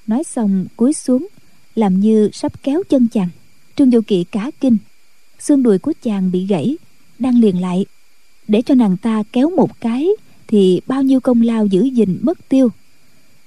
Nói 0.07 0.23
xong, 0.23 0.65
cúi 0.75 0.93
xuống, 0.93 1.27
làm 1.75 1.99
như 1.99 2.29
sắp 2.33 2.63
kéo 2.63 2.83
chân 2.89 3.07
chàng. 3.13 3.29
Trương 3.75 3.89
vô 3.89 3.99
kỵ 4.07 4.23
cá 4.23 4.51
kinh. 4.59 4.77
Xương 5.39 5.63
đùi 5.63 5.77
của 5.77 5.93
chàng 6.03 6.31
bị 6.31 6.45
gãy, 6.45 6.77
đang 7.19 7.39
liền 7.39 7.61
lại. 7.61 7.85
Để 8.47 8.61
cho 8.61 8.75
nàng 8.75 8.97
ta 8.97 9.23
kéo 9.31 9.49
một 9.49 9.81
cái, 9.81 10.09
thì 10.47 10.81
bao 10.87 11.03
nhiêu 11.03 11.19
công 11.19 11.41
lao 11.41 11.65
giữ 11.65 11.83
gìn 11.83 12.19
mất 12.21 12.49
tiêu. 12.49 12.69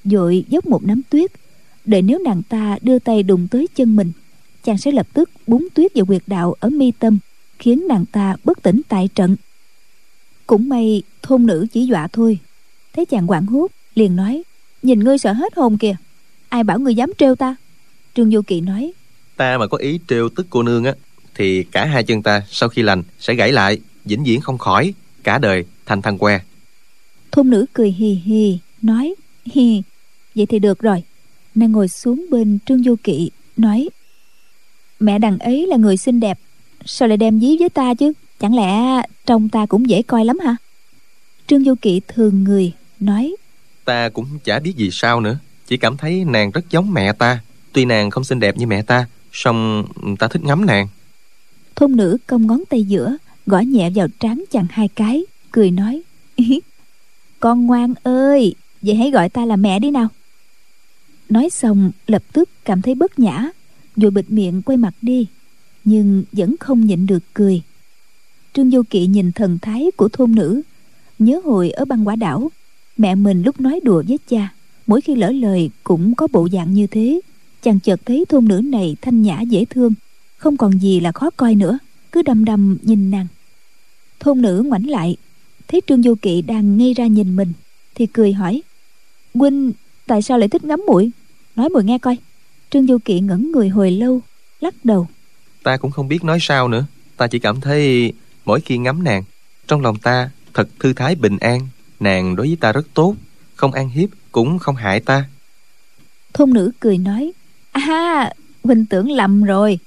Dội 0.04 0.44
dốc 0.48 0.66
một 0.66 0.84
nắm 0.84 1.02
tuyết 1.10 1.32
đợi 1.84 2.02
nếu 2.02 2.18
nàng 2.18 2.42
ta 2.48 2.78
đưa 2.82 2.98
tay 2.98 3.22
đụng 3.22 3.48
tới 3.50 3.66
chân 3.74 3.96
mình, 3.96 4.12
chàng 4.64 4.78
sẽ 4.78 4.92
lập 4.92 5.06
tức 5.12 5.30
búng 5.46 5.68
tuyết 5.74 5.94
vào 5.94 6.06
quyệt 6.06 6.22
đạo 6.26 6.54
ở 6.60 6.70
mi 6.70 6.90
tâm, 6.98 7.18
khiến 7.58 7.88
nàng 7.88 8.04
ta 8.12 8.36
bất 8.44 8.62
tỉnh 8.62 8.80
tại 8.88 9.08
trận 9.14 9.36
cũng 10.50 10.68
may 10.68 11.02
thôn 11.22 11.46
nữ 11.46 11.66
chỉ 11.72 11.86
dọa 11.86 12.08
thôi. 12.12 12.38
Thấy 12.92 13.06
chàng 13.06 13.26
quảng 13.26 13.46
hốt 13.46 13.68
liền 13.94 14.16
nói 14.16 14.42
nhìn 14.82 15.00
ngươi 15.00 15.18
sợ 15.18 15.32
hết 15.32 15.56
hồn 15.56 15.78
kìa. 15.78 15.96
Ai 16.48 16.64
bảo 16.64 16.78
ngươi 16.78 16.94
dám 16.94 17.12
trêu 17.18 17.34
ta? 17.36 17.56
Trương 18.14 18.30
vô 18.32 18.42
kỵ 18.46 18.60
nói 18.60 18.92
Ta 19.36 19.58
mà 19.58 19.66
có 19.66 19.78
ý 19.78 20.00
trêu 20.08 20.28
tức 20.28 20.46
cô 20.50 20.62
nương 20.62 20.84
á 20.84 20.94
Thì 21.34 21.62
cả 21.62 21.84
hai 21.84 22.04
chân 22.04 22.22
ta 22.22 22.42
sau 22.50 22.68
khi 22.68 22.82
lành 22.82 23.02
Sẽ 23.18 23.34
gãy 23.34 23.52
lại 23.52 23.78
Vĩnh 24.04 24.24
viễn 24.24 24.40
không 24.40 24.58
khỏi 24.58 24.94
Cả 25.22 25.38
đời 25.38 25.64
thành 25.86 26.02
thằng 26.02 26.18
que 26.18 26.40
thôn 27.32 27.50
nữ 27.50 27.66
cười 27.72 27.90
hì 27.90 28.14
hì 28.14 28.58
nói 28.82 29.14
hì 29.44 29.82
vậy 30.34 30.46
thì 30.46 30.58
được 30.58 30.78
rồi. 30.78 31.02
Nàng 31.54 31.72
ngồi 31.72 31.88
xuống 31.88 32.26
bên 32.30 32.58
trương 32.66 32.82
vô 32.84 32.94
kỵ 33.04 33.30
nói 33.56 33.88
mẹ 35.00 35.18
đằng 35.18 35.38
ấy 35.38 35.66
là 35.66 35.76
người 35.76 35.96
xinh 35.96 36.20
đẹp 36.20 36.38
sao 36.84 37.08
lại 37.08 37.16
đem 37.16 37.40
dí 37.40 37.56
với 37.58 37.68
ta 37.68 37.94
chứ 37.94 38.12
chẳng 38.40 38.54
lẽ 38.54 39.02
trông 39.26 39.48
ta 39.48 39.66
cũng 39.66 39.88
dễ 39.88 40.02
coi 40.02 40.24
lắm 40.24 40.38
hả? 40.38 40.56
Trương 41.46 41.64
vô 41.64 41.74
kỵ 41.82 42.00
thường 42.08 42.44
người 42.44 42.72
nói 43.00 43.36
Ta 43.84 44.08
cũng 44.08 44.38
chả 44.44 44.58
biết 44.58 44.76
gì 44.76 44.90
sao 44.92 45.20
nữa. 45.20 45.38
Chỉ 45.66 45.76
cảm 45.76 45.96
thấy 45.96 46.24
nàng 46.24 46.50
rất 46.50 46.70
giống 46.70 46.92
mẹ 46.92 47.12
ta. 47.12 47.40
Tuy 47.72 47.84
nàng 47.84 48.10
không 48.10 48.24
xinh 48.24 48.40
đẹp 48.40 48.56
như 48.56 48.66
mẹ 48.66 48.82
ta 48.82 49.06
song 49.32 49.84
ta 50.18 50.28
thích 50.28 50.44
ngắm 50.44 50.66
nàng. 50.66 50.88
Thôn 51.76 51.96
nữ 51.96 52.18
cong 52.26 52.46
ngón 52.46 52.62
tay 52.70 52.82
giữa 52.82 53.16
gõ 53.46 53.58
nhẹ 53.58 53.90
vào 53.94 54.06
trán 54.20 54.44
chàng 54.50 54.66
hai 54.70 54.88
cái 54.88 55.24
cười 55.52 55.70
nói 55.70 56.02
con 57.40 57.66
ngoan 57.66 57.94
ơi 58.02 58.54
vậy 58.82 58.94
hãy 58.94 59.10
gọi 59.10 59.28
ta 59.28 59.44
là 59.44 59.56
mẹ 59.56 59.78
đi 59.78 59.90
nào. 59.90 60.08
Nói 61.28 61.50
xong 61.50 61.90
lập 62.06 62.22
tức 62.32 62.48
cảm 62.64 62.82
thấy 62.82 62.94
bất 62.94 63.18
nhã 63.18 63.48
rồi 63.96 64.10
bịt 64.10 64.30
miệng 64.30 64.62
quay 64.62 64.76
mặt 64.76 64.94
đi 65.02 65.26
nhưng 65.84 66.24
vẫn 66.32 66.56
không 66.60 66.86
nhịn 66.86 67.06
được 67.06 67.22
cười 67.34 67.62
trương 68.52 68.70
Du 68.70 68.82
kỵ 68.90 69.06
nhìn 69.06 69.32
thần 69.32 69.58
thái 69.62 69.90
của 69.96 70.08
thôn 70.08 70.34
nữ, 70.34 70.62
nhớ 71.18 71.40
hồi 71.44 71.70
ở 71.70 71.84
băng 71.84 72.08
quả 72.08 72.16
đảo, 72.16 72.50
mẹ 72.96 73.14
mình 73.14 73.42
lúc 73.42 73.60
nói 73.60 73.80
đùa 73.84 74.02
với 74.08 74.18
cha, 74.28 74.48
mỗi 74.86 75.00
khi 75.00 75.14
lỡ 75.14 75.30
lời 75.30 75.70
cũng 75.84 76.14
có 76.14 76.28
bộ 76.32 76.48
dạng 76.52 76.74
như 76.74 76.86
thế, 76.86 77.20
chàng 77.62 77.80
chợt 77.80 78.00
thấy 78.06 78.24
thôn 78.28 78.48
nữ 78.48 78.60
này 78.64 78.96
thanh 79.02 79.22
nhã 79.22 79.40
dễ 79.40 79.64
thương, 79.64 79.94
không 80.36 80.56
còn 80.56 80.78
gì 80.78 81.00
là 81.00 81.12
khó 81.12 81.30
coi 81.30 81.54
nữa, 81.54 81.78
cứ 82.12 82.22
đăm 82.22 82.44
đăm 82.44 82.78
nhìn 82.82 83.10
nàng. 83.10 83.26
Thôn 84.20 84.42
nữ 84.42 84.62
ngoảnh 84.66 84.90
lại, 84.90 85.16
thấy 85.68 85.80
trương 85.86 86.02
Du 86.02 86.14
kỵ 86.22 86.42
đang 86.42 86.76
ngây 86.76 86.94
ra 86.94 87.06
nhìn 87.06 87.36
mình, 87.36 87.52
thì 87.94 88.06
cười 88.06 88.32
hỏi, 88.32 88.62
huynh, 89.34 89.72
tại 90.06 90.22
sao 90.22 90.38
lại 90.38 90.48
thích 90.48 90.64
ngắm 90.64 90.82
muội? 90.86 91.10
Nói 91.56 91.68
muội 91.68 91.84
nghe 91.84 91.98
coi. 91.98 92.16
Trương 92.70 92.86
Du 92.86 92.98
kỵ 92.98 93.20
ngẩn 93.20 93.52
người 93.52 93.68
hồi 93.68 93.90
lâu, 93.90 94.20
lắc 94.60 94.74
đầu, 94.84 95.06
Ta 95.62 95.76
cũng 95.76 95.90
không 95.90 96.08
biết 96.08 96.24
nói 96.24 96.38
sao 96.40 96.68
nữa, 96.68 96.86
Ta 97.16 97.26
chỉ 97.26 97.38
cảm 97.38 97.60
thấy 97.60 98.12
mỗi 98.44 98.60
khi 98.60 98.78
ngắm 98.78 99.04
nàng, 99.04 99.24
Trong 99.66 99.80
lòng 99.80 99.98
ta 99.98 100.30
thật 100.54 100.68
thư 100.78 100.92
thái 100.92 101.14
bình 101.14 101.38
an. 101.38 101.68
Nàng 102.00 102.36
đối 102.36 102.46
với 102.46 102.56
ta 102.60 102.72
rất 102.72 102.86
tốt, 102.94 103.14
Không 103.54 103.72
ăn 103.72 103.88
hiếp 103.88 104.08
cũng 104.32 104.58
không 104.58 104.76
hại 104.76 105.00
ta. 105.00 105.24
Thôn 106.32 106.52
nữ 106.52 106.70
cười 106.80 106.98
nói 106.98 107.32
à 107.72 108.32
huynh 108.64 108.86
tưởng 108.86 109.10
lầm 109.10 109.44
rồi. 109.44 109.78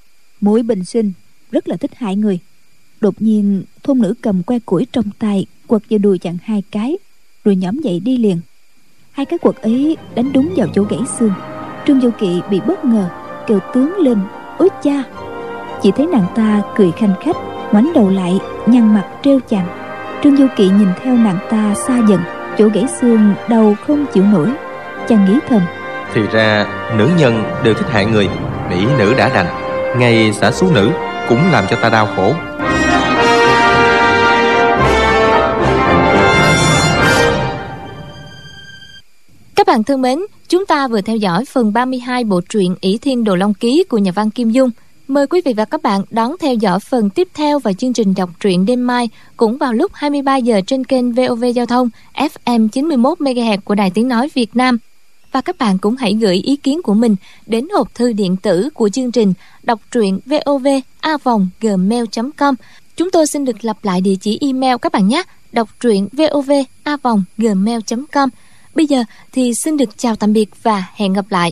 Muội 0.41 0.63
bình 0.63 0.85
sinh 0.85 1.11
rất 1.51 1.67
là 1.67 1.77
thích 1.77 1.91
hại 1.95 2.15
người. 2.15 2.39
Đột 3.01 3.21
nhiên, 3.21 3.63
thôn 3.83 3.99
nữ 4.01 4.13
cầm 4.21 4.43
que 4.43 4.59
củi 4.59 4.87
trong 4.91 5.05
tay, 5.19 5.45
quật 5.67 5.81
vào 5.89 5.97
đùi 5.97 6.17
chặn 6.17 6.37
hai 6.43 6.63
cái, 6.71 6.97
rồi 7.43 7.55
nhóm 7.55 7.79
dậy 7.79 7.99
đi 7.99 8.17
liền. 8.17 8.39
Hai 9.11 9.25
cái 9.25 9.39
quật 9.39 9.55
ấy 9.55 9.97
đánh 10.15 10.33
đúng 10.33 10.53
vào 10.57 10.67
chỗ 10.75 10.83
gãy 10.83 10.99
xương. 11.19 11.33
Trương 11.87 11.99
vô 11.99 12.09
kỵ 12.19 12.41
bị 12.49 12.59
bất 12.67 12.85
ngờ, 12.85 13.09
kêu 13.47 13.59
tướng 13.73 13.93
lên 13.97 14.17
ối 14.57 14.69
cha! 14.83 15.03
Chỉ 15.81 15.91
thấy 15.95 16.07
nàng 16.07 16.25
ta 16.35 16.61
cười 16.77 16.91
khanh 16.91 17.13
khách 17.23 17.52
ngoảnh 17.73 17.91
đầu 17.95 18.09
lại 18.09 18.39
nhăn 18.65 18.93
mặt 18.93 19.05
trêu 19.23 19.39
chàng 19.49 19.67
trương 20.23 20.35
vô 20.35 20.45
kỵ 20.55 20.69
nhìn 20.69 20.87
theo 21.03 21.15
nàng 21.15 21.37
ta 21.49 21.73
xa 21.87 22.01
dần 22.09 22.19
chỗ 22.57 22.69
gãy 22.73 22.85
xương 23.01 23.33
đầu 23.49 23.75
không 23.87 24.05
chịu 24.13 24.23
nổi. 24.23 24.49
Chàng 25.07 25.25
nghĩ 25.25 25.39
thầm 25.49 25.61
Thì 26.13 26.21
ra 26.31 26.65
nữ 26.97 27.09
nhân 27.17 27.43
đều 27.63 27.73
thích 27.73 27.89
hại 27.89 28.05
người 28.05 28.29
Mỹ 28.69 28.85
nữ 28.97 29.13
đã 29.17 29.29
đành. 29.29 29.47
Ngay 29.99 30.33
xã 30.33 30.51
xú 30.51 30.71
nữ 30.73 30.91
cũng 31.29 31.51
làm 31.51 31.65
cho 31.69 31.77
ta 31.81 31.89
đau 31.89 32.07
khổ. 32.15 32.33
Các 39.55 39.67
bạn 39.67 39.83
thân 39.83 40.01
mến, 40.01 40.19
chúng 40.47 40.65
ta 40.65 40.87
vừa 40.87 41.01
theo 41.01 41.15
dõi 41.15 41.45
phần 41.45 41.73
32 41.73 42.23
bộ 42.23 42.41
truyện 42.49 42.75
ỷ 42.81 42.97
Thiên 42.97 43.23
Đồ 43.23 43.35
Long 43.35 43.53
Ký 43.53 43.83
của 43.89 43.97
nhà 43.97 44.11
văn 44.11 44.29
Kim 44.29 44.49
Dung. 44.49 44.69
Mời 45.07 45.27
quý 45.27 45.41
vị 45.45 45.53
và 45.53 45.65
các 45.65 45.83
bạn 45.83 46.01
đón 46.09 46.35
theo 46.39 46.53
dõi 46.53 46.79
phần 46.79 47.09
tiếp 47.09 47.27
theo 47.33 47.59
và 47.59 47.73
chương 47.73 47.93
trình 47.93 48.13
đọc 48.17 48.29
truyện 48.39 48.65
đêm 48.65 48.87
mai 48.87 49.09
cũng 49.37 49.57
vào 49.57 49.73
lúc 49.73 49.91
23 49.93 50.37
giờ 50.37 50.61
trên 50.67 50.83
kênh 50.83 51.11
VOV 51.11 51.45
Giao 51.55 51.65
thông 51.65 51.89
FM 52.13 52.67
91 52.67 53.19
MHz 53.19 53.57
của 53.63 53.75
Đài 53.75 53.89
Tiếng 53.89 54.07
nói 54.07 54.29
Việt 54.33 54.55
Nam. 54.55 54.77
Và 55.31 55.41
các 55.41 55.57
bạn 55.57 55.77
cũng 55.77 55.95
hãy 55.95 56.13
gửi 56.13 56.35
ý 56.35 56.55
kiến 56.55 56.81
của 56.81 56.93
mình 56.93 57.15
đến 57.45 57.67
hộp 57.75 57.95
thư 57.95 58.13
điện 58.13 58.37
tử 58.37 58.69
của 58.73 58.89
chương 58.89 59.11
trình 59.11 59.33
đọc 59.63 59.79
truyện 59.91 60.19
vovavonggmail.com. 60.25 62.55
Chúng 62.95 63.11
tôi 63.11 63.27
xin 63.27 63.45
được 63.45 63.65
lặp 63.65 63.85
lại 63.85 64.01
địa 64.01 64.15
chỉ 64.21 64.37
email 64.41 64.75
các 64.81 64.91
bạn 64.91 65.07
nhé. 65.07 65.23
Đọc 65.51 65.69
truyện 65.79 66.07
vovavonggmail.com. 66.11 68.29
Bây 68.75 68.85
giờ 68.85 69.03
thì 69.31 69.51
xin 69.63 69.77
được 69.77 69.97
chào 69.97 70.15
tạm 70.15 70.33
biệt 70.33 70.49
và 70.63 70.83
hẹn 70.95 71.13
gặp 71.13 71.25
lại. 71.29 71.51